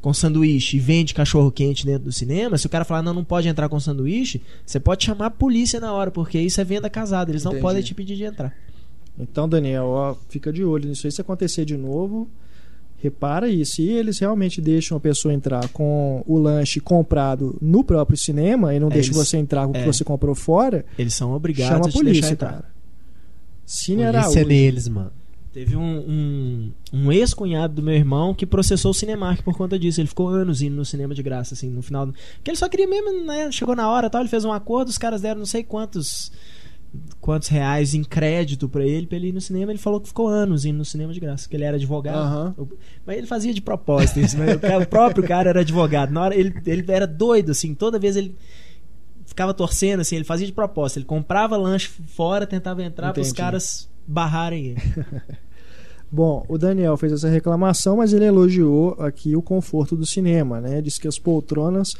com 0.00 0.12
sanduíche 0.12 0.78
e 0.78 0.80
vende 0.80 1.14
cachorro 1.14 1.52
quente 1.52 1.86
dentro 1.86 2.06
do 2.06 2.12
cinema, 2.12 2.58
se 2.58 2.66
o 2.66 2.68
cara 2.68 2.84
falar 2.84 3.02
não, 3.02 3.14
não 3.14 3.22
pode 3.22 3.46
entrar 3.46 3.68
com 3.68 3.78
sanduíche, 3.78 4.42
você 4.66 4.80
pode 4.80 5.04
chamar 5.04 5.26
a 5.26 5.30
polícia 5.30 5.78
na 5.78 5.92
hora, 5.92 6.10
porque 6.10 6.40
isso 6.40 6.60
é 6.60 6.64
venda 6.64 6.90
casada, 6.90 7.30
eles 7.30 7.44
não 7.44 7.52
Entendi. 7.52 7.62
podem 7.62 7.82
te 7.82 7.94
pedir 7.94 8.16
de 8.16 8.24
entrar. 8.24 8.52
Então, 9.16 9.48
Daniel, 9.48 9.84
ó, 9.84 10.16
fica 10.28 10.52
de 10.52 10.64
olho 10.64 10.88
nisso 10.88 11.06
aí. 11.06 11.12
Se 11.12 11.20
acontecer 11.20 11.64
de 11.64 11.76
novo, 11.76 12.28
repara 13.02 13.48
isso. 13.48 13.72
Se 13.76 13.82
eles 13.88 14.18
realmente 14.20 14.60
deixam 14.60 14.96
a 14.96 15.00
pessoa 15.00 15.34
entrar 15.34 15.68
com 15.70 16.22
o 16.26 16.38
lanche 16.38 16.78
comprado 16.80 17.58
no 17.60 17.82
próprio 17.82 18.16
cinema 18.16 18.74
e 18.74 18.78
não 18.80 18.86
É, 18.88 18.92
deixam 18.92 19.14
eles- 19.14 19.28
você 19.28 19.36
entrar 19.36 19.64
com 19.64 19.70
o 19.70 19.72
que 19.74 19.80
é. 19.80 19.84
você 19.86 20.04
comprou 20.04 20.34
fora, 20.34 20.84
Eles 20.96 21.14
são 21.14 21.32
obrigados 21.32 21.72
chama 21.74 21.86
a 21.86 21.88
a 21.88 21.92
polícia, 21.92 22.30
entrar. 22.32 22.50
cara. 22.52 22.64
Cine 23.66 24.02
Polícia 24.04 24.20
Araújo. 24.20 24.46
neles, 24.46 24.88
mano. 24.88 25.12
Teve 25.52 25.76
um, 25.76 25.82
um, 25.82 26.72
um 26.94 27.12
ex-cunhado 27.12 27.74
do 27.74 27.82
meu 27.82 27.94
irmão 27.94 28.32
que 28.34 28.46
processou 28.46 28.90
o 28.90 28.94
Cinemark 28.94 29.42
por 29.42 29.54
conta 29.54 29.78
disso. 29.78 30.00
Ele 30.00 30.08
ficou 30.08 30.28
anos 30.28 30.62
indo 30.62 30.74
no 30.74 30.84
cinema 30.84 31.14
de 31.14 31.22
graça, 31.22 31.52
assim, 31.52 31.68
no 31.68 31.82
final. 31.82 32.06
Porque 32.06 32.50
ele 32.50 32.56
só 32.56 32.68
queria 32.70 32.88
mesmo, 32.88 33.24
né? 33.26 33.52
Chegou 33.52 33.76
na 33.76 33.86
hora 33.90 34.08
tal, 34.08 34.22
ele 34.22 34.30
fez 34.30 34.46
um 34.46 34.52
acordo, 34.52 34.88
os 34.88 34.96
caras 34.96 35.20
deram 35.20 35.40
não 35.40 35.46
sei 35.46 35.62
quantos 35.62 36.32
quantos 37.20 37.48
reais 37.48 37.94
em 37.94 38.02
crédito 38.04 38.68
pra 38.68 38.84
ele, 38.84 39.06
pra 39.06 39.16
ele 39.16 39.28
ir 39.28 39.32
no 39.32 39.40
cinema. 39.40 39.72
Ele 39.72 39.78
falou 39.78 40.00
que 40.00 40.08
ficou 40.08 40.28
anos 40.28 40.64
indo 40.64 40.78
no 40.78 40.84
cinema 40.84 41.12
de 41.12 41.20
graça, 41.20 41.48
que 41.48 41.56
ele 41.56 41.64
era 41.64 41.76
advogado. 41.76 42.16
O- 42.58 42.68
Mas 43.06 43.16
ele 43.18 43.26
fazia 43.26 43.54
de 43.54 43.60
propósito 43.62 44.20
isso, 44.20 44.36
mas 44.38 44.54
o, 44.56 44.58
cara- 44.60 44.82
o 44.82 44.86
próprio 44.86 45.26
cara 45.26 45.48
era 45.50 45.60
advogado. 45.60 46.10
Na 46.12 46.22
hora 46.22 46.34
ele, 46.34 46.52
ele 46.66 46.84
era 46.92 47.06
doido, 47.06 47.50
assim, 47.52 47.74
toda 47.74 47.98
vez 47.98 48.16
ele 48.16 48.34
ficava 49.24 49.54
torcendo, 49.54 50.00
assim, 50.00 50.16
ele 50.16 50.24
fazia 50.24 50.46
de 50.46 50.52
propósito. 50.52 50.98
Ele 50.98 51.06
comprava 51.06 51.56
lanche 51.56 51.88
fora, 51.88 52.46
tentava 52.46 52.82
entrar 52.82 53.08
para 53.12 53.22
os 53.22 53.28
caras 53.42 53.88
barrarem 54.06 54.66
ele. 54.66 54.80
Bom, 56.10 56.44
o 56.46 56.58
Daniel 56.58 56.96
fez 56.98 57.10
essa 57.12 57.28
reclamação, 57.28 57.96
mas 57.96 58.12
ele 58.12 58.26
elogiou 58.26 58.94
aqui 58.98 59.34
o 59.34 59.40
conforto 59.40 59.96
do 59.96 60.04
cinema, 60.04 60.60
né? 60.60 60.82
Diz 60.82 60.98
que 60.98 61.08
as 61.08 61.18
poltronas 61.18 61.94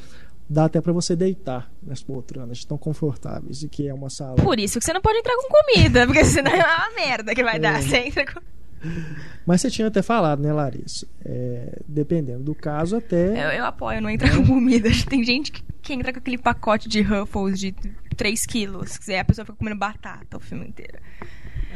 dá 0.52 0.66
até 0.66 0.80
pra 0.80 0.92
você 0.92 1.16
deitar 1.16 1.72
nas 1.82 2.02
poltronas, 2.02 2.58
estão 2.58 2.76
confortáveis 2.76 3.62
e 3.62 3.68
que 3.68 3.88
é 3.88 3.94
uma 3.94 4.10
sala. 4.10 4.36
Por 4.36 4.60
isso 4.60 4.78
que 4.78 4.84
você 4.84 4.92
não 4.92 5.00
pode 5.00 5.18
entrar 5.18 5.34
com 5.36 5.48
comida, 5.48 6.04
porque 6.06 6.24
senão 6.24 6.52
é 6.52 6.62
uma 6.62 6.94
merda 6.94 7.34
que 7.34 7.42
vai 7.42 7.58
dar. 7.58 7.78
É. 7.78 7.82
Você 7.82 7.96
entra 7.98 8.26
com... 8.26 8.40
Mas 9.46 9.60
você 9.60 9.70
tinha 9.70 9.88
até 9.88 10.02
falado, 10.02 10.42
né, 10.42 10.52
Larissa? 10.52 11.06
É, 11.24 11.80
dependendo 11.88 12.44
do 12.44 12.54
caso, 12.54 12.96
até. 12.96 13.46
eu, 13.46 13.58
eu 13.58 13.64
apoio 13.64 14.00
não 14.02 14.10
entrar 14.10 14.36
com 14.36 14.46
comida. 14.46 14.90
Tem 15.08 15.24
gente 15.24 15.50
que, 15.50 15.62
que 15.80 15.94
entra 15.94 16.12
com 16.12 16.18
aquele 16.18 16.38
pacote 16.38 16.88
de 16.88 17.00
Ruffles 17.00 17.58
de 17.58 17.72
3 18.16 18.44
quilos. 18.46 18.98
que 18.98 19.14
A 19.14 19.24
pessoa 19.24 19.44
fica 19.44 19.56
comendo 19.56 19.78
batata 19.78 20.36
o 20.36 20.40
filme 20.40 20.66
inteiro. 20.66 20.98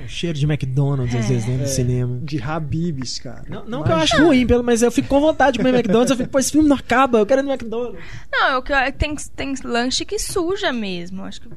O 0.05 0.09
cheiro 0.09 0.39
de 0.39 0.45
McDonald's, 0.47 1.15
às 1.15 1.29
vezes, 1.29 1.45
dentro 1.45 1.63
do 1.63 1.65
É, 1.65 1.69
cinema. 1.69 2.19
De 2.23 2.41
Habibs, 2.43 3.19
cara. 3.19 3.45
Não, 3.49 3.65
não 3.65 3.83
que 3.83 3.91
eu 3.91 3.97
acho 3.97 4.17
ruim, 4.25 4.47
pelo, 4.47 4.63
mas 4.63 4.83
eu 4.83 4.91
fico 4.93 5.09
com 5.09 5.21
vontade 5.21 5.53
de 5.55 5.59
comer 5.59 5.75
McDonald's. 5.75 6.11
Eu 6.11 6.17
fico, 6.17 6.31
pô, 6.31 6.39
esse 6.39 6.53
filme 6.53 6.69
não 6.69 6.77
acaba, 6.77 7.19
eu 7.19 7.27
quero 7.27 7.41
ir 7.41 7.45
no 7.45 7.51
McDonald's. 7.53 8.01
Não, 8.33 8.49
eu, 8.53 8.63
que- 8.63 8.93
tem, 8.93 9.15
tem 9.35 9.55
lanche 9.65 10.05
que 10.05 10.19
suja 10.19 10.73
mesmo. 10.73 11.25
Acho 11.25 11.41
que 11.41 11.49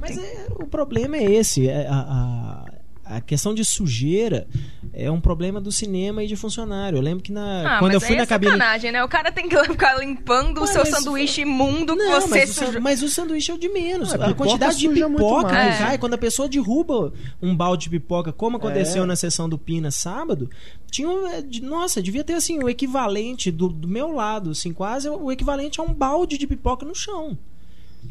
Mas 0.00 0.16
é, 0.16 0.46
o 0.58 0.66
problema 0.66 1.16
é 1.16 1.24
esse. 1.24 1.68
é 1.68 1.86
a, 1.88 2.64
a, 3.08 3.16
a 3.16 3.20
questão 3.20 3.54
de 3.54 3.64
sujeira 3.64 4.46
é 4.92 5.10
um 5.10 5.20
problema 5.20 5.60
do 5.60 5.70
cinema 5.72 6.22
e 6.22 6.26
de 6.26 6.36
funcionário. 6.36 6.96
Eu 6.98 7.02
lembro 7.02 7.22
que 7.22 7.32
na, 7.32 7.76
Ah, 7.76 7.78
quando 7.78 7.92
mas 7.92 7.94
eu 7.94 8.00
fui 8.06 8.16
é 8.16 8.18
na 8.18 8.26
cabine. 8.26 8.52
sacanagem, 8.52 8.92
né? 8.92 9.04
O 9.04 9.08
cara 9.08 9.30
tem 9.32 9.48
que 9.48 9.56
ficar 9.64 9.96
limpando 9.98 10.58
o 10.58 10.60
Ué, 10.62 10.66
seu 10.66 10.80
mas- 10.82 10.88
sanduíche 10.90 11.40
imundo 11.42 11.96
que 11.96 12.02
Não, 12.04 12.20
você 12.20 12.28
mas, 12.28 12.50
o 12.50 12.52
san- 12.54 12.66
sujou. 12.66 12.80
mas 12.80 13.02
o 13.02 13.08
sanduíche 13.08 13.50
é 13.50 13.54
o 13.54 13.58
de 13.58 13.68
menos. 13.68 14.12
Ah, 14.12 14.16
a 14.16 14.18
pipoca 14.18 14.34
quantidade 14.34 14.78
de 14.78 14.88
suja 14.88 15.08
pipoca 15.10 15.48
que 15.48 15.54
né? 15.54 15.78
cai, 15.78 15.98
quando 15.98 16.14
a 16.14 16.18
pessoa 16.18 16.48
derruba 16.48 17.12
um 17.40 17.56
balde 17.56 17.84
de 17.84 17.90
pipoca, 17.90 18.32
como 18.32 18.56
aconteceu 18.56 19.02
É. 19.02 19.06
na 19.06 19.16
sessão 19.16 19.48
do 19.48 19.58
Pina 19.58 19.90
sábado, 19.90 20.48
tinha 20.90 21.08
um, 21.08 21.26
é, 21.26 21.42
de- 21.42 21.62
nossa, 21.62 22.02
devia 22.02 22.24
ter 22.24 22.34
assim 22.34 22.62
o 22.62 22.68
equivalente 22.68 23.50
do, 23.50 23.68
do 23.68 23.86
meu 23.88 24.12
lado, 24.12 24.50
assim, 24.50 24.72
quase 24.72 25.08
o 25.08 25.30
equivalente 25.32 25.80
a 25.80 25.82
um 25.84 25.92
balde 25.92 26.36
de 26.38 26.46
pipoca 26.46 26.84
no 26.86 26.94
chão. 26.94 27.36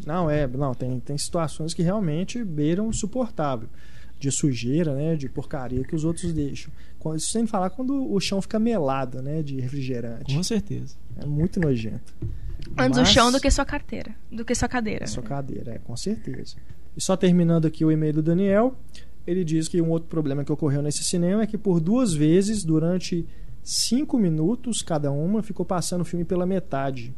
Não, 0.05 0.29
é, 0.29 0.45
não, 0.47 0.73
tem, 0.73 0.99
tem 0.99 1.17
situações 1.17 1.73
que 1.73 1.81
realmente 1.81 2.43
beiram 2.43 2.87
o 2.87 2.93
suportável. 2.93 3.67
De 4.19 4.31
sujeira, 4.31 4.95
né? 4.95 5.15
De 5.15 5.29
porcaria 5.29 5.83
que 5.83 5.95
os 5.95 6.03
outros 6.03 6.33
deixam. 6.33 6.71
Isso 7.15 7.29
sem 7.31 7.45
falar 7.47 7.69
quando 7.69 8.11
o 8.11 8.19
chão 8.19 8.41
fica 8.41 8.59
melado, 8.59 9.21
né? 9.21 9.41
De 9.43 9.59
refrigerante. 9.61 10.35
Com 10.35 10.43
certeza. 10.43 10.95
É 11.15 11.25
muito 11.25 11.59
nojento. 11.59 12.13
Antes 12.77 12.97
o 12.97 13.01
Mas- 13.01 13.09
chão 13.09 13.31
do 13.31 13.39
que 13.39 13.49
sua 13.49 13.63
carteira. 13.63 14.13
Do 14.31 14.43
que 14.43 14.53
sua 14.53 14.67
cadeira. 14.67 15.07
sua 15.07 15.23
cadeira, 15.23 15.75
é, 15.75 15.77
com 15.77 15.95
certeza. 15.95 16.55
E 16.95 17.01
só 17.01 17.15
terminando 17.15 17.65
aqui 17.65 17.85
o 17.85 17.91
e-mail 17.91 18.13
do 18.13 18.23
Daniel, 18.23 18.75
ele 19.25 19.45
diz 19.45 19.67
que 19.67 19.79
um 19.81 19.89
outro 19.89 20.09
problema 20.09 20.43
que 20.43 20.51
ocorreu 20.51 20.81
nesse 20.81 21.03
cinema 21.03 21.43
é 21.43 21.47
que 21.47 21.57
por 21.57 21.79
duas 21.79 22.13
vezes, 22.13 22.63
durante 22.63 23.25
cinco 23.63 24.17
minutos 24.17 24.81
cada 24.81 25.11
uma, 25.11 25.41
ficou 25.43 25.65
passando 25.65 26.01
o 26.01 26.05
filme 26.05 26.25
pela 26.25 26.45
metade. 26.45 27.13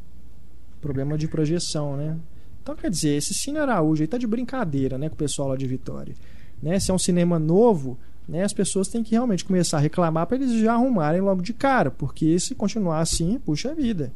Problema 0.81 1.17
de 1.17 1.27
projeção, 1.27 1.97
né? 1.97 2.17
Então, 2.61 2.75
quer 2.75 2.89
dizer, 2.91 3.15
esse 3.15 3.33
Cine 3.33 3.57
Araújo 3.57 4.03
aí 4.03 4.07
tá 4.07 4.17
de 4.17 4.27
brincadeira, 4.27 4.97
né, 4.97 5.09
com 5.09 5.15
o 5.15 5.17
pessoal 5.17 5.47
lá 5.49 5.55
de 5.55 5.65
Vitória. 5.65 6.13
Né? 6.61 6.79
Se 6.79 6.91
é 6.91 6.93
um 6.93 6.99
cinema 6.99 7.39
novo, 7.39 7.97
né, 8.27 8.43
as 8.43 8.53
pessoas 8.53 8.87
têm 8.87 9.03
que 9.03 9.11
realmente 9.11 9.43
começar 9.43 9.77
a 9.77 9.79
reclamar 9.79 10.27
para 10.27 10.37
eles 10.37 10.51
já 10.59 10.73
arrumarem 10.73 11.21
logo 11.21 11.41
de 11.41 11.53
cara, 11.53 11.89
porque 11.89 12.39
se 12.39 12.53
continuar 12.53 12.99
assim, 12.99 13.39
puxa 13.39 13.73
vida. 13.73 14.13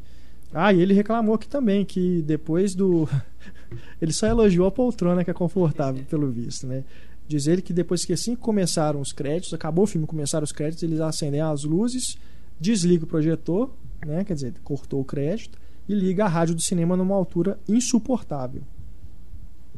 Ah, 0.52 0.72
e 0.72 0.80
ele 0.80 0.94
reclamou 0.94 1.34
aqui 1.34 1.48
também 1.48 1.84
que 1.84 2.22
depois 2.22 2.76
do. 2.76 3.08
ele 4.00 4.12
só 4.12 4.26
elogiou 4.28 4.68
a 4.68 4.70
poltrona 4.70 5.24
que 5.24 5.30
é 5.30 5.34
confortável, 5.34 6.04
pelo 6.08 6.30
visto, 6.30 6.64
né? 6.66 6.84
Diz 7.26 7.48
ele 7.48 7.60
que 7.60 7.72
depois 7.72 8.04
que 8.04 8.12
assim 8.12 8.36
começaram 8.36 9.00
os 9.00 9.12
créditos, 9.12 9.52
acabou 9.52 9.84
o 9.84 9.86
filme, 9.86 10.06
começaram 10.06 10.44
os 10.44 10.52
créditos, 10.52 10.82
eles 10.84 11.00
acendem 11.00 11.40
as 11.40 11.64
luzes, 11.64 12.16
desliga 12.60 13.04
o 13.04 13.08
projetor, 13.08 13.70
né? 14.06 14.22
Quer 14.22 14.34
dizer, 14.34 14.54
cortou 14.62 15.00
o 15.00 15.04
crédito, 15.04 15.58
e 15.88 15.94
liga 15.94 16.24
a 16.24 16.28
rádio 16.28 16.54
do 16.54 16.62
cinema 16.62 16.96
numa 16.96 17.14
altura 17.14 17.58
insuportável. 17.68 18.62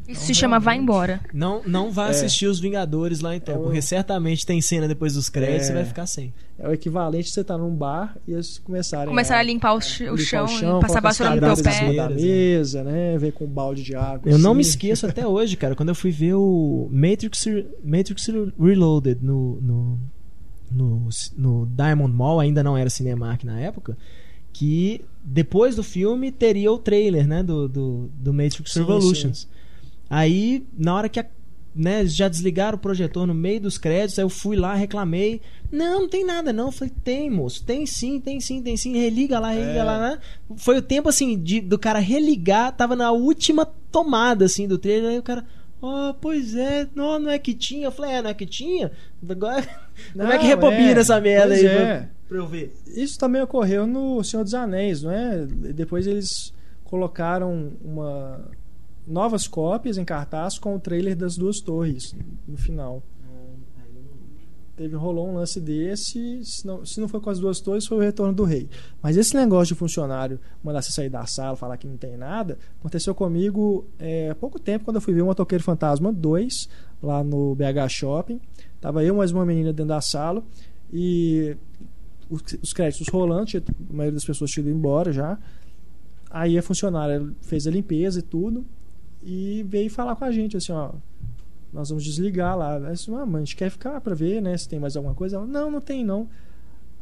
Isso 0.09 0.27
se 0.27 0.35
chama 0.35 0.59
Vai 0.59 0.77
Embora. 0.77 1.21
Não, 1.33 1.63
não 1.67 1.91
vá 1.91 2.07
É. 2.09 2.11
assistir 2.11 2.47
os 2.47 2.61
Vingadores 2.61 3.21
lá 3.21 3.35
então, 3.35 3.55
É 3.55 3.59
o- 3.59 3.63
porque 3.63 3.83
certamente 3.83 4.45
tem 4.47 4.61
cena 4.61 4.87
depois 4.87 5.15
dos 5.15 5.29
créditos 5.29 5.63
É. 5.63 5.65
e 5.65 5.67
você 5.69 5.73
vai 5.75 5.85
ficar 5.85 6.07
sem. 6.07 6.33
É 6.59 6.69
o 6.69 6.73
equivalente 6.73 7.25
de 7.25 7.31
você 7.33 7.41
estar 7.43 7.59
num 7.59 7.75
bar 7.75 8.17
e 8.27 8.33
eles 8.33 8.59
começarem 8.59 9.09
Começar 9.09 9.39
a 9.39 9.43
limpar 9.43 9.75
o, 9.75 9.81
ch- 9.81 10.03
o 10.11 10.17
chão, 10.17 10.47
e 10.47 10.61
colocar 10.61 10.87
passar 10.87 10.99
as 10.99 11.03
vassoura 11.03 11.35
no 11.35 11.55
teu 11.55 11.65
pé. 11.65 11.95
da 11.95 12.09
mesa, 12.09 12.83
né? 12.83 13.19
Ver 13.19 13.33
com 13.33 13.45
um 13.45 13.49
balde 13.49 13.83
de 13.83 13.95
água. 13.95 14.31
Eu 14.31 14.39
não 14.39 14.51
assim. 14.53 14.57
me 14.57 14.63
esqueço 14.63 15.07
até 15.07 15.27
hoje, 15.27 15.57
cara, 15.57 15.75
quando 15.75 15.91
eu 15.91 15.95
fui 15.95 16.11
ver 16.11 16.35
o 16.35 16.89
Matrix, 16.91 17.45
Matrix 17.85 18.29
Reloaded 18.59 19.19
no, 19.23 19.61
no, 19.61 20.01
no, 20.71 21.09
no 21.37 21.67
Diamond 21.67 22.13
Mall, 22.15 22.41
ainda 22.41 22.63
não 22.63 22.77
era 22.77 22.89
Cinemark 22.89 23.45
na 23.45 23.61
época, 23.61 23.97
que 24.53 25.05
depois 25.23 25.77
do 25.77 25.83
filme 25.83 26.33
teria 26.33 26.73
o 26.73 26.79
trailer, 26.79 27.27
né, 27.29 27.43
do, 27.43 27.69
do, 27.69 28.11
do 28.15 28.33
Matrix 28.33 28.73
Sim, 28.73 28.81
Revolutions. 28.81 29.49
Aí, 30.09 30.65
na 30.77 30.95
hora 30.95 31.09
que 31.09 31.21
a- 31.21 31.27
né, 31.75 32.07
já 32.07 32.27
desligaram 32.29 32.77
o 32.79 32.81
projetor 32.81 33.27
no 33.27 33.35
meio 33.35 33.61
dos 33.61 33.77
créditos, 33.77 34.19
aí 34.19 34.25
eu 34.25 34.31
fui 34.31 34.57
lá, 34.57 34.75
reclamei. 34.75 35.43
Não, 35.71 36.03
não 36.03 36.09
tem 36.09 36.25
nada 36.25 36.53
não. 36.53 36.67
Eu 36.67 36.73
falei, 36.73 36.93
tem, 37.05 37.29
moço, 37.31 37.63
tem 37.65 37.85
sim, 37.85 38.19
tem 38.19 38.41
sim, 38.41 38.63
tem 38.63 38.77
sim. 38.77 38.97
Religa 38.97 39.39
lá, 39.39 39.51
religa 39.51 39.81
É. 39.81 39.83
lá, 39.85 39.99
né? 40.01 40.19
Foi 40.57 40.79
o 40.79 40.83
tempo 40.83 41.09
assim 41.09 41.39
de, 41.39 41.61
do 41.61 41.79
cara 41.79 41.99
religar, 41.99 42.73
tava 42.75 42.97
na 42.97 43.11
última 43.13 43.67
tomada 43.93 44.45
assim 44.47 44.67
do 44.67 44.79
trailer, 44.79 45.11
aí 45.11 45.19
o 45.19 45.23
cara. 45.23 45.45
Oh, 45.83 46.15
pois 46.19 46.55
é, 46.57 46.89
não, 46.95 47.19
não 47.19 47.31
é 47.31 47.39
que 47.39 47.53
tinha. 47.53 47.89
Eu 47.89 47.93
falei, 47.93 48.13
é, 48.13 48.23
não 48.23 48.31
é 48.31 48.35
que 48.35 48.47
tinha? 48.47 48.91
Agora, 49.29 49.63
como 50.15 50.33
é 50.33 50.39
que 50.39 50.45
Não, 50.45 50.49
rebobina 50.49 50.93
é, 50.93 50.99
essa 51.01 51.21
merda 51.21 51.49
pois 51.49 51.61
aí 51.61 51.67
é. 51.67 51.75
pra, 51.99 52.09
pra 52.29 52.39
eu 52.39 52.47
ver? 52.47 52.75
Isso 52.87 53.19
também 53.19 53.43
ocorreu 53.43 53.87
no 53.87 54.25
Senhor 54.25 54.43
dos 54.43 54.55
Anéis, 54.55 55.03
não 55.03 55.11
é? 55.11 55.45
Depois 55.47 56.07
eles 56.07 56.55
colocaram 56.85 57.73
uma 57.85 58.49
novas 59.07 59.47
cópias 59.47 59.97
em 59.99 60.05
cartaz 60.05 60.59
com 60.59 60.75
o 60.75 60.81
trailer 60.81 61.17
das 61.17 61.37
duas 61.37 61.61
torres 61.61 62.15
no 62.47 62.57
final. 62.57 63.03
Teve 64.77 64.95
rolou 64.95 65.27
um 65.31 65.35
lance 65.37 65.59
desse, 65.59 66.45
se 66.45 66.67
não, 66.67 66.85
se 66.85 67.01
não 67.01 67.09
foi 67.09 67.19
com 67.19 67.31
as 67.31 67.39
duas 67.39 67.61
torres, 67.61 67.87
foi 67.87 67.97
o 67.97 68.01
retorno 68.01 68.35
do 68.35 68.45
rei. 68.45 68.69
Mas 69.03 69.17
esse 69.17 69.35
negócio 69.35 69.75
de 69.75 69.79
funcionário 69.79 70.39
mandar 70.63 70.83
você 70.83 70.93
sair 70.93 71.09
da 71.09 71.25
sala, 71.25 71.57
falar 71.57 71.79
que 71.79 71.87
não 71.87 71.97
tem 71.97 72.15
nada, 72.19 72.59
aconteceu 72.79 73.15
comigo 73.15 73.87
é, 73.99 74.29
há 74.29 74.35
pouco 74.35 74.59
tempo 74.59 74.85
quando 74.85 74.97
eu 74.97 75.01
fui 75.01 75.15
ver 75.15 75.23
o 75.23 75.27
Motoqueiro 75.27 75.65
Fantasma 75.65 76.13
2 76.13 76.69
lá 77.03 77.25
no 77.25 77.55
BH 77.55 77.89
Shopping. 77.89 78.39
Tava 78.79 79.03
eu 79.03 79.15
mais 79.15 79.33
uma 79.33 79.47
menina 79.47 79.73
dentro 79.73 79.89
da 79.89 80.01
sala 80.03 80.45
e 80.93 81.57
os, 82.29 82.43
os 82.63 82.73
créditos 82.75 83.09
rolando, 83.09 83.47
tinha- 83.47 83.63
a 83.67 83.93
maioria 83.95 84.13
das 84.13 84.27
pessoas 84.27 84.51
tinha 84.51 84.61
ido 84.67 84.77
embora 84.77 85.11
já. 85.11 85.39
Aí 86.31 86.59
a 86.59 86.63
funcionária 86.63 87.27
fez 87.41 87.67
a 87.67 87.71
limpeza 87.71 88.19
e 88.19 88.23
tudo 88.23 88.63
e 89.27 89.65
veio 89.65 89.91
falar 89.91 90.15
com 90.15 90.25
a 90.25 90.31
gente 90.31 90.57
assim, 90.57 90.71
ó, 90.71 90.93
nós 91.73 91.89
vamos 91.89 92.05
desligar 92.05 92.57
lá. 92.57 92.77
Ela 92.77 92.93
disse, 92.93 93.13
ah, 93.13 93.27
mãe, 93.27 93.43
a 93.43 93.45
gente 93.45 93.57
quer 93.57 93.71
ficar 93.71 94.01
pra 94.01 94.15
ver, 94.15 94.41
né? 94.41 94.57
Se 94.57 94.69
tem 94.69 94.79
mais 94.79 94.97
alguma 94.97 95.15
coisa. 95.17 95.37
Ela, 95.37 95.47
não, 95.47 95.69
não 95.69 95.81
tem 95.81 96.05
não. 96.05 96.29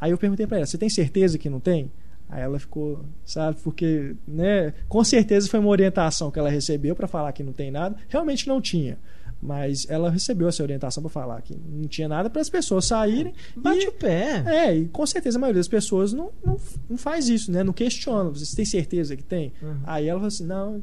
Aí 0.01 0.11
eu 0.11 0.17
perguntei 0.17 0.47
pra 0.47 0.57
ela, 0.57 0.67
você 0.67 0.79
tem 0.79 0.89
certeza 0.89 1.39
que 1.39 1.51
não 1.51 1.61
tem? 1.61 1.93
Aí 2.29 2.43
ela 2.43 2.59
ficou, 2.59 3.05
sabe, 3.27 3.59
porque, 3.63 4.17
né, 4.27 4.73
com 4.89 5.05
certeza 5.05 5.49
foi 5.49 5.61
uma 5.61 5.69
orientação 5.69 6.31
que 6.31 6.39
ela 6.39 6.49
recebeu 6.49 6.97
para 6.97 7.07
falar 7.07 7.31
que 7.33 7.43
não 7.43 7.53
tem 7.53 7.71
nada. 7.71 7.95
Realmente 8.09 8.49
não 8.49 8.59
tinha. 8.59 8.99
Mas 9.43 9.87
ela 9.91 10.11
recebeu 10.11 10.49
essa 10.49 10.63
orientação 10.63 11.03
para 11.03 11.11
falar 11.11 11.43
que 11.43 11.55
não 11.55 11.87
tinha 11.87 12.09
nada 12.09 12.31
para 12.31 12.41
as 12.41 12.49
pessoas 12.49 12.87
saírem. 12.87 13.35
Bate 13.55 13.85
e, 13.85 13.89
o 13.89 13.93
pé. 13.93 14.43
É, 14.47 14.75
e 14.75 14.89
com 14.89 15.05
certeza 15.05 15.37
a 15.37 15.41
maioria 15.41 15.61
das 15.61 15.69
pessoas 15.69 16.15
não, 16.15 16.33
não, 16.43 16.57
não 16.89 16.97
faz 16.97 17.29
isso, 17.29 17.53
né? 17.53 17.63
Não 17.63 17.75
questiona. 17.75 18.31
Você 18.31 18.57
tem 18.57 18.65
certeza 18.65 19.15
que 19.15 19.23
tem? 19.23 19.53
Uhum. 19.61 19.81
Aí 19.85 20.09
ela 20.09 20.19
falou 20.19 20.29
assim: 20.29 20.47
não, 20.47 20.83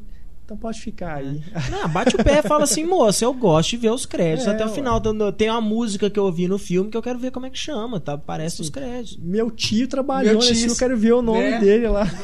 então 0.52 0.56
pode 0.56 0.80
ficar 0.80 1.16
aí. 1.16 1.42
Não, 1.70 1.88
bate 1.88 2.14
o 2.14 2.22
pé 2.22 2.40
e 2.40 2.42
fala 2.42 2.64
assim, 2.64 2.84
moça, 2.84 3.24
eu 3.24 3.32
gosto 3.32 3.70
de 3.70 3.76
ver 3.78 3.90
os 3.90 4.04
créditos 4.04 4.46
É, 4.46 4.50
até 4.50 4.64
o 4.64 4.68
ué. 4.68 4.74
final. 4.74 4.98
Então, 4.98 5.32
Tem 5.32 5.48
uma 5.48 5.60
música 5.60 6.10
que 6.10 6.18
eu 6.18 6.24
ouvi 6.24 6.46
no 6.46 6.58
filme 6.58 6.90
que 6.90 6.96
eu 6.96 7.02
quero 7.02 7.18
ver 7.18 7.30
como 7.30 7.46
é 7.46 7.50
que 7.50 7.58
chama, 7.58 7.98
tá? 7.98 8.18
Parece 8.18 8.60
os 8.60 8.68
créditos. 8.68 9.16
Meu 9.16 9.50
tio 9.50 9.88
trabalhou 9.88 10.32
Meu 10.32 10.40
nesse 10.40 10.48
tio, 10.48 10.58
filme, 10.60 10.74
eu 10.74 10.78
quero 10.78 10.96
ver 10.96 11.12
o 11.12 11.22
nome 11.22 11.50
né? 11.50 11.58
dele 11.58 11.88
lá. 11.88 12.04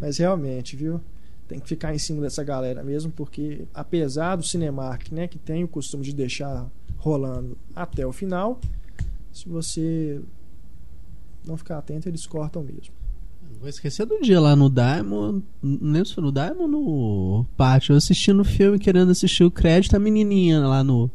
Mas 0.00 0.18
realmente, 0.18 0.76
viu? 0.76 1.00
Tem 1.48 1.58
que 1.58 1.68
ficar 1.68 1.94
em 1.94 1.98
cima 1.98 2.20
dessa 2.22 2.44
galera 2.44 2.82
mesmo, 2.84 3.10
porque 3.10 3.66
apesar 3.74 4.36
do 4.36 4.44
Cinemark, 4.44 5.10
né, 5.10 5.26
que 5.26 5.38
tem 5.38 5.64
o 5.64 5.68
costume 5.68 6.04
de 6.04 6.14
deixar 6.14 6.66
rolando 6.96 7.58
até 7.74 8.06
o 8.06 8.12
final, 8.12 8.60
se 9.32 9.48
você 9.48 10.20
não 11.44 11.56
ficar 11.56 11.78
atento, 11.78 12.08
eles 12.08 12.24
cortam 12.26 12.62
mesmo. 12.62 12.94
Vou 13.58 13.68
esquecer 13.68 14.06
do 14.06 14.20
dia 14.20 14.40
lá 14.40 14.54
no 14.54 14.70
Diamond. 14.70 15.42
Não 15.62 15.92
lembro 15.92 16.06
se 16.06 16.14
foi 16.14 16.24
no 16.24 16.32
Diamond 16.32 16.62
ou 16.62 16.68
no 16.68 17.46
pátio. 17.56 17.92
Eu 17.92 17.96
assistindo 17.96 18.40
o 18.40 18.44
filme, 18.44 18.78
querendo 18.78 19.10
assistir 19.10 19.44
o 19.44 19.50
crédito, 19.50 19.94
a 19.96 19.98
menininha 19.98 20.60
lá 20.60 20.84
no. 20.84 21.10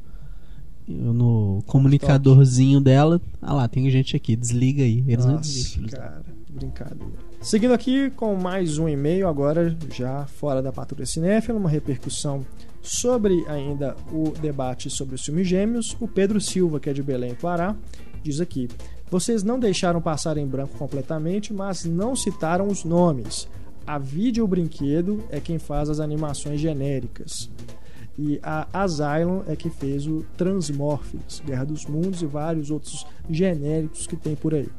No 0.88 1.64
comunicadorzinho 1.66 2.80
dela. 2.80 3.20
Ah 3.42 3.54
lá, 3.56 3.68
tem 3.68 3.90
gente 3.90 4.16
aqui, 4.16 4.36
desliga 4.36 4.84
aí. 4.84 5.04
Eles 5.08 5.26
não 5.26 5.38
Nossa, 5.38 5.50
desligam. 5.52 6.00
cara, 6.00 6.24
brincadeira. 6.48 7.14
Seguindo 7.42 7.74
aqui 7.74 8.12
com 8.12 8.36
mais 8.36 8.78
um 8.78 8.88
e-mail, 8.88 9.28
agora 9.28 9.76
já 9.92 10.28
fora 10.28 10.62
da 10.62 10.72
patrulha 10.72 11.06
cinéfila, 11.06 11.58
uma 11.58 11.70
repercussão 11.70 12.46
sobre 12.84 13.44
ainda 13.48 13.96
o 14.12 14.30
debate 14.40 14.90
sobre 14.92 15.16
os 15.16 15.26
filmes 15.26 15.48
gêmeos. 15.48 15.98
O 16.00 16.08
Pedro 16.08 16.40
Silva, 16.40 16.80
que 16.80 16.90
é 16.90 16.94
de 16.94 17.02
Belém, 17.02 17.34
Pará, 17.34 17.76
diz 18.22 18.40
aqui: 18.40 18.68
Vocês 19.10 19.44
não 19.44 19.60
deixaram 19.60 20.02
passar 20.02 20.38
em 20.38 20.48
branco 20.48 20.78
completamente, 20.78 21.54
mas 21.54 21.86
não 21.86 22.16
citaram 22.16 22.68
os 22.68 22.84
nomes. 22.84 23.48
A 23.86 24.00
Video 24.00 24.48
Brinquedo 24.48 25.24
é 25.30 25.40
quem 25.40 25.60
faz 25.60 25.90
as 25.90 26.00
animações 26.00 26.60
genéricas. 26.60 27.50
E 28.18 28.40
a 28.42 28.68
Asylum 28.74 29.44
é 29.48 29.56
que 29.56 29.70
fez 29.70 30.08
o 30.08 30.26
Transmorphers, 30.38 31.42
Guerra 31.46 31.66
dos 31.66 31.86
Mundos 31.86 32.22
e 32.22 32.26
vários 32.26 32.72
outros 32.72 33.06
genéricos 33.30 34.08
que 34.08 34.16
tem 34.16 34.36
por 34.36 34.56
aí. 34.56 34.70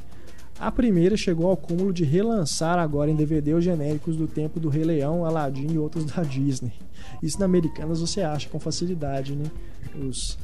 A 0.59 0.73
primeira 0.73 1.19
chegou 1.19 1.49
ao 1.49 1.57
cúmulo 1.57 1.93
de 1.93 2.03
relançar 2.03 2.79
agora 2.79 3.11
em 3.11 3.15
DVD 3.15 3.53
os 3.53 3.63
genéricos 3.63 4.17
do 4.17 4.27
tempo 4.27 4.59
do 4.59 4.71
Rei 4.71 4.85
Leão, 4.85 5.25
Aladdin 5.25 5.71
e 5.71 5.79
outros 5.79 6.07
da 6.11 6.23
Disney. 6.23 6.73
Isso 7.23 7.39
na 7.39 7.45
Americanas 7.45 8.01
você 8.01 8.23
acha 8.23 8.49
com 8.49 8.59
facilidade, 8.59 9.37
né? 9.37 9.45
Os 9.95 10.39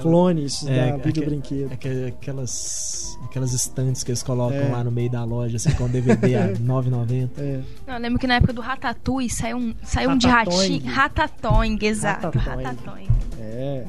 Aquela- 0.00 0.12
clones 0.14 0.66
É, 0.66 0.90
da 0.90 0.96
Video 0.98 1.24
Brinquedo. 1.24 1.72
Aquela- 1.72 2.08
Aquelas, 2.08 3.18
aquelas 3.24 3.52
estantes 3.52 4.02
que 4.02 4.10
eles 4.10 4.22
colocam 4.22 4.58
É. 4.58 4.68
lá 4.70 4.82
no 4.84 4.90
meio 4.90 5.10
da 5.10 5.24
loja, 5.24 5.56
assim, 5.56 5.70
com 5.72 5.88
DVD 5.88 6.34
a 6.36 6.46
R$ 6.52 6.58
9,90. 6.58 7.30
É, 7.38 7.60
Não, 7.86 7.94
eu 7.94 8.00
lembro 8.00 8.18
que 8.18 8.26
na 8.26 8.34
época 8.36 8.52
do 8.52 8.60
Ratatouille 8.60 9.30
saiu 9.30 9.56
um, 9.56 9.74
saiu 9.82 10.10
um 10.10 10.18
de 10.18 10.26
Ratatouille. 10.26 10.78
ratinho. 10.78 10.92
Ratatouille, 10.94 11.86
exato. 11.86 12.38
Ratatouille. 12.38 12.64
Ratatouille. 12.66 13.08
é. 13.40 13.84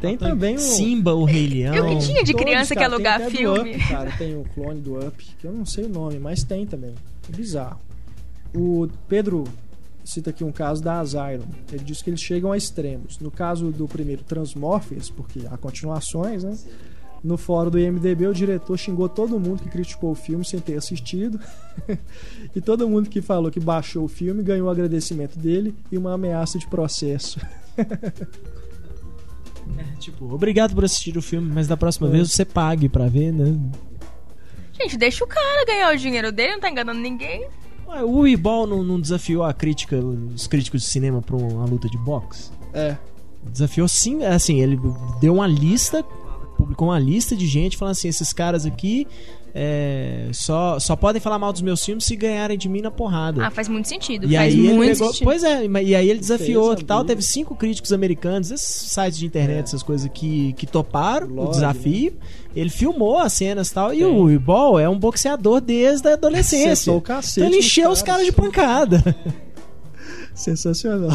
Tem 0.00 0.16
também 0.16 0.54
o- 0.54 0.58
Simba, 0.60 1.12
o 1.14 1.24
Rei 1.24 1.48
Leão. 1.48 1.74
Eu 1.74 1.84
que 1.98 1.98
tinha 2.06 2.22
de 2.22 2.30
Todos, 2.32 2.46
criança 2.46 2.74
que 2.74 2.80
cara, 2.80 2.94
alugar 2.94 3.18
tem 3.18 3.26
até 3.26 3.32
do 3.34 3.38
filme. 3.38 3.70
Up, 3.74 3.88
cara, 3.88 4.10
tem 4.16 4.36
o 4.36 4.44
clone 4.54 4.80
do 4.80 4.96
Up, 5.04 5.26
que 5.38 5.44
eu 5.46 5.52
não 5.52 5.66
sei 5.66 5.84
o 5.84 5.88
nome, 5.88 6.18
mas 6.20 6.44
tem 6.44 6.64
também. 6.64 6.94
É 7.28 7.36
bizarro. 7.36 7.76
O 8.54 8.88
Pedro 9.08 9.44
cita 10.10 10.30
aqui 10.30 10.42
um 10.44 10.52
caso 10.52 10.82
da 10.82 11.00
Asylum. 11.00 11.44
Ele 11.72 11.84
diz 11.84 12.02
que 12.02 12.10
eles 12.10 12.20
chegam 12.20 12.52
a 12.52 12.56
extremos. 12.56 13.18
No 13.18 13.30
caso 13.30 13.70
do 13.70 13.86
primeiro 13.88 14.22
Transmorphers, 14.24 15.10
porque 15.10 15.40
há 15.50 15.56
continuações, 15.56 16.44
né? 16.44 16.56
No 17.22 17.36
fórum 17.36 17.70
do 17.70 17.78
IMDB, 17.78 18.26
o 18.28 18.32
diretor 18.34 18.78
xingou 18.78 19.06
todo 19.08 19.38
mundo 19.38 19.62
que 19.62 19.68
criticou 19.68 20.10
o 20.10 20.14
filme 20.14 20.42
sem 20.44 20.58
ter 20.58 20.76
assistido. 20.76 21.38
e 22.56 22.60
todo 22.62 22.88
mundo 22.88 23.10
que 23.10 23.20
falou 23.20 23.50
que 23.50 23.60
baixou 23.60 24.04
o 24.04 24.08
filme 24.08 24.42
ganhou 24.42 24.68
o 24.68 24.70
agradecimento 24.70 25.38
dele 25.38 25.74
e 25.92 25.98
uma 25.98 26.14
ameaça 26.14 26.58
de 26.58 26.66
processo. 26.66 27.38
Tipo, 29.98 30.32
obrigado 30.34 30.74
por 30.74 30.84
assistir 30.84 31.16
o 31.16 31.22
filme, 31.22 31.50
mas 31.52 31.68
da 31.68 31.76
próxima 31.76 32.08
É. 32.08 32.10
vez 32.10 32.32
você 32.32 32.44
pague 32.44 32.88
pra 32.88 33.06
ver, 33.06 33.32
né? 33.32 33.56
Gente, 34.72 34.96
deixa 34.96 35.22
o 35.24 35.26
cara 35.28 35.64
ganhar 35.66 35.92
o 35.92 35.96
dinheiro 35.96 36.32
dele, 36.32 36.52
não 36.52 36.60
tá 36.60 36.70
enganando 36.70 36.98
ninguém. 36.98 37.46
O 38.04 38.20
Weeball 38.20 38.66
não, 38.66 38.82
não 38.82 39.00
desafiou 39.00 39.42
a 39.44 39.52
crítica, 39.52 39.96
os 40.34 40.46
críticos 40.46 40.82
de 40.82 40.88
cinema 40.88 41.20
pra 41.20 41.36
uma 41.36 41.64
luta 41.64 41.88
de 41.88 41.98
boxe? 41.98 42.50
É, 42.72 42.96
Desafiou 43.52 43.88
sim, 43.88 44.22
assim, 44.24 44.60
ele 44.60 44.78
deu 45.20 45.34
uma 45.34 45.46
lista, 45.46 46.04
publicou 46.56 46.88
uma 46.88 46.98
lista 46.98 47.34
de 47.34 47.46
gente 47.46 47.76
falando 47.76 47.92
assim, 47.92 48.06
esses 48.08 48.32
caras 48.34 48.66
aqui 48.66 49.06
é, 49.54 50.28
só, 50.32 50.78
só 50.78 50.94
podem 50.94 51.20
falar 51.20 51.38
mal 51.38 51.52
dos 51.52 51.62
meus 51.62 51.84
filmes 51.84 52.04
se 52.04 52.14
ganharem 52.14 52.56
de 52.56 52.68
mim 52.68 52.80
na 52.82 52.90
porrada. 52.90 53.44
Ah, 53.44 53.50
faz 53.50 53.66
muito 53.66 53.88
sentido. 53.88 54.26
e 54.26 54.36
faz 54.36 54.54
aí 54.54 54.60
ele 54.66 54.74
muito 54.74 54.92
pegou, 54.92 55.08
sentido. 55.08 55.24
pois 55.24 55.42
é, 55.42 55.64
e 55.66 55.94
aí 55.94 56.08
ele 56.10 56.20
desafiou 56.20 56.74
Fez, 56.74 56.84
tal, 56.86 57.04
teve 57.04 57.22
cinco 57.22 57.56
críticos 57.56 57.92
americanos, 57.92 58.50
esses 58.50 58.90
sites 58.92 59.18
de 59.18 59.26
internet, 59.26 59.56
É. 59.58 59.62
essas 59.62 59.82
coisas 59.82 60.08
que, 60.12 60.52
que 60.52 60.66
toparam 60.66 61.26
o 61.38 61.50
desafio. 61.50 62.12
Ele 62.54 62.68
filmou 62.70 63.18
as 63.18 63.32
cenas 63.32 63.68
e 63.68 63.74
tal, 63.74 63.94
e 63.94 63.98
Tem. 63.98 64.06
o 64.06 64.24
Weeball 64.24 64.78
é 64.78 64.88
um 64.88 64.98
boxeador 64.98 65.60
desde 65.60 66.08
a 66.08 66.14
adolescência. 66.14 66.92
O 66.92 67.00
cacete 67.00 67.40
Então 67.40 67.48
ele 67.50 67.58
encheu 67.58 67.90
os 67.90 68.02
caras 68.02 68.26
de 68.26 68.32
pancada. 68.32 69.02
sensacional. 70.34 71.10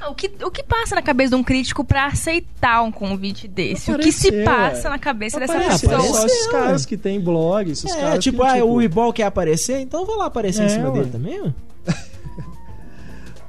Ah, 0.00 0.10
O 0.10 0.14
que, 0.14 0.30
o 0.42 0.50
que 0.50 0.62
passa 0.62 0.94
na 0.94 1.02
cabeça 1.02 1.30
de 1.30 1.36
um 1.36 1.42
crítico 1.44 1.84
pra 1.84 2.06
aceitar 2.06 2.82
um 2.82 2.90
convite 2.92 3.46
desse? 3.48 3.90
o 3.92 3.98
que 3.98 4.10
se 4.12 4.28
Apareceu, 4.28 4.44
passa 4.44 4.84
ué. 4.84 4.90
na 4.90 4.98
cabeça 4.98 5.38
dessa 5.40 5.52
Apareceu, 5.58 5.90
pessoa? 5.90 6.14
só 6.14 6.26
esses 6.26 6.46
caras 6.46 6.86
que 6.86 6.96
tem 6.96 7.20
blog, 7.20 7.70
esses 7.70 7.92
É, 7.94 8.00
caras 8.00 8.24
tipo, 8.24 8.38
que, 8.42 8.48
ah, 8.48 8.64
o 8.64 8.74
Weeball 8.74 9.12
quer 9.12 9.24
aparecer, 9.24 9.80
então 9.80 10.00
eu 10.00 10.06
vou 10.06 10.16
lá 10.16 10.26
aparecer 10.26 10.62
em 10.62 10.66
É, 10.66 10.68
cima 10.70 10.88
ué. 10.88 10.98
dele 10.98 11.10
também, 11.10 11.40
ó. 11.42 11.50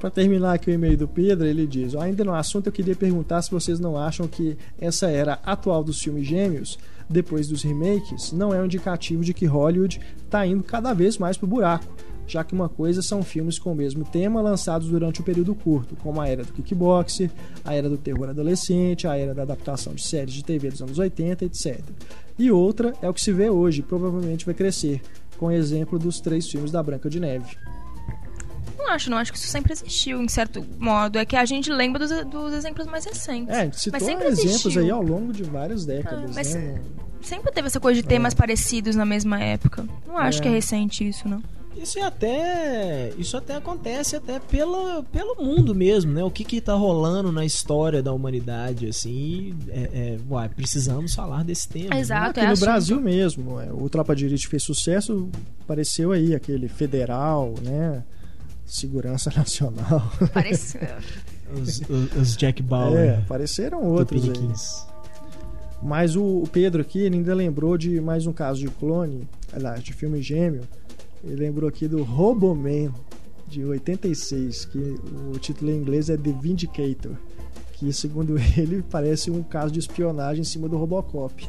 Para 0.00 0.08
terminar 0.08 0.54
aqui 0.54 0.70
o 0.70 0.72
e-mail 0.72 0.96
do 0.96 1.06
Pedro, 1.06 1.46
ele 1.46 1.66
diz: 1.66 1.94
ainda 1.94 2.24
no 2.24 2.34
assunto 2.34 2.68
eu 2.68 2.72
queria 2.72 2.96
perguntar 2.96 3.42
se 3.42 3.50
vocês 3.50 3.78
não 3.78 3.98
acham 3.98 4.26
que 4.26 4.56
essa 4.80 5.10
era 5.10 5.38
atual 5.44 5.84
dos 5.84 6.00
filmes 6.00 6.26
gêmeos, 6.26 6.78
depois 7.06 7.48
dos 7.48 7.62
remakes, 7.62 8.32
não 8.32 8.54
é 8.54 8.58
um 8.62 8.64
indicativo 8.64 9.22
de 9.22 9.34
que 9.34 9.44
Hollywood 9.44 10.00
está 10.24 10.46
indo 10.46 10.62
cada 10.62 10.94
vez 10.94 11.18
mais 11.18 11.36
pro 11.36 11.46
buraco, 11.46 11.94
já 12.26 12.42
que 12.42 12.54
uma 12.54 12.66
coisa 12.66 13.02
são 13.02 13.22
filmes 13.22 13.58
com 13.58 13.72
o 13.72 13.74
mesmo 13.74 14.02
tema 14.02 14.40
lançados 14.40 14.88
durante 14.88 15.20
um 15.20 15.24
período 15.24 15.54
curto, 15.54 15.94
como 15.96 16.18
a 16.18 16.26
era 16.26 16.44
do 16.44 16.52
kickboxer, 16.54 17.30
a 17.62 17.74
era 17.74 17.88
do 17.90 17.98
terror 17.98 18.30
adolescente, 18.30 19.06
a 19.06 19.18
era 19.18 19.34
da 19.34 19.42
adaptação 19.42 19.92
de 19.92 20.02
séries 20.02 20.32
de 20.32 20.42
TV 20.42 20.70
dos 20.70 20.80
anos 20.80 20.98
80, 20.98 21.44
etc. 21.44 21.78
E 22.38 22.50
outra 22.50 22.94
é 23.02 23.08
o 23.08 23.12
que 23.12 23.20
se 23.20 23.32
vê 23.32 23.50
hoje, 23.50 23.82
provavelmente 23.82 24.46
vai 24.46 24.54
crescer, 24.54 25.02
com 25.36 25.46
o 25.46 25.52
exemplo 25.52 25.98
dos 25.98 26.20
três 26.20 26.48
filmes 26.48 26.70
da 26.70 26.82
Branca 26.82 27.10
de 27.10 27.20
Neve. 27.20 27.58
Não 28.82 28.90
acho, 28.90 29.10
não. 29.10 29.18
Acho 29.18 29.32
que 29.32 29.38
isso 29.38 29.48
sempre 29.48 29.72
existiu, 29.72 30.22
em 30.22 30.28
certo 30.28 30.64
modo. 30.78 31.18
É 31.18 31.24
que 31.24 31.36
a 31.36 31.44
gente 31.44 31.70
lembra 31.70 32.06
dos, 32.06 32.24
dos 32.26 32.52
exemplos 32.54 32.86
mais 32.86 33.04
recentes. 33.04 33.54
É, 33.54 33.60
a 33.60 33.64
gente 33.64 33.78
citou 33.80 34.00
Mas 34.00 34.02
sempre 34.08 34.26
exemplos 34.28 34.50
existiu. 34.66 34.82
aí 34.82 34.90
ao 34.90 35.02
longo 35.02 35.32
de 35.32 35.42
várias 35.42 35.84
décadas, 35.84 36.30
Ah, 36.30 36.32
mas 36.34 36.54
né? 36.54 36.80
Sempre 37.22 37.52
teve 37.52 37.66
essa 37.66 37.78
coisa 37.78 38.00
de 38.00 38.08
temas 38.08 38.32
parecidos 38.32 38.96
na 38.96 39.04
mesma 39.04 39.38
época. 39.38 39.86
Não 40.06 40.16
acho 40.16 40.38
É. 40.38 40.42
que 40.42 40.48
é 40.48 40.50
recente 40.50 41.06
isso, 41.06 41.28
não. 41.28 41.42
Isso 41.76 41.98
é 41.98 42.02
até. 42.02 43.12
Isso 43.18 43.36
até 43.36 43.54
acontece 43.54 44.16
até 44.16 44.38
pela, 44.40 45.02
pelo 45.04 45.36
mundo 45.36 45.74
mesmo, 45.74 46.12
né? 46.12 46.24
O 46.24 46.30
que 46.30 46.44
que 46.44 46.60
tá 46.60 46.74
rolando 46.74 47.30
na 47.30 47.44
história 47.44 48.02
da 48.02 48.12
humanidade, 48.12 48.88
assim. 48.88 49.54
É, 49.68 49.78
é, 49.78 50.18
uai, 50.28 50.48
precisamos 50.48 51.14
falar 51.14 51.44
desse 51.44 51.68
tema. 51.68 51.90
né? 51.94 52.00
Exato. 52.00 52.30
Aqui 52.30 52.40
é 52.40 52.46
no 52.46 52.52
assunto. 52.52 52.64
Brasil 52.66 53.00
mesmo, 53.00 53.60
é, 53.60 53.70
o 53.72 53.88
Tropa 53.88 54.16
de 54.16 54.26
Elite 54.26 54.48
fez 54.48 54.62
sucesso, 54.62 55.28
apareceu 55.62 56.12
aí 56.12 56.34
aquele 56.34 56.68
federal, 56.68 57.54
né? 57.62 58.02
Segurança 58.72 59.30
Nacional. 59.36 60.10
Parece... 60.32 60.78
Os, 61.52 61.80
os- 61.88 62.16
os 62.16 62.36
Jack 62.36 62.62
Bauer. 62.62 62.98
É, 62.98 63.16
apareceram 63.16 63.82
outros 63.84 64.24
aí. 64.28 64.32
Mas 65.82 66.14
o, 66.14 66.22
o 66.22 66.48
Pedro 66.50 66.82
aqui 66.82 67.00
ele 67.00 67.16
ainda 67.16 67.34
lembrou 67.34 67.76
de 67.76 68.00
mais 68.00 68.26
um 68.26 68.32
caso 68.32 68.60
de 68.60 68.68
clone, 68.68 69.26
aliás, 69.52 69.82
de 69.82 69.92
filme 69.92 70.22
gêmeo. 70.22 70.62
Ele 71.24 71.36
lembrou 71.36 71.68
aqui 71.68 71.88
do 71.88 72.02
Roboman, 72.02 72.92
de 73.48 73.64
86, 73.64 74.66
que 74.66 74.78
o 75.32 75.38
título 75.38 75.70
em 75.72 75.76
inglês 75.78 76.08
é 76.08 76.16
The 76.16 76.32
Vindicator, 76.32 77.12
que 77.72 77.92
segundo 77.92 78.36
ele 78.56 78.84
parece 78.88 79.30
um 79.30 79.42
caso 79.42 79.72
de 79.72 79.80
espionagem 79.80 80.42
em 80.42 80.44
cima 80.44 80.68
do 80.68 80.76
Robocop. 80.76 81.48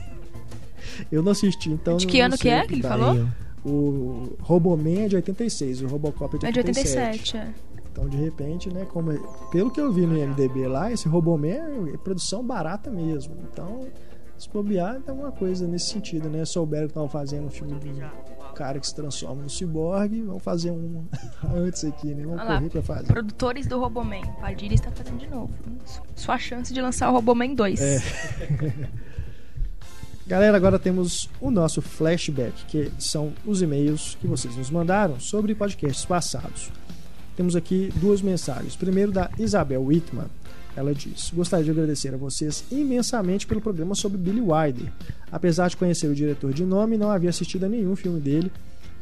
Eu 1.11 1.22
não 1.22 1.32
assisti, 1.34 1.69
então. 1.69 1.97
De 1.97 2.07
que 2.07 2.19
ano 2.19 2.38
que 2.38 2.49
é 2.49 2.65
que 2.65 2.74
ele 2.74 2.82
dá. 2.82 2.89
falou? 2.89 3.28
O 3.64 4.36
Roboman 4.39 5.05
é 5.05 5.07
de 5.07 5.16
86, 5.16 5.84
o 5.84 5.88
Robocop 5.88 6.36
é 6.36 6.39
de 6.39 6.45
É 6.47 6.51
de 6.51 6.59
87. 6.59 6.97
87, 6.97 7.38
é. 7.38 7.53
Então, 7.91 8.07
de 8.07 8.18
repente, 8.18 8.74
né, 8.74 8.86
como 8.86 9.12
pelo 9.51 9.70
que 9.70 9.80
eu 9.82 9.91
vi 9.91 10.05
no 10.05 10.18
IMDb 10.18 10.66
lá, 10.66 10.91
esse 10.91 11.07
Roboman 11.07 11.91
é 11.93 11.97
produção 11.97 12.43
barata 12.43 12.89
mesmo. 12.89 13.36
Então, 13.51 13.86
se 14.41 14.49
bobear, 14.49 14.99
é 15.05 15.12
uma 15.12 15.32
coisa 15.32 15.68
nesse 15.68 15.89
sentido, 15.89 16.28
né? 16.28 16.43
Souberam 16.45 16.88
que 16.88 16.91
estavam 16.91 17.09
fazendo 17.09 17.45
um 17.45 17.49
filme 17.51 17.76
de 17.76 17.89
um 17.89 18.53
cara 18.55 18.80
que 18.80 18.88
se 18.88 18.95
transforma 18.95 19.43
no 19.43 19.49
ciborgue, 19.49 20.22
vamos 20.24 20.41
fazer 20.41 20.72
um 20.72 21.05
antes 21.53 21.84
aqui, 21.86 22.16
né? 22.16 22.24
Vamos 22.24 22.39
Olha 22.39 22.49
lá, 22.49 22.55
correr 22.57 22.70
pra 22.70 22.82
fazer. 22.82 23.07
Produtores 23.07 23.68
do 23.68 23.80
Roboman. 23.80 24.22
Padilha 24.39 24.74
está 24.74 24.89
fazendo 24.89 25.20
de 25.20 25.28
novo. 25.28 25.53
Sua 26.16 26.39
chance 26.39 26.74
de 26.74 26.82
lançar 26.82 27.12
o 27.12 27.14
Roboman 27.14 27.53
2. 27.53 27.80
É. 27.82 27.99
Galera, 30.32 30.55
agora 30.55 30.79
temos 30.79 31.29
o 31.41 31.51
nosso 31.51 31.82
flashback, 31.82 32.63
que 32.69 32.89
são 32.97 33.34
os 33.45 33.61
e-mails 33.61 34.17
que 34.21 34.25
vocês 34.25 34.55
nos 34.55 34.69
mandaram 34.69 35.19
sobre 35.19 35.53
podcasts 35.53 36.05
passados. 36.05 36.71
Temos 37.36 37.53
aqui 37.53 37.91
duas 37.97 38.21
mensagens. 38.21 38.77
Primeiro 38.77 39.11
da 39.11 39.29
Isabel 39.38 39.84
Whitman. 39.84 40.27
Ela 40.73 40.95
diz: 40.95 41.32
Gostaria 41.36 41.65
de 41.65 41.71
agradecer 41.71 42.13
a 42.13 42.17
vocês 42.17 42.63
imensamente 42.71 43.45
pelo 43.45 43.59
programa 43.59 43.93
sobre 43.93 44.17
Billy 44.17 44.39
Wilder. 44.39 44.89
Apesar 45.29 45.67
de 45.67 45.75
conhecer 45.75 46.07
o 46.07 46.15
diretor 46.15 46.53
de 46.53 46.63
nome, 46.63 46.97
não 46.97 47.11
havia 47.11 47.29
assistido 47.29 47.65
a 47.65 47.67
nenhum 47.67 47.97
filme 47.97 48.21
dele. 48.21 48.49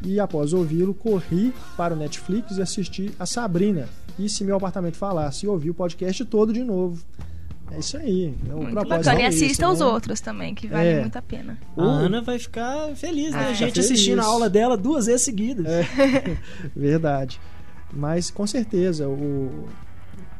E 0.02 0.20
após 0.20 0.52
ouvi-lo, 0.52 0.96
corri 0.96 1.54
para 1.78 1.94
o 1.94 1.98
Netflix 1.98 2.58
e 2.58 2.62
assisti 2.64 3.12
a 3.20 3.28
Sabrina. 3.28 3.88
E 4.18 4.28
se 4.28 4.44
meu 4.44 4.56
apartamento 4.56 4.98
falasse, 4.98 5.46
ouvi 5.46 5.70
o 5.70 5.76
podcast 5.76 6.26
todo 6.26 6.52
de 6.52 6.64
novo. 6.64 7.06
É 7.72 7.80
isso 7.80 7.98
aí. 7.98 8.34
É 8.50 8.54
o 8.54 8.58
Muito 8.58 8.72
propósito 8.72 9.06
bacana. 9.06 9.20
E 9.22 9.24
é 9.24 9.28
assista 9.28 9.64
esse, 9.64 9.74
os 9.74 9.80
né? 9.80 9.86
outros 9.86 10.22
também, 10.22 10.56
que 10.56 10.68
vale 10.68 10.88
É. 10.90 11.00
muito 11.02 11.16
a 11.18 11.22
pena. 11.22 11.58
A 11.78 11.82
Ana 11.84 12.22
vai 12.22 12.40
ficar 12.40 12.96
feliz, 12.96 13.32
né? 13.32 13.40
Ah, 13.40 13.48
a 13.50 13.54
gente 13.54 13.68
fica 13.70 13.80
assistindo 13.80 14.16
feliz. 14.18 14.26
a 14.26 14.28
aula 14.30 14.50
dela 14.50 14.76
duas 14.78 15.06
vezes 15.06 15.22
seguidas. 15.22 15.66
É, 15.68 15.86
verdade. 16.76 17.40
Mas 17.92 18.30
com 18.30 18.46
certeza, 18.46 19.08
o, 19.08 19.66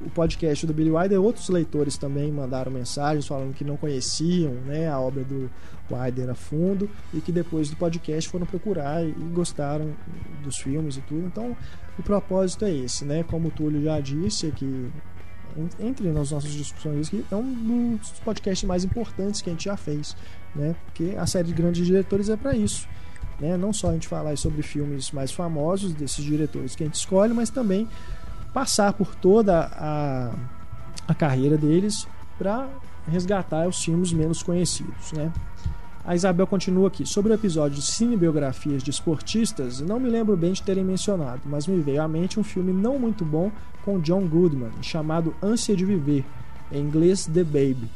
o 0.06 0.10
podcast 0.14 0.66
do 0.68 0.74
Billy 0.74 0.92
Wilder, 0.92 1.22
outros 1.22 1.50
leitores 1.50 1.98
também 1.98 2.32
mandaram 2.32 2.72
mensagens 2.72 3.26
falando 3.28 3.54
que 3.54 3.64
não 3.64 3.76
conheciam 3.78 4.52
né, 4.66 4.88
a 4.88 5.00
obra 5.00 5.24
do 5.24 5.50
Wilder 5.92 6.30
a 6.30 6.36
fundo 6.36 6.90
e 7.14 7.20
que 7.20 7.32
depois 7.32 7.70
do 7.70 7.76
podcast 7.76 8.30
foram 8.30 8.46
procurar 8.46 9.04
e 9.04 9.12
gostaram 9.34 9.92
dos 10.44 10.58
filmes 10.58 10.98
e 10.98 11.02
tudo. 11.02 11.26
Então, 11.26 11.58
o 11.98 12.04
propósito 12.04 12.66
é 12.66 12.72
esse, 12.72 13.04
né? 13.04 13.24
Como 13.24 13.48
o 13.48 13.52
Túlio 13.52 13.84
já 13.84 14.00
disse 14.00 14.46
aqui, 14.48 14.66
en- 14.66 14.92
entre 15.80 16.10
nas 16.12 16.32
nossas 16.32 16.52
discussões, 16.52 17.10
que 17.10 17.26
é 17.32 17.36
um 17.36 17.96
dos 17.98 18.12
podcasts 18.20 18.68
mais 18.68 18.84
importantes 18.84 19.42
que 19.42 19.50
a 19.50 19.54
gente 19.54 19.66
já 19.66 19.78
fez, 19.78 20.16
né? 20.56 20.76
Porque 20.86 21.16
a 21.18 21.26
série 21.26 21.48
de 21.48 21.54
grandes 21.54 21.86
diretores 21.86 22.30
é 22.30 22.38
para 22.38 22.56
isso 22.56 22.88
né? 23.40 23.56
Não 23.56 23.72
só 23.72 23.90
a 23.90 23.94
gente 23.94 24.08
falar 24.08 24.38
sobre 24.38 24.62
filmes 24.62 25.12
mais 25.12 25.32
famosos 25.32 25.94
desses 25.94 26.24
diretores 26.24 26.76
que 26.76 26.84
a 26.84 26.86
gente 26.86 26.96
escolhe, 26.96 27.34
mas 27.34 27.50
também 27.50 27.88
passar 28.54 28.94
por 28.94 29.16
toda 29.16 29.70
a, 29.72 30.34
a 31.08 31.16
carreira 31.16 31.58
deles 31.58 32.08
para 32.38 32.68
resgatar 33.08 33.68
os 33.68 33.84
filmes 33.84 34.12
menos 34.12 34.44
conhecidos, 34.44 35.12
né? 35.14 35.32
A 36.10 36.16
Isabel 36.16 36.48
continua 36.48 36.88
aqui. 36.88 37.06
Sobre 37.06 37.32
o 37.32 37.36
episódio 37.36 37.76
de 37.76 37.84
cinebiografias 37.84 38.82
de 38.82 38.90
esportistas, 38.90 39.80
não 39.80 40.00
me 40.00 40.10
lembro 40.10 40.36
bem 40.36 40.54
de 40.54 40.64
terem 40.64 40.84
mencionado, 40.84 41.42
mas 41.46 41.68
me 41.68 41.80
veio 41.84 42.02
à 42.02 42.08
mente 42.08 42.40
um 42.40 42.44
filme 42.44 42.74
não 42.74 42.98
muito 42.98 43.24
bom 43.24 43.52
com 43.86 44.00
John 44.00 44.26
Goodman, 44.26 44.72
chamado 44.82 45.36
Ânsia 45.40 45.76
de 45.76 45.86
Viver, 45.86 46.26
em 46.72 46.82
inglês 46.82 47.30
The 47.32 47.44
Baby, 47.44 47.92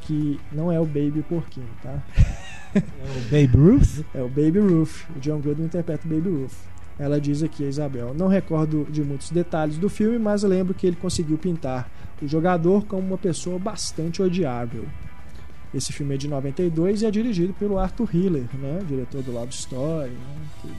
que 0.00 0.40
não 0.50 0.72
é 0.72 0.80
o 0.80 0.86
Baby 0.86 1.22
Porquinho, 1.28 1.68
tá? 1.82 2.02
É 2.74 2.80
o 2.80 3.22
Babe 3.24 3.56
Ruth. 3.56 4.04
É 4.14 4.22
o 4.22 4.28
Baby 4.28 4.60
Ruth. 4.60 5.04
O 5.14 5.20
John 5.20 5.38
Goodman 5.40 5.66
interpreta 5.66 6.06
o 6.06 6.10
Baby 6.10 6.30
Ruth. 6.30 6.52
Ela 6.98 7.20
diz 7.20 7.42
aqui, 7.42 7.64
a 7.64 7.68
Isabel: 7.68 8.14
Não 8.14 8.28
recordo 8.28 8.86
de 8.90 9.02
muitos 9.02 9.30
detalhes 9.30 9.76
do 9.76 9.90
filme, 9.90 10.18
mas 10.18 10.42
lembro 10.42 10.72
que 10.72 10.86
ele 10.86 10.96
conseguiu 10.96 11.36
pintar 11.36 11.90
o 12.22 12.26
jogador 12.26 12.86
como 12.86 13.06
uma 13.06 13.18
pessoa 13.18 13.58
bastante 13.58 14.22
odiável. 14.22 14.86
Esse 15.74 15.92
filme 15.92 16.14
é 16.14 16.18
de 16.18 16.28
92 16.28 17.02
e 17.02 17.06
é 17.06 17.10
dirigido 17.10 17.52
pelo 17.54 17.78
Arthur 17.78 18.08
Hiller, 18.14 18.46
né? 18.54 18.80
diretor 18.86 19.22
do 19.22 19.32
Love 19.32 19.52
Story. 19.52 20.10
né? 20.10 20.70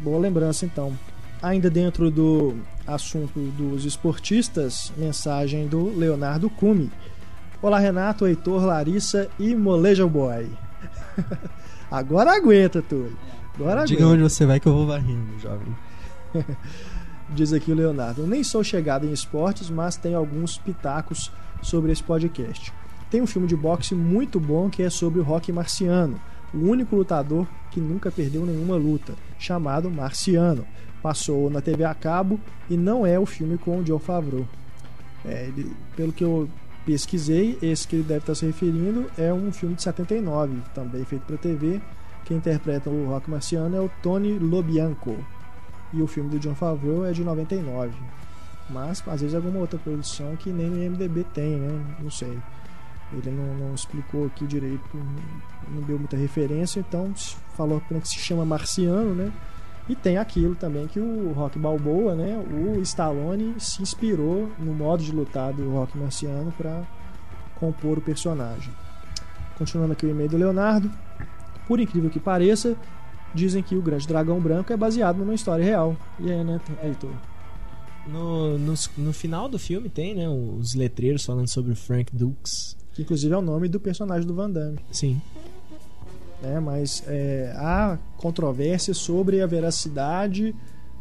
Boa 0.00 0.18
lembrança, 0.18 0.64
então. 0.66 0.92
Ainda 1.40 1.70
dentro 1.70 2.10
do 2.10 2.56
assunto 2.86 3.38
dos 3.38 3.84
esportistas, 3.84 4.92
mensagem 4.96 5.68
do 5.68 5.96
Leonardo 5.96 6.50
Cume. 6.50 6.90
Olá, 7.62 7.78
Renato, 7.78 8.26
Heitor, 8.26 8.64
Larissa 8.64 9.28
e 9.38 9.54
Molejo 9.54 10.08
Boy. 10.08 10.48
Agora 11.90 12.34
aguenta, 12.36 12.82
Túlio. 12.82 13.16
Agora 13.54 13.84
Diga 13.84 14.02
aguenta. 14.04 14.14
onde 14.14 14.22
você 14.32 14.44
vai 14.44 14.58
que 14.58 14.66
eu 14.66 14.72
vou 14.72 14.86
varrendo, 14.86 15.38
jovem. 15.38 15.74
Diz 17.30 17.52
aqui 17.52 17.70
o 17.70 17.74
Leonardo. 17.74 18.22
Eu 18.22 18.26
nem 18.26 18.42
sou 18.42 18.62
chegado 18.64 19.06
em 19.06 19.12
esportes, 19.12 19.70
mas 19.70 19.96
tenho 19.96 20.18
alguns 20.18 20.58
pitacos 20.58 21.30
sobre 21.62 21.92
esse 21.92 22.02
podcast. 22.02 22.72
Tem 23.14 23.22
um 23.22 23.28
filme 23.28 23.46
de 23.46 23.54
boxe 23.54 23.94
muito 23.94 24.40
bom 24.40 24.68
que 24.68 24.82
é 24.82 24.90
sobre 24.90 25.20
o 25.20 25.22
Rock 25.22 25.52
Marciano, 25.52 26.20
o 26.52 26.58
único 26.68 26.96
lutador 26.96 27.46
que 27.70 27.78
nunca 27.78 28.10
perdeu 28.10 28.44
nenhuma 28.44 28.74
luta, 28.74 29.14
chamado 29.38 29.88
Marciano. 29.88 30.66
Passou 31.00 31.48
na 31.48 31.60
TV 31.60 31.84
a 31.84 31.94
cabo 31.94 32.40
e 32.68 32.76
não 32.76 33.06
é 33.06 33.16
o 33.16 33.24
filme 33.24 33.56
com 33.56 33.78
o 33.78 33.84
John 33.84 34.00
Favreau. 34.00 34.44
É, 35.24 35.44
ele- 35.46 35.70
pelo 35.94 36.12
que 36.12 36.24
eu 36.24 36.48
pesquisei, 36.84 37.56
esse 37.62 37.86
que 37.86 37.94
ele 37.94 38.02
deve 38.02 38.18
estar 38.18 38.34
se 38.34 38.46
referindo 38.46 39.06
é 39.16 39.32
um 39.32 39.52
filme 39.52 39.76
de 39.76 39.82
79, 39.84 40.56
também 40.74 41.04
feito 41.04 41.22
para 41.22 41.36
TV. 41.36 41.80
Quem 42.24 42.38
interpreta 42.38 42.90
o 42.90 43.06
Rock 43.06 43.30
Marciano 43.30 43.76
é 43.76 43.80
o 43.80 43.88
Tony 44.02 44.36
Lobianco 44.40 45.16
e 45.92 46.02
o 46.02 46.08
filme 46.08 46.30
do 46.30 46.40
John 46.40 46.56
Favreau 46.56 47.06
é 47.06 47.12
de 47.12 47.22
99. 47.22 47.92
Mas 48.68 49.04
às 49.06 49.20
vezes 49.20 49.36
alguma 49.36 49.60
outra 49.60 49.78
produção 49.78 50.34
que 50.34 50.50
nem 50.50 50.68
no 50.68 50.82
IMDB 50.82 51.24
tem, 51.32 51.58
né? 51.60 51.80
Não 52.02 52.10
sei. 52.10 52.36
Ele 53.12 53.30
não, 53.30 53.54
não 53.54 53.74
explicou 53.74 54.26
aqui 54.26 54.46
direito, 54.46 54.96
não 55.68 55.82
deu 55.82 55.98
muita 55.98 56.16
referência, 56.16 56.80
então 56.80 57.12
falou 57.54 57.78
apenas 57.78 58.04
que 58.04 58.08
se 58.08 58.18
chama 58.18 58.44
Marciano, 58.44 59.14
né? 59.14 59.32
E 59.88 59.94
tem 59.94 60.16
aquilo 60.16 60.54
também 60.54 60.86
que 60.86 60.98
o 60.98 61.32
Rock 61.32 61.58
Balboa, 61.58 62.14
né? 62.14 62.36
O 62.38 62.80
Stallone 62.80 63.54
se 63.58 63.82
inspirou 63.82 64.50
no 64.58 64.72
modo 64.72 65.02
de 65.02 65.12
lutar 65.12 65.52
do 65.52 65.70
Rock 65.70 65.96
Marciano 65.98 66.50
para 66.52 66.82
compor 67.56 67.98
o 67.98 68.00
personagem. 68.00 68.72
Continuando 69.58 69.92
aqui 69.92 70.06
o 70.06 70.10
e-mail 70.10 70.28
do 70.28 70.38
Leonardo. 70.38 70.90
Por 71.68 71.80
incrível 71.80 72.10
que 72.10 72.18
pareça, 72.18 72.76
dizem 73.34 73.62
que 73.62 73.76
o 73.76 73.82
Grande 73.82 74.08
Dragão 74.08 74.40
Branco 74.40 74.72
é 74.72 74.76
baseado 74.76 75.18
numa 75.18 75.34
história 75.34 75.64
real. 75.64 75.96
E 76.18 76.32
aí, 76.32 76.42
né, 76.42 76.60
Heitor? 76.82 77.12
No, 78.06 78.58
no, 78.58 78.74
no 78.98 79.12
final 79.12 79.48
do 79.48 79.58
filme 79.58 79.88
tem, 79.88 80.14
né? 80.14 80.28
Os 80.28 80.74
letreiros 80.74 81.24
falando 81.24 81.48
sobre 81.48 81.72
o 81.72 81.76
Frank 81.76 82.14
Dukes. 82.14 82.76
Que 82.94 83.02
inclusive 83.02 83.34
é 83.34 83.36
o 83.36 83.42
nome 83.42 83.68
do 83.68 83.78
personagem 83.80 84.26
do 84.26 84.34
Van 84.34 84.50
Damme. 84.50 84.78
Sim. 84.90 85.20
Né? 86.40 86.60
Mas 86.60 87.02
é, 87.06 87.52
há 87.56 87.98
controvérsia 88.16 88.94
sobre 88.94 89.40
a 89.40 89.46
veracidade 89.46 90.54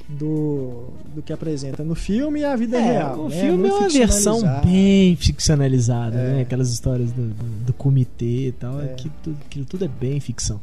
do, 0.10 0.86
do 1.14 1.22
que 1.22 1.32
apresenta 1.32 1.84
no 1.84 1.96
filme 1.96 2.42
e 2.42 2.46
a 2.46 2.56
vida 2.56 2.80
real. 2.80 3.20
o 3.22 3.30
né? 3.30 3.40
filme 3.42 3.68
é 3.70 3.74
uma 3.74 3.90
versão 3.90 4.42
bem 4.64 5.16
ficcionalizada, 5.16 6.18
É. 6.18 6.34
né? 6.36 6.42
Aquelas 6.42 6.72
histórias 6.72 7.12
do, 7.12 7.28
do, 7.30 7.66
do 7.66 7.74
comitê 7.74 8.48
e 8.48 8.52
tal. 8.52 8.82
É. 8.82 8.86
Aquilo, 8.86 9.14
tudo, 9.24 9.38
aquilo 9.46 9.66
tudo 9.66 9.86
é 9.86 9.88
bem 9.88 10.20
ficção. 10.20 10.60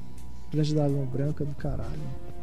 Grande 0.53 0.75
Dragão 0.75 1.07
Branco 1.07 1.43
é 1.43 1.47
do 1.47 1.55
caralho. 1.55 1.89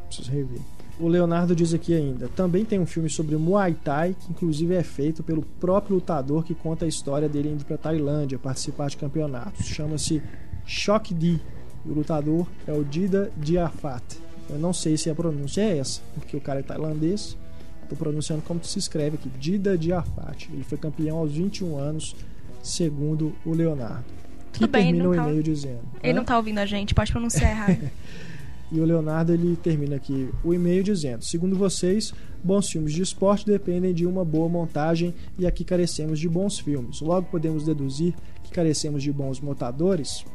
Preciso 0.08 0.32
rever. 0.32 0.62
O 1.00 1.08
Leonardo 1.08 1.56
diz 1.56 1.74
aqui 1.74 1.94
ainda: 1.94 2.28
também 2.30 2.66
tem 2.66 2.80
um 2.80 2.86
filme 2.86 3.10
sobre 3.10 3.36
Muay 3.38 3.76
Thai, 3.84 4.16
que 4.20 4.32
inclusive 4.32 4.74
é 4.74 4.84
feito 4.84 5.22
pelo 5.22 5.44
próprio 5.60 5.96
lutador 5.96 6.44
que 6.44 6.56
conta 6.56 6.86
a 6.86 6.88
história 6.88 7.30
dele 7.30 7.50
indo 7.50 7.66
para 7.66 7.78
Tailândia 7.78 8.40
participar 8.40 8.90
de 8.90 8.98
campeonatos. 8.98 9.66
Chama-se 9.68 10.22
Shock 10.66 11.14
D. 11.14 11.40
E 11.86 11.90
o 11.90 11.94
lutador 11.94 12.48
é 12.66 12.72
o 12.74 12.84
Dida 12.84 13.32
Diafat. 13.38 14.04
Eu 14.50 14.58
não 14.58 14.74
sei 14.74 14.98
se 14.98 15.10
a 15.10 15.16
pronúncia 15.16 15.62
é 15.62 15.78
essa, 15.78 16.02
porque 16.16 16.36
o 16.36 16.42
cara 16.42 16.60
é 16.60 16.64
tailandês. 16.64 17.38
Estou 17.84 17.98
pronunciando 17.98 18.42
como 18.42 18.64
se 18.64 18.80
escreve 18.80 19.18
aqui: 19.18 19.30
Dida 19.40 19.78
Diafat. 19.78 20.50
Ele 20.52 20.64
foi 20.64 20.78
campeão 20.78 21.18
aos 21.18 21.32
21 21.32 21.78
anos, 21.78 22.16
segundo 22.64 23.36
o 23.46 23.52
Leonardo. 23.54 24.06
Tudo 24.52 24.66
que 24.66 24.68
bem, 24.68 24.86
termina 24.86 25.10
o 25.10 25.16
tá- 25.16 25.24
e-mail 25.24 25.44
dizendo. 25.44 25.82
Ele 26.02 26.14
não 26.14 26.26
tá 26.26 26.36
ouvindo 26.38 26.58
a 26.58 26.66
gente, 26.66 26.96
pode 26.96 27.12
pronunciar 27.12 27.52
errado. 27.52 27.92
E 28.72 28.80
o 28.80 28.86
Leonardo 28.86 29.32
ele 29.32 29.56
termina 29.56 29.96
aqui 29.96 30.30
o 30.44 30.54
e-mail 30.54 30.84
dizendo: 30.84 31.24
Segundo 31.24 31.56
vocês, 31.56 32.14
bons 32.44 32.70
filmes 32.70 32.94
de 32.94 33.02
esporte 33.02 33.46
dependem 33.46 33.94
de 33.94 34.06
uma 34.06 34.26
boa 34.26 34.50
montagem 34.50 35.14
e 35.38 35.48
aqui 35.48 35.64
carecemos 35.64 36.20
de 36.20 36.28
bons 36.28 36.60
filmes. 36.60 37.00
Logo 37.00 37.28
podemos 37.30 37.64
deduzir 37.64 38.14
que 38.44 38.52
carecemos 38.52 39.02
de 39.02 39.12
bons 39.12 39.40
montadores? 39.40 40.26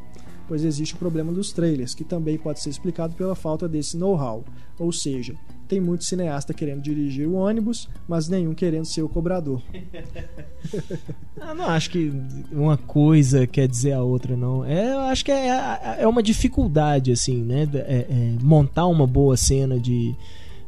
Pois 0.49 0.65
existe 0.65 0.95
o 0.95 0.99
problema 0.99 1.33
dos 1.33 1.53
trailers, 1.53 1.95
que 1.95 2.05
também 2.05 2.37
pode 2.39 2.61
ser 2.61 2.71
explicado 2.71 3.15
pela 3.15 3.35
falta 3.35 3.69
desse 3.69 3.97
know-how. 3.97 4.45
Ou 4.79 4.93
seja, 4.93 5.35
tem 5.73 5.81
muito 5.81 6.05
cineasta 6.05 6.53
querendo 6.53 6.83
dirigir 6.83 7.27
o 7.27 7.33
ônibus, 7.33 7.89
mas 8.07 8.29
nenhum 8.29 8.53
querendo 8.53 8.85
ser 8.85 9.01
o 9.01 9.09
cobrador. 9.09 9.63
Eu 11.41 11.55
não 11.57 11.65
acho 11.65 11.89
que 11.89 12.13
uma 12.53 12.77
coisa 12.77 13.47
quer 13.47 13.67
dizer 13.67 13.93
a 13.93 14.03
outra, 14.03 14.37
não. 14.37 14.63
É, 14.67 14.93
eu 14.93 15.01
acho 15.01 15.25
que 15.25 15.33
é, 15.33 15.97
é 16.01 16.07
uma 16.07 16.23
dificuldade, 16.23 17.11
assim, 17.11 17.43
né? 17.43 17.67
É- 17.73 18.07
é 18.11 18.35
montar 18.43 18.87
uma 18.87 19.07
boa 19.07 19.35
cena 19.35 19.81
de, 19.81 20.15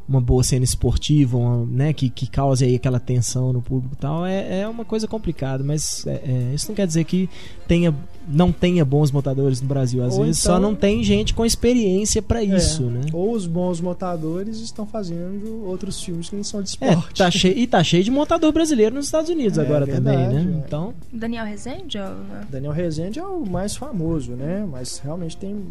uma 0.07 0.20
boa 0.20 0.42
cena 0.44 0.64
esportiva, 0.64 1.38
uma, 1.38 1.64
né, 1.64 1.92
que, 1.94 2.11
que 2.11 2.26
cause 2.26 2.62
aí 2.64 2.74
aquela 2.74 3.00
tensão 3.00 3.52
no 3.55 3.62
público 3.62 3.94
e 3.94 3.98
tal, 3.98 4.26
é, 4.26 4.61
é 4.61 4.68
uma 4.68 4.84
coisa 4.84 5.09
complicada, 5.09 5.64
mas 5.64 6.07
é, 6.07 6.20
é, 6.50 6.55
isso 6.55 6.68
não 6.68 6.74
quer 6.74 6.86
dizer 6.86 7.05
que 7.05 7.28
tenha, 7.66 7.94
não 8.28 8.52
tenha 8.52 8.84
bons 8.84 9.11
montadores 9.11 9.62
no 9.62 9.66
Brasil. 9.68 10.05
Às 10.05 10.18
Ou 10.18 10.24
vezes 10.24 10.42
então- 10.44 10.57
só 10.57 10.61
não 10.61 10.74
tem 10.74 11.02
gente 11.02 11.32
com 11.32 11.44
experiência 11.46 12.20
pra 12.20 12.42
isso, 12.42 12.82
É. 12.82 12.86
né? 12.86 13.00
Ou 13.14 13.32
os 13.32 13.46
bons 13.46 13.80
montadores 13.80 14.59
estão 14.61 14.84
fazendo 14.86 15.64
outros 15.64 16.02
filmes 16.02 16.28
que 16.28 16.36
não 16.36 16.44
são 16.44 16.62
de 16.62 16.76
É, 16.82 16.88
esporte. 16.90 17.14
tá 17.18 17.30
cheio, 17.30 17.57
e 17.59 17.66
tá 17.66 17.82
cheio 17.82 18.05
de 18.05 18.11
montador 18.11 18.52
brasileiro 18.52 18.94
nos 18.94 19.07
Estados 19.07 19.30
Unidos 19.30 19.57
É 19.57 19.62
agora 19.62 19.86
também, 19.86 20.16
verdade, 20.18 20.34
né? 20.46 20.52
é. 20.62 20.66
Então, 20.66 20.92
Daniel 21.11 21.46
Rezende? 21.46 21.96
ó, 21.98 22.11
né? 22.11 22.46
Daniel 22.50 22.72
Rezende 22.72 23.18
é 23.18 23.24
o 23.26 23.46
mais 23.46 23.74
famoso, 23.74 24.32
né? 24.32 24.66
Mas 24.70 24.98
realmente 24.98 25.36
tem 25.38 25.64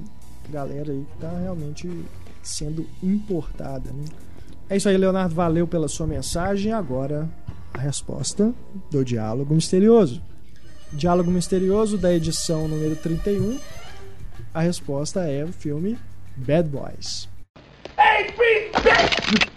galera 0.52 0.92
aí 0.92 1.06
que 1.12 1.18
tá 1.22 1.32
realmente 1.40 1.88
sendo 2.48 2.88
importada, 3.02 3.92
né? 3.92 4.06
É 4.70 4.78
isso 4.78 4.90
aí, 4.90 4.98
Leonardo. 4.98 5.36
Valeu 5.36 5.68
pela 5.68 5.88
sua 5.88 6.08
mensagem. 6.08 6.72
Agora 6.72 7.30
a 7.74 7.80
resposta 7.80 8.54
do 8.92 9.04
Diálogo 9.04 9.54
Misterioso. 9.54 10.22
Diálogo 10.92 11.32
Misterioso 11.32 11.98
da 11.98 12.14
edição 12.14 12.68
número 12.68 12.96
31. 12.96 13.60
A 14.54 14.62
resposta 14.62 15.22
é 15.22 15.44
o 15.44 15.52
filme 15.52 15.98
Bad 16.38 16.70
Boys. 16.70 17.28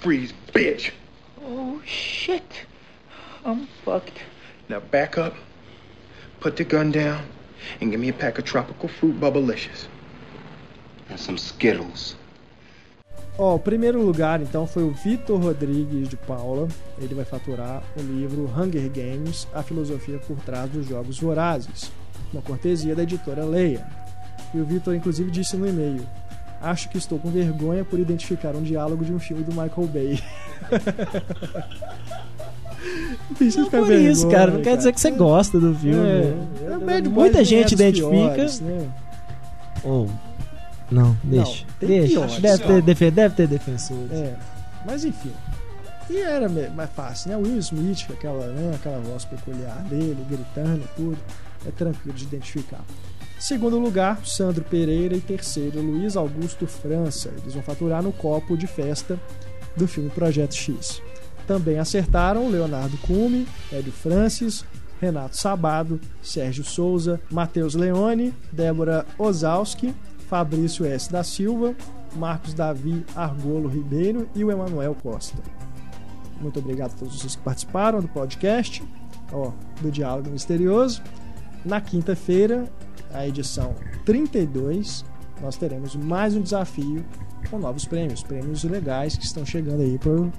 Freeze, 0.01 0.33
bitch. 0.55 0.93
Oh 1.43 1.81
shit. 1.85 2.67
I'm 3.45 3.67
fucked. 3.85 4.21
Now 4.69 4.81
back 4.81 5.19
up, 5.19 5.37
put 6.41 6.57
the 6.57 6.65
gun 6.65 6.91
down, 6.91 7.25
and 7.81 7.91
give 7.91 8.01
me 8.01 8.09
a 8.09 8.13
pack 8.13 8.39
of 8.39 8.45
tropical 8.45 8.89
fruit 8.89 9.19
bubblicious. 9.21 9.89
And 11.09 11.19
some 11.19 11.39
Skittles. 11.39 12.17
Ó, 13.39 13.57
o 13.57 13.59
primeiro 13.59 14.01
lugar 14.01 14.41
então 14.41 14.67
foi 14.67 14.83
o 14.83 14.91
Vitor 14.91 15.39
Rodrigues 15.39 16.09
de 16.09 16.17
Paula. 16.17 16.69
Ele 16.99 17.15
vai 17.15 17.25
faturar 17.25 17.83
o 17.97 18.01
livro 18.01 18.51
Hunger 18.57 18.91
Games: 18.91 19.47
A 19.53 19.63
Filosofia 19.63 20.19
por 20.19 20.39
Trás 20.39 20.71
dos 20.71 20.87
Jogos 20.87 21.21
Vorazes, 21.21 21.93
uma 22.33 22.41
cortesia 22.41 22.95
da 22.95 23.03
editora 23.03 23.45
Leia. 23.45 23.87
E 24.55 24.59
o 24.59 24.65
Vitor, 24.65 24.95
inclusive, 24.95 25.31
disse 25.31 25.57
no 25.57 25.69
e-mail: 25.69 26.07
Acho 26.63 26.89
que 26.89 26.97
estou 26.97 27.19
com 27.19 27.31
vergonha 27.31 27.85
por 27.85 27.99
identificar 27.99 28.57
um 28.57 28.63
diálogo 28.63 29.05
de 29.05 29.13
um 29.13 29.19
filme 29.19 29.45
do 29.45 29.51
Michael 29.51 29.87
Bay. 29.87 30.19
Não 33.29 33.37
precisa 33.37 33.59
não 33.59 33.65
ficar 33.67 33.83
por 33.83 33.93
isso, 33.93 34.23
vergonha, 34.23 34.39
cara. 34.39 34.51
Não 34.53 34.63
quer 34.63 34.77
dizer 34.77 34.93
que 34.93 35.01
você 35.01 35.11
gosta 35.11 35.59
do 35.59 35.75
filme. 35.75 35.99
É, 35.99 36.35
né? 36.79 36.99
é, 36.99 37.03
Muita 37.09 37.41
é 37.41 37.45
gente 37.45 37.75
dos 37.75 37.81
identifica. 37.81 38.09
piores, 38.09 38.61
né? 38.61 38.89
Ou. 39.83 40.09
Não, 40.91 41.17
deixa. 41.25 41.65
tem 41.81 41.89
deixa. 41.89 42.41
Deve 42.41 42.65
ter, 42.65 42.83
defe- 42.83 43.11
deve 43.11 43.35
ter 43.35 43.47
defensores. 43.49 44.13
É, 44.13 44.37
mas 44.85 45.05
enfim. 45.05 45.33
E 46.09 46.19
era 46.19 46.49
mais 46.49 46.91
fácil, 46.91 47.31
né? 47.31 47.37
O 47.37 47.41
Will 47.41 47.59
Smith, 47.59 48.07
aquela, 48.11 48.47
né, 48.47 48.73
aquela 48.77 48.99
voz 49.01 49.25
peculiar 49.25 49.83
dele, 49.85 50.25
gritando 50.31 50.83
e 50.85 50.89
tudo, 50.97 51.19
é 51.67 51.71
tranquilo 51.73 52.17
de 52.17 52.25
identificar. 52.25 52.85
Segundo 53.41 53.79
lugar, 53.79 54.25
Sandro 54.25 54.63
Pereira 54.65 55.17
e 55.17 55.21
terceiro, 55.21 55.81
Luiz 55.83 56.17
Augusto 56.17 56.67
França. 56.67 57.31
Eles 57.43 57.55
vão 57.55 57.63
faturar 57.63 58.03
no 58.03 58.13
copo 58.13 58.57
de 58.57 58.67
festa 58.69 59.19
do 59.77 59.89
filme 59.89 60.09
Projeto 60.09 60.55
X. 60.55 61.03
Também 61.47 61.79
acertaram 61.79 62.49
Leonardo 62.49 62.97
Cume, 62.99 63.47
Hélio 63.73 63.93
Francis, 63.93 64.65
Renato 65.01 65.37
Sabado, 65.37 66.01
Sérgio 66.23 66.65
Souza, 66.65 67.21
Matheus 67.31 67.75
Leone, 67.75 68.33
Débora 68.53 69.05
Ozalski, 69.19 69.95
Fabrício 70.29 70.85
S. 70.85 71.11
da 71.11 71.23
Silva, 71.23 71.75
Marcos 72.17 72.55
Davi 72.55 73.05
Argolo 73.15 73.69
Ribeiro 73.69 74.29
e 74.35 74.45
o 74.45 74.51
Emanuel 74.51 74.95
Costa. 75.03 75.43
Muito 76.41 76.59
obrigado 76.59 76.93
a 76.93 76.99
todos 76.99 77.19
vocês 77.19 77.37
que 77.37 77.43
participaram 77.43 78.01
do 78.01 78.09
podcast, 78.09 78.83
ó, 79.33 79.53
do 79.81 79.91
Diálogo 79.91 80.31
Misterioso. 80.31 81.03
Na 81.65 81.81
quinta-feira, 81.81 82.71
a 83.13 83.27
edição 83.27 83.75
32, 84.05 85.05
nós 85.41 85.57
teremos 85.57 85.97
mais 85.97 86.35
um 86.35 86.43
desafio 86.43 87.05
com 87.51 87.59
novos 87.59 87.85
prêmios, 87.87 88.23
prêmios 88.23 88.65
legais 88.65 89.17
que 89.17 89.25
estão 89.25 89.47
chegando 89.47 89.81
aí 89.81 89.99
para 89.99 90.13
o 90.13 90.33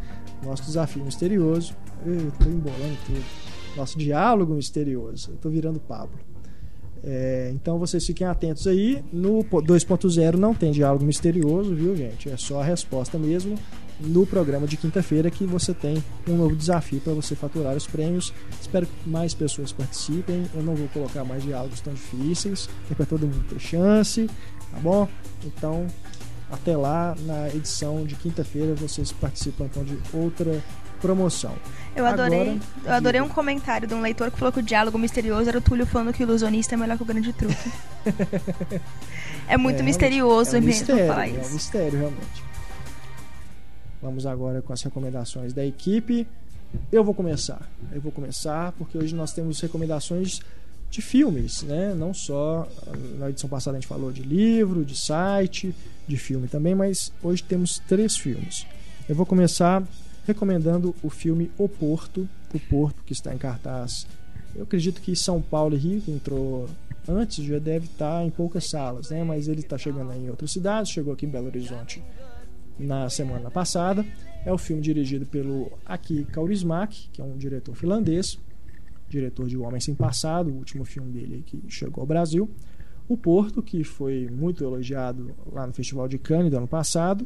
nosso 0.44 0.64
desafio 0.64 1.04
misterioso. 1.04 1.76
Eu 2.06 2.14
embolando 2.52 2.98
tudo. 3.06 3.24
Nosso 3.76 3.98
diálogo 3.98 4.54
misterioso. 4.54 5.38
Eu 5.44 5.52
virando 5.52 5.80
Pablo. 5.80 6.18
É, 7.04 7.52
então 7.54 7.78
vocês 7.78 8.06
fiquem 8.06 8.26
atentos 8.28 8.68
aí. 8.68 9.04
No 9.12 9.44
po- 9.44 9.62
2.0 9.62 10.36
não 10.36 10.54
tem 10.54 10.72
diálogo 10.72 11.06
misterioso, 11.06 11.74
viu, 11.74 11.96
gente? 11.96 12.30
É 12.30 12.38
só 12.38 12.62
a 12.62 12.64
resposta 12.64 13.18
mesmo 13.18 13.58
no 14.00 14.28
programa 14.28 14.68
de 14.68 14.78
quinta-feira 14.78 15.32
que 15.32 15.44
você 15.46 15.74
tem 15.74 16.04
um 16.28 16.36
novo 16.38 16.56
desafio 16.56 17.00
para 17.00 17.14
você 17.14 17.36
faturar 17.36 17.76
os 17.76 17.88
prêmios. 17.88 18.32
Espero 18.62 18.86
que 18.86 19.10
mais 19.10 19.34
pessoas 19.34 19.72
participem. 19.72 20.46
Eu 20.54 20.62
não 20.62 20.76
vou 20.76 20.88
colocar 20.90 21.24
mais 21.24 21.42
diálogos 21.44 21.82
tão 21.82 21.94
difíceis, 21.94 22.70
é 22.92 22.94
para 22.94 23.06
todo 23.08 23.22
mundo 23.22 23.44
ter 23.50 23.60
chance, 23.60 24.30
tá 24.72 24.80
bom? 24.80 25.08
Então, 25.44 25.88
até 26.52 26.78
lá 26.78 27.16
na 27.26 27.48
edição 27.50 28.06
de 28.06 28.16
quinta-feira 28.16 28.76
vocês 28.76 29.12
participam 29.12 29.66
então 29.66 29.84
de 29.84 29.98
outra 30.14 30.64
promoção. 30.98 31.54
Eu 31.96 32.06
adorei, 32.06 32.42
Agora, 32.42 32.60
eu 32.86 32.92
adorei 32.94 33.22
um 33.22 33.30
comentário 33.30 33.88
de 33.88 33.94
um 33.94 34.02
leitor 34.02 34.30
que 34.32 34.38
falou 34.38 34.52
que 34.52 34.60
o 34.60 34.64
diálogo 34.64 34.98
misterioso 35.00 35.50
era 35.50 35.58
o 35.58 35.62
Túlio 35.62 35.86
falando 35.86 36.14
que 36.14 36.22
o 36.24 36.26
ilusionista 36.26 36.76
é 36.76 36.78
melhor 36.78 36.98
que 36.98 37.04
o 37.04 37.06
grande 37.06 37.34
truque. 37.34 37.72
é 39.48 39.58
muito 39.58 39.80
É, 39.80 39.84
misterioso 39.84 40.56
é 40.56 40.60
um 40.60 40.64
mesmo 40.64 40.80
mistério, 40.80 41.08
falar 41.08 41.28
é 41.28 41.32
um 41.32 41.42
isso. 41.42 41.54
mistério 41.54 42.00
realmente. 42.00 42.44
Vamos 44.02 44.26
agora 44.26 44.62
com 44.62 44.74
as 44.74 44.82
recomendações 44.82 45.54
da 45.54 45.66
equipe. 45.66 46.28
Eu 46.92 47.04
vou 47.04 47.14
começar. 47.14 47.62
Eu 47.92 48.02
vou 48.02 48.12
começar 48.12 48.72
porque 48.74 48.98
hoje 48.98 49.16
nós 49.16 49.32
temos 49.34 49.60
recomendações 49.60 50.40
de 50.90 51.02
filmes, 51.02 51.64
né? 51.64 51.94
Não 51.96 52.14
só 52.14 52.68
na 53.18 53.30
edição 53.30 53.50
passada 53.50 53.76
a 53.78 53.80
gente 53.80 53.88
falou 53.90 54.12
de 54.12 54.22
livro, 54.22 54.86
de 54.86 54.96
site, 54.98 55.74
de 56.08 56.18
filme 56.18 56.48
também, 56.48 56.76
mas 56.76 57.12
hoje 57.24 57.44
temos 57.44 57.82
três 57.88 58.16
filmes. 58.16 58.66
Eu 59.10 59.16
vou 59.16 59.26
começar 59.26 59.82
recomendando 60.28 60.94
o 61.02 61.10
filme 61.10 61.50
O 61.58 61.70
Porto, 61.70 62.28
O 62.54 62.60
Porto 62.60 63.02
que 63.04 63.14
está 63.14 63.34
em 63.34 63.38
cartaz. 63.38 64.06
Eu 64.54 64.64
acredito 64.64 65.02
que 65.02 65.16
São 65.16 65.42
Paulo 65.42 65.74
e 65.74 65.78
Rio 65.78 66.02
que 66.02 66.12
entrou 66.12 66.68
antes 67.08 67.44
já 67.46 67.58
deve 67.58 67.86
estar 67.86 68.26
em 68.26 68.30
poucas 68.30 68.70
salas, 68.70 69.10
né? 69.10 69.24
Mas 69.24 69.48
ele 69.48 69.62
está 69.62 69.78
chegando 69.78 70.12
em 70.14 70.30
outras 70.30 70.52
cidades, 70.52 70.92
chegou 70.92 71.14
aqui 71.14 71.26
em 71.26 71.30
Belo 71.30 71.48
Horizonte 71.48 72.04
na 72.78 73.10
semana 73.10 73.50
passada. 73.50 74.06
É 74.46 74.52
o 74.52 74.58
filme 74.58 74.82
dirigido 74.82 75.26
pelo 75.26 75.72
Aki 75.86 76.26
Kaurismäki, 76.26 77.10
que 77.14 77.22
é 77.22 77.24
um 77.24 77.38
diretor 77.38 77.74
finlandês, 77.74 78.38
diretor 79.10 79.48
de 79.48 79.58
O 79.58 79.64
Homem 79.64 79.80
Sem 79.80 79.96
Passado, 79.96 80.50
o 80.50 80.56
último 80.56 80.84
filme 80.84 81.12
dele 81.12 81.44
que 81.46 81.64
chegou 81.70 82.02
ao 82.02 82.08
Brasil. 82.08 82.50
O 83.08 83.16
Porto, 83.16 83.64
que 83.64 83.86
foi 83.86 84.28
muito 84.30 84.66
elogiado 84.66 85.34
lá 85.54 85.66
no 85.66 85.72
Festival 85.72 86.10
de 86.10 86.18
Cannes 86.18 86.52
do 86.52 86.58
ano 86.58 86.68
passado. 86.68 87.26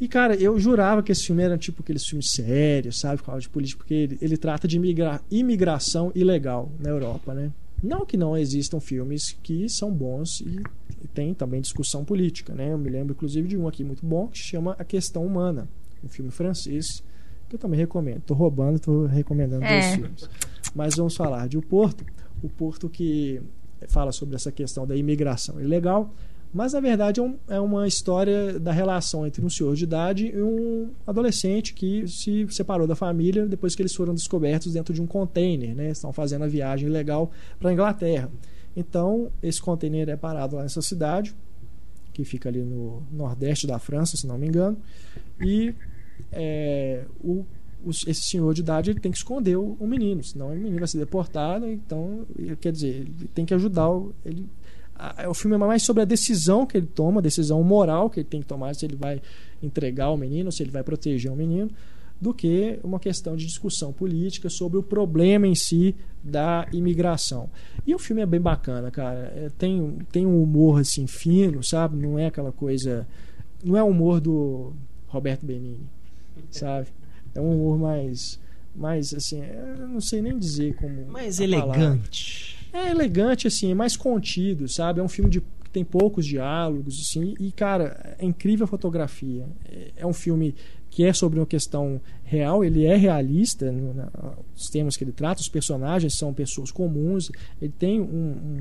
E, 0.00 0.06
cara, 0.06 0.34
eu 0.36 0.58
jurava 0.58 1.02
que 1.02 1.10
esse 1.10 1.24
filme 1.26 1.42
era 1.42 1.58
tipo 1.58 1.82
aqueles 1.82 2.04
filmes 2.06 2.30
sérios, 2.30 3.00
sabe? 3.00 3.20
Falava 3.20 3.40
de 3.40 3.48
política, 3.48 3.78
porque 3.78 3.94
ele, 3.94 4.18
ele 4.22 4.36
trata 4.36 4.68
de 4.68 4.76
imigra 4.76 5.20
imigração 5.30 6.12
ilegal 6.14 6.70
na 6.78 6.90
Europa, 6.90 7.34
né? 7.34 7.50
Não 7.82 8.04
que 8.06 8.16
não 8.16 8.36
existam 8.36 8.80
filmes 8.80 9.36
que 9.42 9.68
são 9.68 9.92
bons 9.92 10.40
e, 10.40 10.60
e 11.02 11.08
tem 11.08 11.32
também 11.34 11.60
discussão 11.60 12.04
política, 12.04 12.54
né? 12.54 12.72
Eu 12.72 12.78
me 12.78 12.88
lembro, 12.90 13.12
inclusive, 13.12 13.46
de 13.48 13.56
um 13.56 13.66
aqui 13.68 13.82
muito 13.84 14.04
bom 14.04 14.28
que 14.28 14.38
chama 14.38 14.74
A 14.78 14.84
Questão 14.84 15.24
Humana, 15.24 15.68
um 16.04 16.08
filme 16.08 16.30
francês, 16.30 17.02
que 17.48 17.54
eu 17.56 17.58
também 17.58 17.78
recomendo. 17.78 18.20
Tô 18.22 18.34
roubando, 18.34 18.78
tô 18.78 19.06
recomendando 19.06 19.64
É. 19.64 19.68
dois 19.80 19.94
filmes. 19.94 20.30
Mas 20.74 20.94
vamos 20.96 21.16
falar 21.16 21.48
de 21.48 21.56
O 21.58 21.62
Porto. 21.62 22.04
O 22.42 22.48
Porto 22.48 22.88
que 22.88 23.40
fala 23.88 24.10
sobre 24.12 24.34
essa 24.36 24.50
questão 24.52 24.86
da 24.86 24.94
imigração 24.96 25.60
ilegal, 25.60 26.12
mas 26.52 26.72
na 26.72 26.80
verdade 26.80 27.20
é, 27.20 27.22
um- 27.22 27.36
é 27.48 27.60
uma 27.60 27.86
história 27.86 28.58
da 28.58 28.72
relação 28.72 29.26
entre 29.26 29.44
um 29.44 29.50
senhor 29.50 29.74
de 29.76 29.84
idade 29.84 30.26
e 30.28 30.42
um 30.42 30.90
adolescente 31.06 31.74
que 31.74 32.06
se 32.08 32.46
separou 32.50 32.86
da 32.86 32.94
família 32.94 33.46
depois 33.46 33.74
que 33.74 33.82
eles 33.82 33.94
foram 33.94 34.14
descobertos 34.14 34.72
dentro 34.72 34.94
de 34.94 35.00
um 35.02 35.06
container, 35.06 35.74
né? 35.74 35.90
Estão 35.90 36.12
fazendo 36.12 36.44
a 36.44 36.48
viagem 36.48 36.88
legal 36.88 37.30
para 37.60 37.70
a 37.70 37.72
Inglaterra. 37.72 38.30
Então, 38.76 39.30
esse 39.42 39.60
container 39.60 40.08
é 40.08 40.16
parado 40.16 40.56
lá 40.56 40.62
nessa 40.62 40.80
cidade, 40.82 41.34
que 42.12 42.24
fica 42.24 42.48
ali 42.48 42.60
no 42.62 43.02
nordeste 43.12 43.66
da 43.66 43.78
França, 43.78 44.16
se 44.16 44.26
não 44.26 44.38
me 44.38 44.46
engano, 44.48 44.76
e 45.40 45.74
é, 46.32 47.04
o, 47.22 47.44
o- 47.84 47.90
esse 47.90 48.22
senhor 48.22 48.52
de 48.54 48.60
idade 48.60 48.90
ele 48.90 49.00
tem 49.00 49.10
que 49.12 49.18
esconder 49.18 49.56
o, 49.56 49.76
o 49.78 49.86
menino, 49.86 50.22
senão 50.24 50.48
o 50.48 50.56
menino 50.56 50.78
vai 50.78 50.88
ser 50.88 50.98
deportado. 50.98 51.66
Então, 51.66 52.26
quer 52.60 52.72
dizer, 52.72 52.88
ele 52.88 53.28
tem 53.34 53.44
que 53.44 53.54
ajudar 53.54 53.88
ele. 54.24 54.46
O 55.28 55.34
filme 55.34 55.54
é 55.54 55.58
mais 55.58 55.82
sobre 55.82 56.02
a 56.02 56.06
decisão 56.06 56.66
que 56.66 56.76
ele 56.76 56.86
toma, 56.86 57.20
a 57.20 57.22
decisão 57.22 57.62
moral 57.62 58.10
que 58.10 58.20
ele 58.20 58.28
tem 58.28 58.40
que 58.40 58.46
tomar, 58.46 58.74
se 58.74 58.84
ele 58.84 58.96
vai 58.96 59.22
entregar 59.62 60.10
o 60.10 60.16
menino, 60.16 60.50
se 60.50 60.62
ele 60.62 60.70
vai 60.70 60.82
proteger 60.82 61.30
o 61.30 61.36
menino, 61.36 61.70
do 62.20 62.34
que 62.34 62.80
uma 62.82 62.98
questão 62.98 63.36
de 63.36 63.46
discussão 63.46 63.92
política 63.92 64.50
sobre 64.50 64.76
o 64.78 64.82
problema 64.82 65.46
em 65.46 65.54
si 65.54 65.94
da 66.22 66.66
imigração. 66.72 67.48
E 67.86 67.94
o 67.94 67.98
filme 67.98 68.22
é 68.22 68.26
bem 68.26 68.40
bacana, 68.40 68.90
cara. 68.90 69.32
É, 69.36 69.50
tem, 69.56 69.98
tem 70.10 70.26
um 70.26 70.42
humor 70.42 70.80
assim 70.80 71.06
fino, 71.06 71.62
sabe? 71.62 71.96
Não 71.96 72.18
é 72.18 72.26
aquela 72.26 72.50
coisa. 72.50 73.06
Não 73.62 73.76
é 73.76 73.82
o 73.82 73.86
humor 73.86 74.20
do 74.20 74.72
Roberto 75.06 75.46
Benini. 75.46 75.86
sabe? 76.50 76.88
É 77.34 77.40
um 77.40 77.52
humor 77.52 77.78
mais, 77.78 78.40
mais 78.74 79.14
assim, 79.14 79.40
eu 79.44 79.86
não 79.86 80.00
sei 80.00 80.20
nem 80.20 80.36
dizer 80.36 80.74
como. 80.74 81.06
Mais 81.06 81.40
a 81.40 81.48
palavra. 81.48 82.00
É 82.72 82.90
elegante, 82.90 83.46
assim, 83.46 83.70
é 83.70 83.74
mais 83.74 83.96
contido, 83.96 84.68
sabe? 84.68 85.00
É 85.00 85.02
um 85.02 85.08
filme 85.08 85.30
de, 85.30 85.40
que 85.40 85.70
tem 85.72 85.84
poucos 85.84 86.26
diálogos, 86.26 87.00
assim, 87.00 87.34
e, 87.40 87.50
cara, 87.52 88.16
é 88.18 88.24
incrível 88.24 88.64
a 88.64 88.68
fotografia. 88.68 89.46
É, 89.70 89.92
é 89.98 90.06
um 90.06 90.12
filme 90.12 90.54
que 90.90 91.04
é 91.04 91.12
sobre 91.12 91.38
uma 91.38 91.46
questão 91.46 92.00
real, 92.24 92.64
ele 92.64 92.84
é 92.84 92.96
realista, 92.96 93.70
no- 93.70 93.92
na- 93.94 94.10
os 94.56 94.68
temas 94.70 94.96
que 94.96 95.04
ele 95.04 95.12
trata, 95.12 95.40
os 95.40 95.48
personagens 95.48 96.16
são 96.16 96.32
pessoas 96.32 96.70
comuns, 96.70 97.30
ele 97.60 97.72
tem 97.78 98.00
um, 98.00 98.04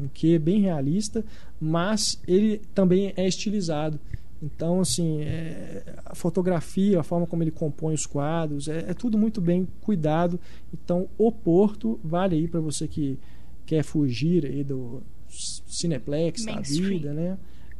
um 0.04 0.10
quê 0.14 0.38
bem 0.38 0.62
realista, 0.62 1.24
mas 1.60 2.20
ele 2.28 2.62
também 2.76 3.14
é 3.16 3.26
estilizado. 3.28 3.98
Então, 4.44 4.82
assim, 4.82 5.22
é- 5.22 5.84
a 6.06 6.14
fotografia, 6.14 7.00
a 7.00 7.04
forma 7.04 7.26
como 7.26 7.44
ele 7.44 7.50
compõe 7.52 7.94
os 7.94 8.06
quadros, 8.06 8.68
é, 8.68 8.86
é 8.90 8.94
tudo 8.94 9.18
muito 9.18 9.42
bem 9.42 9.68
cuidado. 9.82 10.40
Então, 10.74 11.08
o 11.18 11.32
Porto 11.32 12.00
vale 12.04 12.36
aí 12.36 12.48
para 12.48 12.60
você 12.60 12.88
que 12.88 13.18
quer 13.68 13.84
fugir 13.84 14.46
aí 14.46 14.64
do 14.64 15.04
Cineplex 15.30 16.46
da 16.46 16.54
Mainstream. 16.56 16.90
vida, 16.90 17.14
né? 17.14 17.38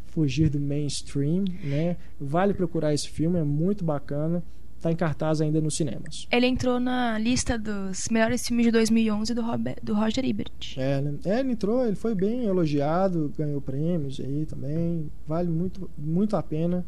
Fugir 0.08 0.50
do 0.50 0.60
mainstream, 0.60 1.46
né? 1.64 1.96
Vale 2.20 2.54
procurar 2.54 2.94
esse 2.94 3.10
filme, 3.10 3.40
é 3.40 3.44
muito 3.44 3.84
bacana. 3.84 4.44
Tá 4.80 4.92
em 4.92 4.96
cartaz 4.96 5.42
ainda 5.42 5.60
nos 5.60 5.76
cinemas. 5.76 6.28
Ele 6.32 6.46
entrou 6.46 6.80
na 6.80 7.18
lista 7.18 7.58
dos 7.58 8.08
melhores 8.10 8.46
filmes 8.46 8.68
de 8.68 8.72
2011 8.72 9.34
do, 9.34 9.42
Robert, 9.42 9.78
do 9.82 9.96
Roger 9.96 10.24
Ebert. 10.24 10.78
É, 10.78 11.02
né? 11.02 11.16
É, 11.26 11.40
ele 11.40 11.54
entrou, 11.54 11.84
ele 11.84 11.96
foi 11.96 12.14
bem 12.14 12.46
elogiado, 12.46 13.34
ganhou 13.36 13.60
prêmios 13.60 14.20
aí 14.20 14.46
também. 14.46 15.10
Vale 15.26 15.50
muito, 15.50 15.90
muito 15.98 16.36
a 16.36 16.44
pena 16.44 16.86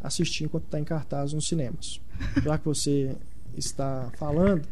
assistir 0.00 0.44
enquanto 0.44 0.66
está 0.66 0.78
em 0.78 0.84
cartaz 0.84 1.32
nos 1.32 1.48
cinemas. 1.48 2.00
Já 2.42 2.56
que 2.56 2.64
você 2.64 3.16
está 3.56 4.12
falando, 4.16 4.62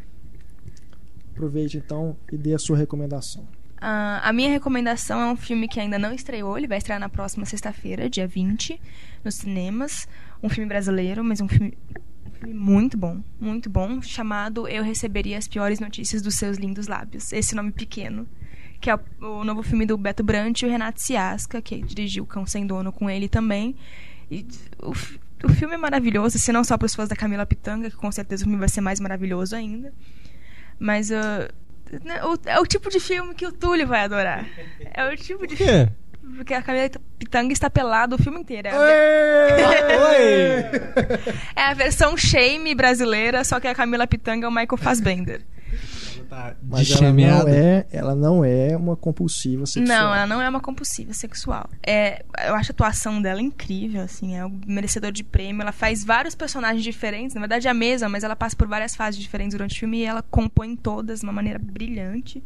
aproveite 1.37 1.77
então 1.77 2.17
e 2.31 2.37
dê 2.37 2.53
a 2.55 2.59
sua 2.59 2.75
recomendação. 2.75 3.47
Ah, 3.79 4.21
a 4.23 4.33
minha 4.33 4.49
recomendação 4.49 5.21
é 5.21 5.31
um 5.31 5.35
filme 5.35 5.67
que 5.67 5.79
ainda 5.79 5.99
não 5.99 6.11
estreou, 6.11 6.57
ele 6.57 6.67
vai 6.67 6.79
estrear 6.79 6.99
na 6.99 7.07
próxima 7.07 7.45
sexta-feira, 7.45 8.09
dia 8.09 8.27
20, 8.27 8.81
nos 9.23 9.35
cinemas. 9.35 10.07
Um 10.41 10.49
filme 10.49 10.67
brasileiro, 10.67 11.23
mas 11.23 11.39
um 11.39 11.47
filme, 11.47 11.77
filme 12.39 12.53
muito 12.53 12.97
bom, 12.97 13.21
muito 13.39 13.69
bom, 13.69 14.01
chamado 14.01 14.67
Eu 14.67 14.83
Receberia 14.83 15.37
as 15.37 15.47
Piores 15.47 15.79
Notícias 15.79 16.21
dos 16.21 16.35
Seus 16.35 16.57
Lindos 16.57 16.87
Lábios. 16.87 17.31
Esse 17.31 17.55
nome 17.55 17.71
pequeno, 17.71 18.27
que 18.81 18.89
é 18.89 18.95
o, 18.95 18.99
o 19.21 19.43
novo 19.43 19.61
filme 19.61 19.85
do 19.85 19.97
Beto 19.97 20.23
Brant 20.23 20.61
e 20.61 20.65
o 20.65 20.69
Renato 20.69 20.99
Ciasca, 20.99 21.61
que 21.61 21.81
dirigiu 21.81 22.25
Cão 22.25 22.45
Sem 22.45 22.65
Dono 22.65 22.91
com 22.91 23.07
ele 23.07 23.29
também. 23.29 23.75
E 24.29 24.45
o, 24.81 24.91
o 25.43 25.49
filme 25.49 25.75
é 25.75 25.77
maravilhoso, 25.77 26.39
se 26.39 26.51
não 26.51 26.63
só 26.63 26.77
para 26.77 26.87
os 26.87 26.95
fãs 26.95 27.09
da 27.09 27.15
Camila 27.15 27.45
Pitanga, 27.45 27.91
que 27.91 27.95
com 27.95 28.11
certeza 28.11 28.43
o 28.43 28.45
filme 28.45 28.59
vai 28.59 28.69
ser 28.69 28.81
mais 28.81 28.99
maravilhoso 28.99 29.55
ainda. 29.55 29.93
Mas 30.79 31.11
ah, 31.11 31.47
né, 32.03 32.19
é 32.45 32.59
o 32.59 32.65
tipo 32.65 32.89
de 32.89 32.99
filme 32.99 33.33
que 33.33 33.45
o 33.45 33.51
Túlio 33.51 33.87
vai 33.87 34.01
adorar. 34.01 34.45
É 34.93 35.05
o 35.05 35.15
tipo 35.15 35.47
de 35.47 35.55
Por 35.55 35.65
filme. 35.65 35.91
Porque 36.35 36.53
a 36.53 36.61
Camila 36.61 36.89
Pitanga 37.17 37.53
está 37.53 37.69
pelada 37.69 38.15
o 38.15 38.17
filme 38.17 38.39
inteiro. 38.39 38.67
É 38.67 38.73
a, 38.73 40.09
Oi! 40.09 41.33
é 41.55 41.61
a 41.63 41.73
versão 41.73 42.17
shame 42.17 42.75
brasileira, 42.75 43.43
só 43.43 43.59
que 43.59 43.67
a 43.67 43.73
Camila 43.73 44.05
Pitanga 44.05 44.45
é 44.45 44.49
o 44.49 44.51
Michael 44.51 44.77
Fassbender. 44.77 45.41
Mas 46.61 46.91
ela 46.91 47.11
não, 47.11 47.47
é, 47.47 47.85
ela 47.91 48.15
não 48.15 48.43
é 48.43 48.75
uma 48.75 48.95
compulsiva 48.95 49.65
sexual. 49.65 49.87
Não, 49.87 50.15
ela 50.15 50.27
não 50.27 50.41
é 50.41 50.49
uma 50.49 50.59
compulsiva 50.59 51.13
sexual. 51.13 51.69
É, 51.85 52.23
eu 52.45 52.55
acho 52.55 52.71
a 52.71 52.73
atuação 52.73 53.21
dela 53.21 53.41
incrível, 53.41 54.01
assim, 54.01 54.35
é 54.35 54.45
um 54.45 54.59
merecedor 54.65 55.11
de 55.11 55.23
prêmio. 55.23 55.61
Ela 55.61 55.71
faz 55.71 56.03
vários 56.03 56.35
personagens 56.35 56.83
diferentes, 56.83 57.33
na 57.33 57.41
verdade 57.41 57.67
é 57.67 57.71
a 57.71 57.73
mesma, 57.73 58.09
mas 58.09 58.23
ela 58.23 58.35
passa 58.35 58.55
por 58.55 58.67
várias 58.67 58.95
fases 58.95 59.19
diferentes 59.19 59.55
durante 59.55 59.75
o 59.75 59.79
filme 59.79 59.99
e 59.99 60.03
ela 60.03 60.21
compõe 60.21 60.75
todas 60.75 61.19
de 61.19 61.25
uma 61.25 61.33
maneira 61.33 61.59
brilhante. 61.59 62.43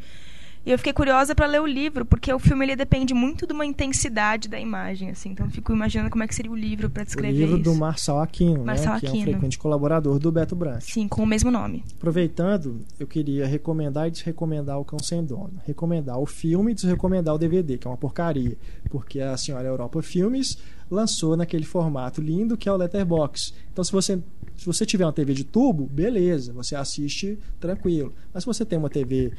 E 0.63 0.71
eu 0.71 0.77
fiquei 0.77 0.93
curiosa 0.93 1.33
pra 1.33 1.47
ler 1.47 1.59
o 1.59 1.65
livro, 1.65 2.05
porque 2.05 2.31
o 2.31 2.37
filme 2.37 2.63
ele 2.65 2.75
depende 2.75 3.13
muito 3.15 3.47
de 3.47 3.53
uma 3.53 3.65
intensidade 3.65 4.47
da 4.47 4.59
imagem, 4.59 5.09
assim. 5.09 5.31
Então 5.31 5.47
eu 5.47 5.51
fico 5.51 5.73
imaginando 5.73 6.09
como 6.11 6.23
é 6.23 6.27
que 6.27 6.35
seria 6.35 6.51
o 6.51 6.55
livro 6.55 6.87
pra 6.89 7.01
O 7.01 7.05
descrever 7.05 7.31
livro 7.35 7.55
isso. 7.55 7.63
do 7.63 7.75
Marçal 7.75 8.19
Aquino, 8.21 8.63
Marçal 8.63 8.93
né, 8.93 8.99
que 8.99 9.05
é 9.07 9.09
um 9.09 9.13
Aquino. 9.13 9.31
frequente 9.31 9.57
colaborador 9.57 10.19
do 10.19 10.31
Beto 10.31 10.55
Brandt. 10.55 10.85
Sim, 10.85 11.07
com 11.07 11.23
o 11.23 11.25
mesmo 11.25 11.49
nome. 11.49 11.83
Aproveitando, 11.97 12.81
eu 12.99 13.07
queria 13.07 13.47
recomendar 13.47 14.07
e 14.07 14.11
desrecomendar 14.11 14.79
o 14.79 14.85
Cão 14.85 14.99
Sem 14.99 15.25
Dono. 15.25 15.53
Recomendar 15.65 16.19
o 16.19 16.25
filme 16.27 16.73
e 16.73 16.75
desrecomendar 16.75 17.33
o 17.33 17.37
DVD, 17.39 17.77
que 17.79 17.87
é 17.87 17.89
uma 17.89 17.97
porcaria. 17.97 18.55
Porque 18.89 19.19
a 19.19 19.35
Senhora 19.37 19.67
Europa 19.67 20.01
Filmes 20.03 20.57
lançou 20.89 21.35
naquele 21.35 21.63
formato 21.65 22.21
lindo 22.21 22.55
que 22.55 22.69
é 22.69 22.71
o 22.71 22.75
Letterbox. 22.75 23.53
Então, 23.71 23.83
se 23.83 23.91
você, 23.91 24.21
se 24.57 24.65
você 24.65 24.85
tiver 24.85 25.05
uma 25.05 25.13
TV 25.13 25.33
de 25.33 25.43
tubo, 25.43 25.87
beleza, 25.87 26.53
você 26.53 26.75
assiste 26.75 27.39
tranquilo. 27.59 28.13
Mas 28.33 28.43
se 28.43 28.47
você 28.47 28.63
tem 28.65 28.77
uma 28.77 28.89
TV 28.89 29.31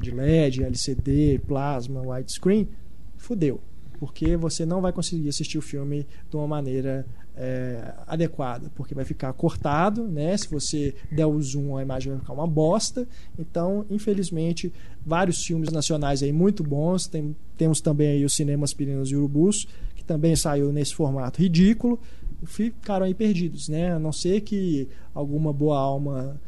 de 0.00 0.10
LED, 0.10 0.64
LCD, 0.64 1.40
plasma, 1.46 2.00
widescreen, 2.00 2.68
fudeu. 3.16 3.60
Porque 3.98 4.36
você 4.36 4.64
não 4.64 4.80
vai 4.80 4.92
conseguir 4.92 5.28
assistir 5.28 5.58
o 5.58 5.62
filme 5.62 6.06
de 6.30 6.36
uma 6.36 6.46
maneira 6.46 7.06
é, 7.36 7.94
adequada, 8.06 8.70
porque 8.74 8.94
vai 8.94 9.04
ficar 9.04 9.32
cortado, 9.32 10.06
né? 10.08 10.36
Se 10.36 10.48
você 10.48 10.94
der 11.10 11.26
o 11.26 11.40
zoom, 11.40 11.76
a 11.76 11.82
imagem 11.82 12.12
vai 12.12 12.20
ficar 12.20 12.32
uma 12.32 12.46
bosta. 12.46 13.06
Então, 13.38 13.84
infelizmente, 13.90 14.72
vários 15.04 15.44
filmes 15.44 15.70
nacionais 15.70 16.22
aí 16.22 16.32
muito 16.32 16.62
bons. 16.62 17.06
Tem, 17.06 17.36
temos 17.56 17.80
também 17.80 18.08
aí 18.08 18.24
os 18.24 18.34
cinemas 18.34 18.72
Pirinos 18.72 19.10
e 19.10 19.16
Urubus, 19.16 19.66
que 19.94 20.04
também 20.04 20.34
saiu 20.34 20.72
nesse 20.72 20.94
formato 20.94 21.40
ridículo. 21.40 21.98
Ficaram 22.44 23.04
aí 23.04 23.14
perdidos, 23.14 23.68
né? 23.68 23.92
A 23.92 23.98
não 23.98 24.12
ser 24.12 24.40
que 24.40 24.88
alguma 25.14 25.52
boa 25.52 25.78
alma 25.78 26.40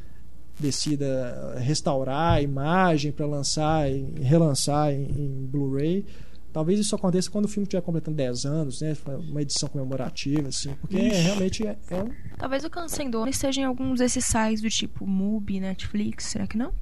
decida 0.59 1.57
restaurar 1.59 2.35
a 2.35 2.43
imagem 2.43 3.13
para 3.13 3.27
lançar 3.27 3.91
e 3.91 4.03
relançar 4.21 4.93
em, 4.93 5.05
em 5.05 5.47
Blu-ray. 5.47 6.05
Talvez 6.53 6.79
isso 6.79 6.95
aconteça 6.95 7.31
quando 7.31 7.47
o 7.47 7.49
filme 7.49 7.65
estiver 7.65 7.81
completando 7.81 8.17
10 8.19 8.45
anos, 8.45 8.83
né? 8.83 8.95
Uma 9.31 9.41
edição 9.41 9.69
comemorativa, 9.69 10.49
assim, 10.49 10.75
porque 10.75 10.99
é, 10.99 11.21
realmente 11.23 11.67
é, 11.67 11.79
é 11.89 11.97
um. 11.97 12.11
Talvez 12.37 12.63
o 12.63 12.69
Cansendor 12.71 13.27
esteja 13.27 13.63
em 13.63 13.65
alguns 13.65 14.01
desses 14.01 14.25
sites 14.27 14.61
do 14.61 14.69
tipo 14.69 15.07
Mubi, 15.07 15.61
Netflix, 15.61 16.27
será 16.27 16.47
que 16.47 16.59
não? 16.59 16.73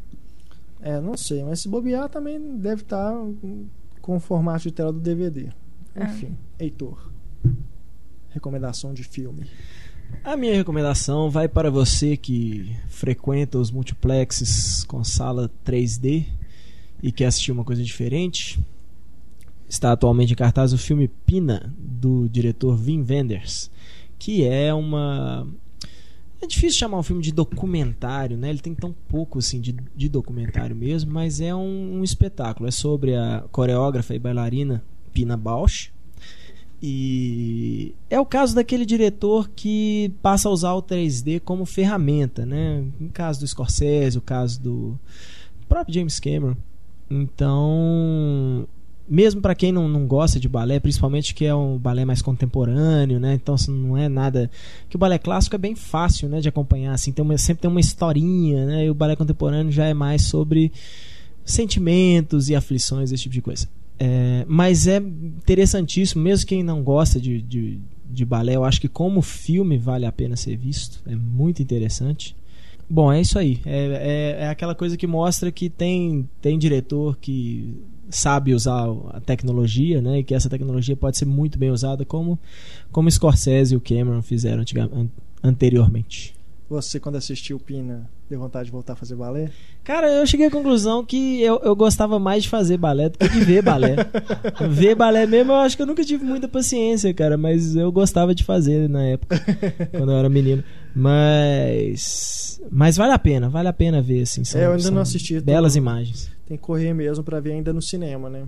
É, 0.80 1.00
não 1.00 1.16
sei, 1.16 1.44
mas 1.44 1.60
se 1.60 1.68
bobear 1.68 2.08
também 2.08 2.56
deve 2.56 2.82
estar 2.82 3.14
com 4.00 4.16
o 4.16 4.20
formato 4.20 4.62
de 4.62 4.72
tela 4.72 4.92
do 4.92 4.98
DVD. 4.98 5.50
É. 5.94 6.04
Enfim, 6.04 6.36
Heitor. 6.58 7.10
Recomendação 8.30 8.92
de 8.92 9.04
filme. 9.04 9.48
A 10.22 10.36
minha 10.36 10.54
recomendação 10.54 11.30
vai 11.30 11.48
para 11.48 11.70
você 11.70 12.16
que 12.16 12.76
frequenta 12.88 13.58
os 13.58 13.70
multiplexes 13.70 14.84
com 14.84 15.02
sala 15.02 15.50
3D 15.64 16.26
e 17.02 17.10
quer 17.10 17.26
assistir 17.26 17.52
uma 17.52 17.64
coisa 17.64 17.82
diferente. 17.82 18.60
Está 19.68 19.92
atualmente 19.92 20.32
em 20.32 20.36
cartaz 20.36 20.72
o 20.72 20.78
filme 20.78 21.08
Pina, 21.08 21.72
do 21.78 22.28
diretor 22.28 22.78
Wim 22.78 23.04
Wenders, 23.08 23.70
que 24.18 24.44
é 24.44 24.74
uma. 24.74 25.46
É 26.42 26.46
difícil 26.46 26.78
chamar 26.78 26.98
um 26.98 27.02
filme 27.02 27.22
de 27.22 27.32
documentário, 27.32 28.36
né? 28.36 28.50
Ele 28.50 28.60
tem 28.60 28.74
tão 28.74 28.94
pouco 29.08 29.38
assim 29.38 29.60
de, 29.60 29.76
de 29.94 30.08
documentário 30.08 30.74
mesmo, 30.74 31.12
mas 31.12 31.40
é 31.40 31.54
um, 31.54 31.98
um 31.98 32.04
espetáculo. 32.04 32.68
É 32.68 32.70
sobre 32.70 33.14
a 33.14 33.44
coreógrafa 33.52 34.14
e 34.14 34.18
bailarina 34.18 34.82
Pina 35.12 35.36
Bausch, 35.36 35.92
e 36.82 37.94
é 38.08 38.18
o 38.18 38.24
caso 38.24 38.54
daquele 38.54 38.86
diretor 38.86 39.50
que 39.54 40.12
passa 40.22 40.48
a 40.48 40.52
usar 40.52 40.72
o 40.72 40.82
3D 40.82 41.40
como 41.40 41.66
ferramenta, 41.66 42.46
né? 42.46 42.84
No 42.98 43.10
caso 43.10 43.40
do 43.40 43.46
Scorsese, 43.46 44.16
o 44.16 44.22
caso 44.22 44.60
do 44.60 44.98
próprio 45.68 45.94
James 45.94 46.18
Cameron. 46.18 46.56
Então, 47.10 48.66
mesmo 49.06 49.42
para 49.42 49.54
quem 49.54 49.72
não, 49.72 49.88
não 49.88 50.06
gosta 50.06 50.40
de 50.40 50.48
balé, 50.48 50.80
principalmente 50.80 51.34
que 51.34 51.44
é 51.44 51.54
um 51.54 51.76
balé 51.76 52.06
mais 52.06 52.22
contemporâneo, 52.22 53.20
né? 53.20 53.34
Então 53.34 53.56
assim, 53.56 53.72
não 53.72 53.98
é 53.98 54.08
nada 54.08 54.50
que 54.88 54.96
o 54.96 54.98
balé 54.98 55.18
clássico 55.18 55.56
é 55.56 55.58
bem 55.58 55.74
fácil, 55.74 56.28
né, 56.28 56.40
de 56.40 56.48
acompanhar, 56.48 56.94
assim, 56.94 57.12
tem 57.12 57.22
uma, 57.22 57.36
sempre 57.36 57.62
tem 57.62 57.70
uma 57.70 57.80
historinha, 57.80 58.64
né? 58.64 58.86
E 58.86 58.90
o 58.90 58.94
balé 58.94 59.16
contemporâneo 59.16 59.70
já 59.70 59.84
é 59.84 59.92
mais 59.92 60.22
sobre 60.22 60.72
sentimentos 61.44 62.48
e 62.48 62.54
aflições, 62.54 63.12
esse 63.12 63.24
tipo 63.24 63.34
de 63.34 63.42
coisa. 63.42 63.68
É, 64.02 64.46
mas 64.48 64.86
é 64.86 64.96
interessantíssimo, 64.96 66.22
mesmo 66.22 66.46
quem 66.46 66.62
não 66.62 66.82
gosta 66.82 67.20
de, 67.20 67.42
de, 67.42 67.78
de 68.06 68.24
balé, 68.24 68.56
eu 68.56 68.64
acho 68.64 68.80
que 68.80 68.88
como 68.88 69.20
filme 69.20 69.76
vale 69.76 70.06
a 70.06 70.12
pena 70.12 70.36
ser 70.36 70.56
visto. 70.56 71.02
É 71.06 71.14
muito 71.14 71.62
interessante. 71.62 72.34
Bom, 72.88 73.12
é 73.12 73.20
isso 73.20 73.38
aí. 73.38 73.60
É, 73.66 74.38
é, 74.40 74.44
é 74.44 74.48
aquela 74.48 74.74
coisa 74.74 74.96
que 74.96 75.06
mostra 75.06 75.52
que 75.52 75.68
tem, 75.68 76.26
tem 76.40 76.58
diretor 76.58 77.18
que 77.18 77.78
sabe 78.08 78.54
usar 78.54 78.88
a 79.10 79.20
tecnologia, 79.20 80.00
né? 80.00 80.20
E 80.20 80.24
que 80.24 80.34
essa 80.34 80.48
tecnologia 80.48 80.96
pode 80.96 81.18
ser 81.18 81.26
muito 81.26 81.58
bem 81.58 81.70
usada, 81.70 82.04
como, 82.04 82.38
como 82.90 83.10
Scorsese 83.10 83.74
e 83.74 83.76
o 83.76 83.80
Cameron 83.80 84.22
fizeram 84.22 84.64
anteriormente. 85.42 86.34
Você, 86.70 87.00
quando 87.00 87.16
assistiu 87.16 87.58
Pina, 87.58 88.08
deu 88.28 88.38
vontade 88.38 88.66
de 88.66 88.70
voltar 88.70 88.92
a 88.92 88.96
fazer 88.96 89.16
balé? 89.16 89.50
Cara, 89.82 90.08
eu 90.08 90.24
cheguei 90.24 90.46
à 90.46 90.50
conclusão 90.52 91.04
que 91.04 91.42
eu, 91.42 91.58
eu 91.64 91.74
gostava 91.74 92.16
mais 92.20 92.44
de 92.44 92.48
fazer 92.48 92.76
balé 92.76 93.08
do 93.08 93.18
que 93.18 93.28
de 93.28 93.40
ver 93.40 93.60
balé. 93.60 93.96
ver 94.70 94.94
balé 94.94 95.26
mesmo, 95.26 95.50
eu 95.50 95.56
acho 95.56 95.74
que 95.76 95.82
eu 95.82 95.86
nunca 95.86 96.04
tive 96.04 96.24
muita 96.24 96.46
paciência, 96.46 97.12
cara, 97.12 97.36
mas 97.36 97.74
eu 97.74 97.90
gostava 97.90 98.32
de 98.36 98.44
fazer 98.44 98.88
na 98.88 99.02
época, 99.02 99.36
quando 99.90 100.12
eu 100.12 100.18
era 100.18 100.28
menino. 100.28 100.62
Mas. 100.94 102.60
Mas 102.70 102.96
vale 102.96 103.12
a 103.14 103.18
pena, 103.18 103.48
vale 103.48 103.68
a 103.68 103.72
pena 103.72 104.00
ver, 104.00 104.22
assim. 104.22 104.44
São, 104.44 104.60
É, 104.60 104.66
eu 104.66 104.72
ainda 104.72 104.90
não 104.92 105.02
assisti, 105.02 105.34
tô- 105.40 105.46
Belas 105.46 105.74
imagens. 105.74 106.30
Tem 106.46 106.56
que 106.56 106.62
correr 106.62 106.92
mesmo 106.94 107.24
pra 107.24 107.40
ver 107.40 107.52
ainda 107.52 107.72
no 107.72 107.82
cinema, 107.82 108.30
né? 108.30 108.44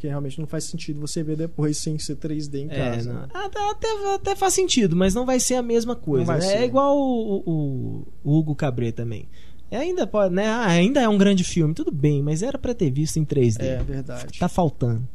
Porque 0.00 0.08
realmente 0.08 0.40
não 0.40 0.46
faz 0.46 0.64
sentido 0.64 0.98
você 0.98 1.22
ver 1.22 1.36
depois 1.36 1.76
sem 1.76 1.98
ser 1.98 2.16
3D 2.16 2.54
em 2.54 2.70
É, 2.70 2.74
casa. 2.74 3.12
né? 3.12 3.28
até, 3.34 3.70
até, 3.70 4.14
até 4.14 4.34
faz 4.34 4.54
sentido, 4.54 4.96
mas 4.96 5.14
não 5.14 5.26
vai 5.26 5.38
ser 5.38 5.56
a 5.56 5.62
mesma 5.62 5.94
coisa. 5.94 6.38
né? 6.38 6.54
É 6.54 6.64
igual 6.64 6.96
o, 6.96 7.42
o- 7.44 8.06
o 8.24 8.38
Hugo 8.38 8.54
Cabret 8.54 8.92
também. 8.92 9.28
É, 9.70 9.76
ainda 9.76 10.06
pode, 10.06 10.34
né? 10.34 10.46
Ah, 10.48 10.68
ainda 10.68 11.02
é 11.02 11.08
um 11.08 11.18
grande 11.18 11.44
filme, 11.44 11.74
tudo 11.74 11.92
bem, 11.92 12.22
mas 12.22 12.42
era 12.42 12.56
pra 12.56 12.72
ter 12.72 12.90
visto 12.90 13.18
em 13.18 13.26
3D. 13.26 13.60
É, 13.62 13.82
verdade. 13.82 14.38
Tá 14.38 14.48
faltando. 14.48 15.06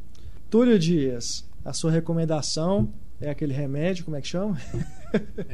Túlio 0.48 0.78
Dias, 0.78 1.44
a 1.64 1.72
sua 1.72 1.90
recomendação 1.90 2.88
é 3.20 3.28
aquele 3.28 3.52
remédio, 3.52 4.04
como 4.04 4.16
é 4.16 4.20
que 4.20 4.28
chama? 4.28 4.56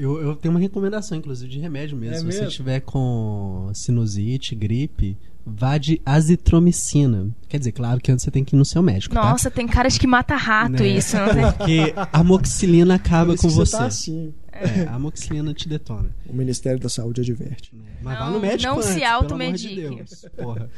Eu, 0.00 0.20
eu 0.22 0.36
tenho 0.36 0.52
uma 0.54 0.60
recomendação, 0.60 1.16
inclusive, 1.18 1.50
de 1.50 1.58
remédio 1.58 1.96
mesmo. 1.96 2.14
É 2.16 2.18
Se 2.18 2.24
mesmo? 2.24 2.42
você 2.44 2.48
tiver 2.56 2.80
com 2.80 3.70
sinusite, 3.74 4.54
gripe, 4.54 5.16
vá 5.44 5.76
de 5.78 6.00
azitromicina. 6.04 7.28
Quer 7.48 7.58
dizer, 7.58 7.72
claro 7.72 8.00
que 8.00 8.10
antes 8.10 8.24
você 8.24 8.30
tem 8.30 8.44
que 8.44 8.54
ir 8.54 8.58
no 8.58 8.64
seu 8.64 8.82
médico, 8.82 9.14
tá? 9.14 9.22
Nossa, 9.22 9.50
tem 9.50 9.66
cara 9.66 9.88
de 9.88 9.98
que 9.98 10.06
mata 10.06 10.34
rato 10.36 10.82
Né? 10.82 10.88
isso. 10.88 11.16
Não 11.16 11.28
tem... 11.34 11.52
Porque 11.52 11.92
a 11.96 12.20
amoxicilina 12.20 12.94
acaba 12.94 13.36
com 13.36 13.48
que 13.48 13.54
você. 13.54 13.76
tá 13.76 13.86
assim. 13.86 14.32
É, 14.52 14.84
a 14.84 14.94
amoxicilina 14.94 15.52
te 15.54 15.68
detona. 15.68 16.10
O 16.28 16.34
Ministério 16.34 16.78
da 16.80 16.88
Saúde 16.88 17.20
adverte. 17.20 17.72
Mas 18.02 18.18
Não- 18.18 18.26
vá 18.26 18.30
no 18.32 18.40
médico 18.40 18.62
não 18.70 18.76
antes, 18.78 18.88
se 18.90 18.94
pelo 19.00 19.06
amor 19.06 19.20
de 19.20 19.24
automedique. 19.32 19.74
Deus. 19.96 20.26
Porra. 20.36 20.70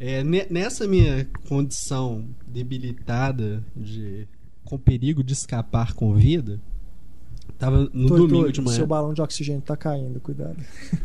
É, 0.00 0.24
ne- 0.24 0.46
nessa 0.50 0.86
minha 0.88 1.26
condição 1.48 2.24
debilitada 2.46 3.62
de 3.76 4.26
com 4.64 4.76
perigo 4.78 5.22
de 5.22 5.32
escapar 5.34 5.92
com 5.92 6.14
vida, 6.14 6.58
tava 7.58 7.88
no 7.92 8.08
domingo 8.08 8.50
de 8.52 8.60
manhã. 8.60 8.76
Seu 8.76 8.86
balão 8.86 9.14
de 9.14 9.20
oxigênio 9.22 9.62
tá 9.62 9.76
caindo, 9.76 10.20
cuidado. 10.20 10.56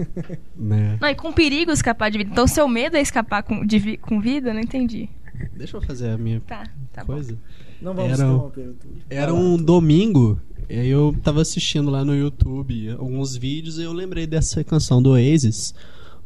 né? 0.55 0.97
Não, 1.01 1.07
e 1.09 1.15
com 1.15 1.31
perigo 1.31 1.71
escapar 1.71 2.09
de 2.11 2.17
vida. 2.17 2.31
Então, 2.31 2.47
seu 2.47 2.67
medo 2.67 2.97
é 2.97 3.01
escapar 3.01 3.43
com, 3.43 3.65
de 3.65 3.79
vi- 3.79 3.97
com 3.97 4.19
vida? 4.19 4.53
Não 4.53 4.59
entendi. 4.61 5.09
Deixa 5.55 5.77
eu 5.77 5.81
fazer 5.81 6.09
a 6.09 6.17
minha 6.17 6.41
Tá, 6.41 6.63
tá 6.91 7.03
bom. 7.03 7.13
coisa. 7.13 7.37
Não 7.81 7.93
vamos 7.93 8.11
Era- 8.11 8.23
interromper. 8.23 8.75
Era 9.09 9.33
um 9.33 9.55
domingo, 9.55 10.39
e 10.69 10.77
aí 10.77 10.89
eu 10.89 11.15
tava 11.23 11.41
assistindo 11.41 11.89
lá 11.89 12.03
no 12.03 12.13
YouTube 12.15 12.89
alguns 12.99 13.37
vídeos 13.37 13.77
e 13.79 13.83
eu 13.83 13.93
lembrei 13.93 14.27
dessa 14.27 14.63
canção 14.65 15.01
do 15.01 15.11
Oasis, 15.11 15.73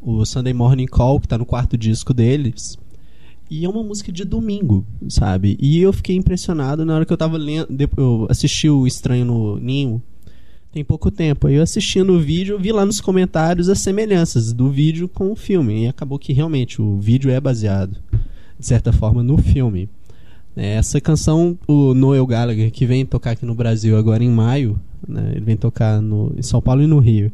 o 0.02 0.26
Sunday 0.26 0.54
Morning 0.54 0.88
Call, 0.88 1.20
que 1.20 1.28
tá 1.28 1.38
no 1.38 1.46
quarto 1.46 1.78
disco 1.78 2.12
deles. 2.14 2.78
E 3.50 3.66
é 3.66 3.70
uma 3.70 3.84
música 3.84 4.12
de 4.12 4.24
domingo, 4.24 4.86
sabe? 5.10 5.58
E 5.60 5.80
eu 5.80 5.94
fiquei 5.94 6.16
impressionado 6.16 6.86
na 6.86 6.96
hora 6.96 7.06
que 7.06 7.14
eu 7.14 7.18
tava 7.18 7.38
lendo. 7.38 7.68
Eu 7.98 8.26
assisti 8.30 8.70
o 8.70 8.88
Estranho 8.88 9.26
no 9.26 9.58
Ninho 9.58 10.02
tem 10.74 10.84
pouco 10.84 11.12
tempo. 11.12 11.46
Aí 11.46 11.56
eu 11.56 11.62
assistindo 11.62 12.14
o 12.14 12.20
vídeo, 12.20 12.56
eu 12.56 12.60
vi 12.60 12.72
lá 12.72 12.84
nos 12.84 13.00
comentários 13.00 13.70
as 13.70 13.80
semelhanças 13.80 14.52
do 14.52 14.72
vídeo 14.72 15.08
com 15.08 15.32
o 15.32 15.36
filme. 15.36 15.84
E 15.84 15.88
acabou 15.88 16.18
que 16.18 16.34
realmente 16.34 16.82
o 16.82 16.98
vídeo 16.98 17.30
é 17.30 17.40
baseado, 17.40 17.96
de 18.60 18.66
certa 18.66 18.92
forma, 18.92 19.22
no 19.22 19.38
filme. 19.38 19.88
É, 20.58 20.74
Essa 20.74 21.00
canção, 21.00 21.58
o 21.68 21.94
Noel 21.94 22.26
Gallagher, 22.26 22.72
que 22.72 22.88
vem 22.88 23.06
tocar 23.06 23.32
aqui 23.32 23.46
no 23.46 23.54
Brasil 23.54 23.96
agora 23.96 24.24
em 24.24 24.30
maio, 24.30 24.80
né, 25.08 25.34
ele 25.36 25.46
vem 25.46 25.56
tocar 25.56 26.02
no, 26.02 26.34
em 26.36 26.42
São 26.42 26.60
Paulo 26.60 26.82
e 26.82 26.88
no 26.88 26.98
Rio. 26.98 27.32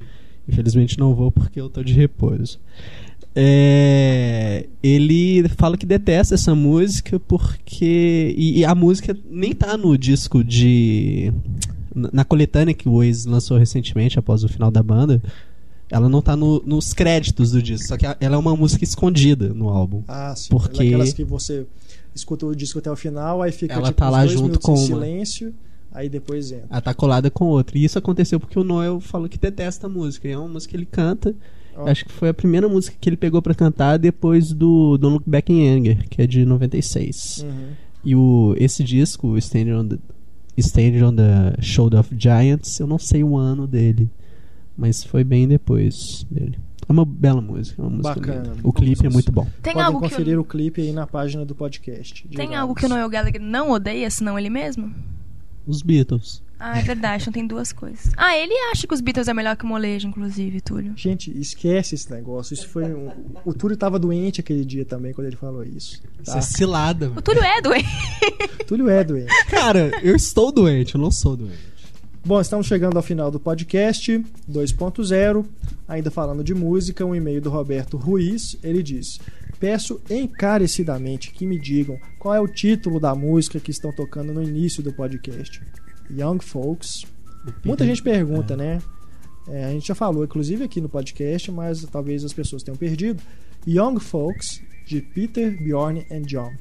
Infelizmente 0.47 0.99
não 0.99 1.15
vou 1.15 1.31
porque 1.31 1.61
eu 1.61 1.69
tô 1.69 1.81
de 1.81 1.93
repouso. 1.93 2.59
É, 3.35 4.65
ele 4.81 5.47
fala 5.49 5.77
que 5.77 5.85
detesta 5.85 6.35
essa 6.35 6.53
música 6.55 7.19
porque. 7.19 8.33
E, 8.37 8.59
e 8.59 8.65
a 8.65 8.73
música 8.75 9.15
nem 9.29 9.53
tá 9.53 9.77
no 9.77 9.97
disco 9.97 10.43
de. 10.43 11.31
Na 11.95 12.09
na 12.13 12.23
coletânea 12.25 12.73
que 12.73 12.87
o 12.87 12.93
Oasis 12.93 13.25
lançou 13.25 13.57
recentemente, 13.57 14.17
após 14.19 14.43
o 14.43 14.47
final 14.49 14.69
da 14.71 14.81
banda. 14.83 15.21
Ela 15.91 16.07
não 16.07 16.21
tá 16.21 16.35
no- 16.35 16.61
nos 16.67 16.93
créditos 16.93 17.49
do 17.51 17.63
disco, 17.63 17.87
só 17.87 17.97
que 17.97 18.05
ela 18.05 18.35
é 18.35 18.37
uma 18.37 18.55
música 18.55 18.83
escondida 18.83 19.51
no 19.55 19.69
álbum. 19.69 20.03
Ah, 20.07 20.35
sim. 20.35 20.49
Porque- 20.51 20.83
Aquelas 20.85 21.11
que 21.13 21.23
você 21.23 21.65
escuta 22.13 22.45
o 22.45 22.55
disco 22.55 22.77
até 22.77 22.91
o 22.91 22.95
final, 22.95 23.41
aí 23.41 23.51
fica 23.51 23.73
Ela 23.73 23.87
tipo, 23.87 23.97
tá 23.97 24.07
lá 24.07 24.19
dois 24.23 24.33
junto 24.39 24.59
com 24.59 24.73
em 24.75 24.77
uma. 24.77 24.85
silêncio, 24.85 25.51
aí 25.91 26.07
depois 26.07 26.51
entra. 26.51 26.67
Ela 26.69 26.81
tá 26.81 26.93
colada 26.93 27.31
com 27.31 27.45
outra. 27.45 27.75
E 27.75 27.83
isso 27.83 27.97
aconteceu 27.97 28.39
porque 28.39 28.59
o 28.59 28.63
Noel 28.63 28.99
falou 28.99 29.27
que 29.27 29.39
detesta 29.39 29.87
a 29.87 29.89
música. 29.89 30.27
E 30.27 30.31
é 30.31 30.37
uma 30.37 30.47
música 30.47 30.69
que 30.69 30.77
ele 30.77 30.85
canta. 30.85 31.33
Ó. 31.79 31.89
Acho 31.89 32.05
que 32.05 32.11
foi 32.11 32.29
a 32.29 32.33
primeira 32.33 32.67
música 32.67 32.95
que 32.99 33.09
ele 33.09 33.17
pegou 33.17 33.41
pra 33.41 33.53
cantar 33.55 33.97
depois 33.97 34.51
do 34.53 34.97
Don't 34.97 35.13
Look 35.15 35.23
Back 35.29 35.51
in 35.51 35.67
Anger, 35.67 36.07
que 36.09 36.21
é 36.21 36.27
de 36.27 36.45
96. 36.45 37.43
Uhum. 37.43 37.67
E 38.03 38.15
o, 38.15 38.53
esse 38.57 38.83
disco, 38.83 39.27
o 39.29 39.37
Standing 39.37 39.73
on, 39.73 39.87
the, 39.87 39.97
Standing 40.57 41.03
on 41.03 41.15
the 41.15 41.55
Shoulder 41.61 41.99
of 41.99 42.15
Giants, 42.17 42.79
eu 42.79 42.87
não 42.87 42.97
sei 42.99 43.23
o 43.23 43.37
ano 43.37 43.67
dele. 43.67 44.09
Mas 44.77 45.03
foi 45.03 45.23
bem 45.23 45.47
depois 45.47 46.25
dele. 46.29 46.57
É 46.87 46.91
uma 46.91 47.05
bela 47.05 47.41
música. 47.41 47.81
é 47.81 47.85
Uma 47.85 47.97
música 47.97 48.15
Bacana. 48.19 48.41
linda. 48.55 48.59
O 48.63 48.73
clipe 48.73 49.05
é 49.05 49.09
muito 49.09 49.31
bom. 49.31 49.45
Tem 49.61 49.73
Podem 49.73 49.85
algo 49.85 50.01
que 50.01 50.09
conferir 50.09 50.33
eu, 50.33 50.41
o 50.41 50.43
clipe 50.45 50.81
aí 50.81 50.91
na 50.91 51.05
página 51.05 51.45
do 51.45 51.53
podcast. 51.53 52.27
tem 52.29 52.55
algo 52.55 52.73
que 52.73 52.85
o. 52.85 52.89
Noel 52.89 53.09
Gallagher 53.09 53.41
não 53.41 53.71
odeia, 53.71 54.09
senão 54.09 54.39
ele 54.39 54.49
mesmo? 54.49 54.91
Os 55.67 55.81
Beatles. 55.81 56.41
Ah, 56.59 56.77
é 56.77 56.81
verdade, 56.81 57.23
então 57.23 57.31
tem 57.31 57.47
duas 57.47 57.71
coisas. 57.71 58.11
Ah, 58.17 58.35
ele 58.37 58.53
acha 58.71 58.85
que 58.85 58.93
os 58.93 58.99
Beatles 58.99 59.29
é 59.29 59.33
melhor 59.33 59.55
que 59.55 59.63
o 59.63 59.67
molejo, 59.67 60.07
inclusive, 60.09 60.59
Túlio. 60.59 60.93
Gente, 60.97 61.31
esquece 61.39 61.95
esse 61.95 62.11
negócio. 62.11 62.53
Isso 62.53 62.67
foi 62.67 62.83
um... 62.93 63.09
O 63.45 63.53
Túlio 63.53 63.77
tava 63.77 63.97
doente 63.97 64.41
aquele 64.41 64.65
dia 64.65 64.83
também 64.83 65.13
quando 65.13 65.27
ele 65.27 65.37
falou 65.37 65.63
isso. 65.63 66.01
Isso 66.21 66.31
Tá? 66.33 66.37
é 66.37 66.41
cilada, 66.41 67.05
O 67.05 67.09
velho. 67.11 67.21
Túlio 67.21 67.43
é 67.43 67.61
doente. 67.61 67.87
Túlio 68.67 68.89
é 68.89 69.03
doente. 69.05 69.45
Cara, 69.49 69.91
eu 70.03 70.15
estou 70.15 70.51
doente, 70.51 70.95
eu 70.95 71.01
não 71.01 71.11
sou 71.11 71.37
doente. 71.37 71.69
Bom, 72.25 72.41
estamos 72.41 72.67
chegando 72.67 72.97
ao 72.97 73.01
final 73.03 73.31
do 73.31 73.39
podcast 73.39 74.11
2.0. 74.51 75.45
Ainda 75.87 76.11
falando 76.11 76.43
de 76.43 76.53
música, 76.53 77.05
um 77.05 77.15
e-mail 77.15 77.41
do 77.41 77.49
Roberto 77.49 77.95
Ruiz. 77.95 78.57
Ele 78.61 78.83
diz: 78.83 79.17
Peço 79.59 80.01
encarecidamente 80.09 81.31
que 81.31 81.45
me 81.45 81.57
digam 81.57 81.97
qual 82.19 82.35
é 82.35 82.39
o 82.41 82.47
título 82.47 82.99
da 82.99 83.15
música 83.15 83.59
que 83.61 83.71
estão 83.71 83.93
tocando 83.93 84.33
no 84.33 84.43
início 84.43 84.83
do 84.83 84.91
podcast. 84.91 85.61
Young 86.09 86.39
Folks. 86.39 87.05
Muita 87.63 87.85
gente 87.85 88.03
pergunta, 88.03 88.55
né? 88.55 88.81
É, 89.47 89.65
a 89.65 89.71
gente 89.71 89.87
já 89.87 89.95
falou, 89.95 90.23
inclusive 90.23 90.63
aqui 90.63 90.79
no 90.79 90.89
podcast, 90.89 91.51
mas 91.51 91.83
talvez 91.85 92.23
as 92.23 92.33
pessoas 92.33 92.61
tenham 92.61 92.77
perdido. 92.77 93.21
Young 93.67 93.99
Folks, 93.99 94.61
de 94.85 95.01
Peter, 95.01 95.57
Bjorn 95.61 96.05
and 96.11 96.21
John. 96.21 96.51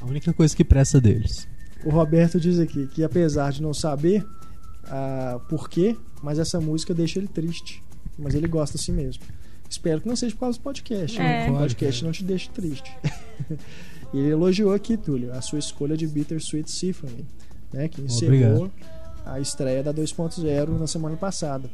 A 0.00 0.06
única 0.06 0.32
coisa 0.32 0.54
que 0.54 0.64
presta 0.64 1.00
deles. 1.00 1.48
O 1.84 1.90
Roberto 1.90 2.38
diz 2.38 2.58
aqui 2.58 2.86
que 2.88 3.02
apesar 3.02 3.52
de 3.52 3.62
não 3.62 3.74
saber 3.74 4.24
ah, 4.84 5.40
por 5.48 5.68
quê, 5.68 5.96
mas 6.22 6.38
essa 6.38 6.60
música 6.60 6.94
deixa 6.94 7.18
ele 7.18 7.28
triste. 7.28 7.82
Mas 8.18 8.34
ele 8.34 8.46
gosta 8.46 8.76
assim 8.76 8.92
mesmo. 8.92 9.22
Espero 9.68 10.00
que 10.00 10.08
não 10.08 10.16
seja 10.16 10.34
por 10.34 10.40
causa 10.40 10.58
do 10.58 10.62
podcast. 10.62 11.18
É. 11.18 11.22
né? 11.22 11.50
O 11.50 11.58
podcast 11.58 12.04
não 12.04 12.12
te 12.12 12.24
deixe 12.24 12.48
triste. 12.50 12.90
ele 14.14 14.30
elogiou 14.30 14.72
aqui, 14.72 14.96
Túlio, 14.96 15.32
a 15.32 15.40
sua 15.42 15.58
escolha 15.58 15.96
de 15.96 16.06
Bittersweet 16.06 16.70
Symphony, 16.70 17.26
né, 17.72 17.88
que 17.88 18.00
encerrou 18.00 18.34
Obrigado. 18.34 18.72
A 19.26 19.40
estreia 19.40 19.82
da 19.82 19.92
2.0 19.92 20.78
na 20.78 20.86
semana 20.86 21.16
passada. 21.16 21.68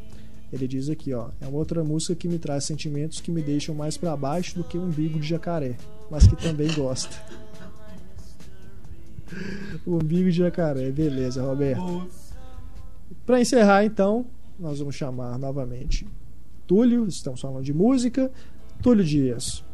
Ele 0.52 0.68
diz 0.68 0.88
aqui, 0.88 1.14
ó, 1.14 1.28
é 1.40 1.46
uma 1.46 1.56
outra 1.58 1.82
música 1.82 2.14
que 2.14 2.28
me 2.28 2.38
traz 2.38 2.64
sentimentos 2.64 3.20
que 3.20 3.30
me 3.30 3.42
deixam 3.42 3.74
mais 3.74 3.96
pra 3.96 4.16
baixo 4.16 4.56
do 4.56 4.64
que 4.64 4.76
um 4.76 4.84
umbigo 4.84 5.18
de 5.18 5.26
jacaré, 5.26 5.76
mas 6.10 6.26
que 6.26 6.36
também 6.36 6.72
gosta. 6.72 7.14
O 9.86 9.94
umbigo 9.94 10.30
de 10.30 10.36
jacaré, 10.36 10.90
beleza, 10.90 11.42
Roberto. 11.42 12.06
Para 13.24 13.40
encerrar, 13.40 13.82
então, 13.82 14.26
nós 14.58 14.78
vamos 14.78 14.94
chamar 14.94 15.38
novamente 15.38 16.06
Túlio, 16.66 17.06
estamos 17.06 17.40
falando 17.40 17.64
de 17.64 17.72
música. 17.72 18.30
Túlio 18.82 19.04
Dias, 19.04 19.64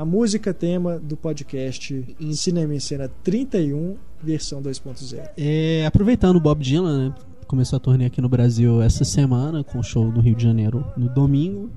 a 0.00 0.04
música 0.06 0.54
tema 0.54 0.98
do 0.98 1.14
podcast 1.14 2.16
Cinema 2.32 2.74
em 2.74 2.80
Cena 2.80 3.10
31, 3.22 3.96
versão 4.22 4.62
2.0. 4.62 5.28
É, 5.36 5.84
aproveitando 5.84 6.36
o 6.36 6.40
Bob 6.40 6.64
Dylan, 6.64 7.08
né? 7.08 7.14
Começou 7.46 7.76
a 7.76 7.80
turnê 7.80 8.06
aqui 8.06 8.18
no 8.18 8.28
Brasil 8.28 8.80
essa 8.80 9.04
semana, 9.04 9.62
com 9.62 9.82
show 9.82 10.10
no 10.10 10.22
Rio 10.22 10.34
de 10.34 10.42
Janeiro 10.42 10.86
no 10.96 11.06
domingo. 11.10 11.68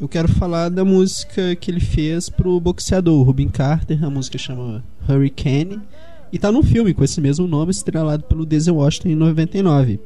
Eu 0.00 0.08
quero 0.08 0.28
falar 0.28 0.68
da 0.68 0.84
música 0.84 1.56
que 1.56 1.72
ele 1.72 1.80
fez 1.80 2.28
pro 2.28 2.60
boxeador 2.60 3.20
Rubin 3.24 3.48
Carter. 3.48 4.04
A 4.04 4.08
música 4.08 4.38
chama 4.38 4.84
Hurricane. 5.08 5.80
E 6.32 6.38
tá 6.38 6.52
num 6.52 6.62
filme 6.62 6.94
com 6.94 7.02
esse 7.02 7.20
mesmo 7.20 7.48
nome, 7.48 7.72
estrelado 7.72 8.22
pelo 8.22 8.46
Denzel 8.46 8.76
Washington 8.76 9.08
em 9.08 9.16
99. 9.16 9.98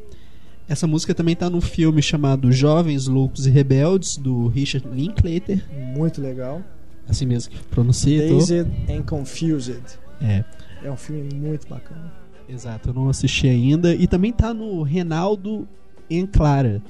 Essa 0.66 0.86
música 0.86 1.14
também 1.14 1.36
tá 1.36 1.50
num 1.50 1.60
filme 1.60 2.00
chamado 2.00 2.50
Jovens, 2.50 3.06
Loucos 3.06 3.46
e 3.46 3.50
Rebeldes, 3.50 4.16
do 4.16 4.48
Richard 4.48 4.88
Linklater. 4.88 5.62
Muito 5.94 6.22
legal. 6.22 6.62
Assim 7.08 7.26
mesmo 7.26 7.52
que 7.52 7.58
pronuncia. 7.64 8.28
tô- 8.28 8.38
Dazed 8.38 8.70
and 8.90 9.02
Confused. 9.02 9.82
É. 10.20 10.44
É 10.82 10.90
um 10.90 10.96
filme 10.96 11.32
muito 11.34 11.68
bacana. 11.68 12.12
Exato, 12.48 12.90
eu 12.90 12.94
não 12.94 13.08
assisti 13.08 13.48
ainda. 13.48 13.94
E 13.94 14.06
também 14.06 14.32
tá 14.32 14.52
no 14.54 14.82
Reinaldo 14.82 15.66
em 16.10 16.26
Clara. 16.26 16.82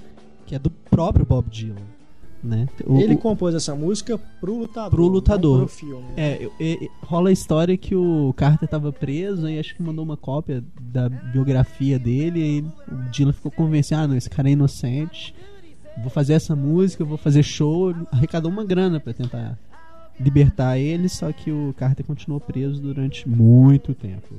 que 0.47 0.55
é 0.55 0.59
do 0.59 0.69
próprio 0.69 1.25
Bob 1.25 1.49
Dylan, 1.49 1.77
né? 2.43 2.69
O- 2.87 3.01
Ele 3.01 3.17
compôs 3.17 3.55
essa 3.55 3.75
música 3.75 4.19
pro 4.41 4.59
lutador. 4.59 4.91
Pro 4.91 5.07
lutador. 5.07 5.59
pro 5.61 5.69
filme. 5.69 6.05
É, 6.19 6.51
e- 6.61 6.91
rola 7.03 7.31
a 7.31 7.33
história 7.33 7.79
que 7.79 7.95
o 7.97 8.35
Carter 8.37 8.69
tava 8.69 8.93
preso 8.93 9.49
e 9.49 9.59
acho 9.59 9.75
que 9.75 9.83
mandou 9.83 10.05
uma 10.05 10.19
cópia 10.19 10.63
da 10.79 11.09
biografia 11.09 11.99
dele 11.99 12.41
e 12.59 12.61
o 12.93 13.11
Dylan 13.11 13.33
ficou 13.33 13.51
convencido, 13.51 14.03
ah, 14.03 14.07
não, 14.09 14.17
esse 14.17 14.29
cara 14.29 14.51
é 14.51 14.53
inocente, 14.53 15.35
vou 16.03 16.11
fazer 16.11 16.35
essa 16.35 16.55
música, 16.55 17.03
vou 17.07 17.17
fazer 17.17 17.43
show, 17.43 17.95
arrecadou 18.13 18.51
uma 18.51 18.65
grana 18.67 19.01
pra 19.01 19.15
tentar 19.15 19.59
libertar 20.19 20.79
ele, 20.79 21.09
só 21.09 21.33
que 21.33 21.51
o 21.51 21.75
Carter 21.77 22.05
continuou 22.05 22.41
preso 22.41 22.81
durante 22.81 23.29
muito 23.29 23.95
tempo. 23.95 24.35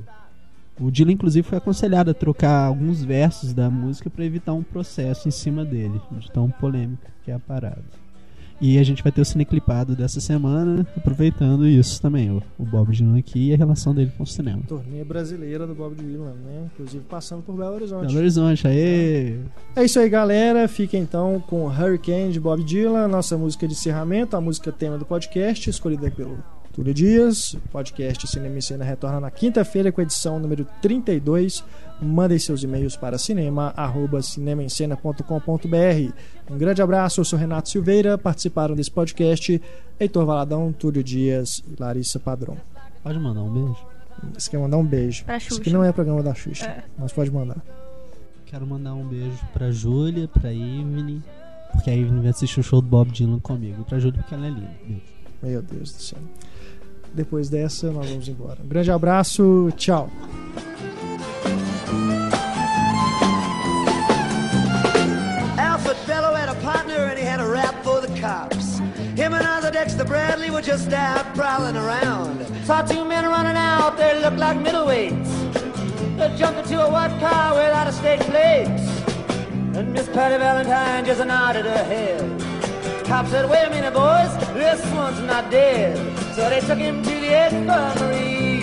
O 0.78 0.90
Dylan, 0.90 1.12
inclusive, 1.12 1.46
foi 1.46 1.56
aconselhado 1.56 2.10
a 2.10 2.14
trocar 2.14 2.66
alguns 2.66 3.02
versos 3.02 3.54
da 3.54 3.70
música 3.70 4.10
pra 4.10 4.24
evitar 4.24 4.52
um 4.52 4.62
processo 4.62 5.26
em 5.26 5.30
cima 5.30 5.64
dele, 5.64 6.00
de 6.12 6.30
tão 6.30 6.50
polêmico 6.50 7.10
que 7.24 7.30
é 7.30 7.34
a 7.34 7.38
parada. 7.38 7.84
E 8.60 8.78
a 8.78 8.82
gente 8.82 9.02
vai 9.02 9.12
ter 9.12 9.20
o 9.20 9.24
cineclipado 9.24 9.94
dessa 9.94 10.20
semana, 10.20 10.86
aproveitando 10.96 11.66
isso 11.68 12.00
também, 12.00 12.30
o, 12.30 12.42
o 12.58 12.64
Bob 12.64 12.90
Dylan 12.94 13.18
aqui 13.18 13.50
e 13.50 13.54
a 13.54 13.56
relação 13.56 13.94
dele 13.94 14.10
com 14.16 14.22
o 14.22 14.26
cinema. 14.26 14.62
Turnê 14.66 15.04
brasileira 15.04 15.66
do 15.66 15.74
Bob 15.74 15.94
Dylan, 15.94 16.34
né? 16.44 16.70
Inclusive 16.72 17.04
passando 17.04 17.42
por 17.42 17.54
Belo 17.54 17.74
Horizonte. 17.74 18.06
Belo 18.06 18.18
Horizonte, 18.18 18.66
aê! 18.66 19.36
É 19.74 19.84
isso 19.84 19.98
aí, 19.98 20.08
galera. 20.08 20.66
Fica 20.68 20.96
então 20.96 21.42
com 21.46 21.66
Hurricane 21.66 22.32
de 22.32 22.40
Bob 22.40 22.64
Dylan, 22.64 23.08
nossa 23.08 23.36
música 23.36 23.66
de 23.66 23.74
encerramento, 23.74 24.36
a 24.36 24.40
música 24.40 24.72
tema 24.72 24.96
do 24.96 25.04
podcast, 25.04 25.68
escolhida 25.68 26.10
pelo 26.10 26.38
Túlio 26.76 26.92
Dias. 26.92 27.54
O 27.54 27.60
podcast 27.72 28.26
Cinema 28.28 28.58
em 28.58 28.60
Cena 28.60 28.84
retorna 28.84 29.18
na 29.18 29.30
quinta-feira 29.30 29.90
com 29.90 30.02
a 30.02 30.04
edição 30.04 30.38
número 30.38 30.66
32. 30.82 31.64
Mandem 32.02 32.38
seus 32.38 32.62
e-mails 32.62 32.94
para 32.96 33.16
cinema@cinemaencena.com.br. 33.16 36.12
Um 36.50 36.58
grande 36.58 36.82
abraço, 36.82 37.20
eu 37.20 37.24
sou 37.24 37.38
Renato 37.38 37.70
Silveira. 37.70 38.18
Participaram 38.18 38.74
desse 38.76 38.90
podcast 38.90 39.60
Heitor 39.98 40.26
Valadão, 40.26 40.70
Túlio 40.70 41.02
Dias 41.02 41.62
e 41.66 41.74
Larissa 41.80 42.20
Padrão. 42.20 42.58
Pode 43.02 43.18
mandar 43.18 43.42
um 43.42 43.50
beijo? 43.50 43.76
Você 44.34 44.50
quer 44.50 44.58
mandar 44.58 44.76
um 44.76 44.84
beijo? 44.84 45.24
Pra 45.24 45.38
Isso 45.38 45.46
Xuxa. 45.48 45.60
aqui 45.62 45.70
não 45.70 45.82
é 45.82 45.90
programa 45.92 46.22
da 46.22 46.34
Xuxa, 46.34 46.66
É. 46.66 46.84
mas 46.98 47.10
pode 47.12 47.30
mandar. 47.30 47.56
Quero 48.44 48.66
mandar 48.66 48.92
um 48.94 49.06
beijo 49.06 49.38
pra 49.52 49.70
Júlia, 49.70 50.28
pra 50.28 50.52
Ivne, 50.52 51.22
porque 51.72 51.88
a 51.90 51.94
Ivne 51.96 52.20
vai 52.20 52.28
assistir 52.30 52.60
o 52.60 52.62
show 52.62 52.82
do 52.82 52.88
Bob 52.88 53.10
Dylan 53.10 53.38
comigo. 53.40 53.80
E 53.80 53.84
pra 53.84 53.98
Júlia 53.98 54.18
porque 54.20 54.34
ela 54.34 54.46
é 54.46 54.50
linda. 54.50 54.70
Beijo. 54.86 55.02
Meu 55.42 55.60
Deus 55.62 55.92
do 55.92 56.02
céu. 56.02 56.18
Depois 57.16 57.48
dessa, 57.48 57.90
nós 57.90 58.10
vamos 58.10 58.28
embora. 58.28 58.58
Um 58.62 58.68
grande 58.68 58.90
abraço, 58.90 59.72
tchau. 59.74 60.10
Him 69.16 69.32
and 69.32 69.46
other 69.46 69.70
Dexter 69.70 70.04
Bradley 70.04 70.50
were 70.50 70.60
just 70.60 70.92
out 70.92 71.24
prowling 71.34 71.74
around. 71.74 72.44
Saw 72.66 72.82
two 72.82 73.02
men 73.02 73.24
running 73.24 73.56
out, 73.56 73.96
they 73.96 74.20
looked 74.20 74.36
like 74.36 74.58
middleweights. 74.58 75.30
They 76.18 76.36
jumped 76.36 76.58
into 76.60 76.84
a 76.84 76.90
white 76.90 77.18
car 77.18 77.54
without 77.54 77.86
a 77.86 77.92
state 77.92 78.20
plates. 78.20 78.82
And 79.74 79.94
Miss 79.94 80.06
Patty 80.08 80.36
Valentine 80.36 81.06
just 81.06 81.24
nodded 81.24 81.64
her 81.64 81.84
head. 81.84 82.20
cop 83.06 83.26
said, 83.28 83.48
wait 83.48 83.64
a 83.64 83.70
minute, 83.70 83.94
boys, 83.94 84.36
this 84.52 84.84
one's 84.92 85.20
not 85.20 85.48
dead. 85.50 85.96
So 86.34 86.50
they 86.50 86.60
took 86.60 86.78
him 86.78 87.02
to 87.02 87.10
the 87.10 87.46
infirmary. 87.46 88.62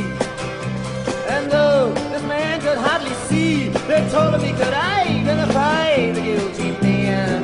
And 1.30 1.50
though 1.50 1.94
this 2.12 2.24
man 2.24 2.60
could 2.60 2.78
hardly 2.78 3.14
see, 3.28 3.70
they 3.70 4.08
told 4.10 4.34
him 4.34 4.42
he 4.42 4.52
could 4.52 4.74
identify 4.74 6.12
the 6.12 6.22
guilty 6.22 6.72
man. 6.82 7.43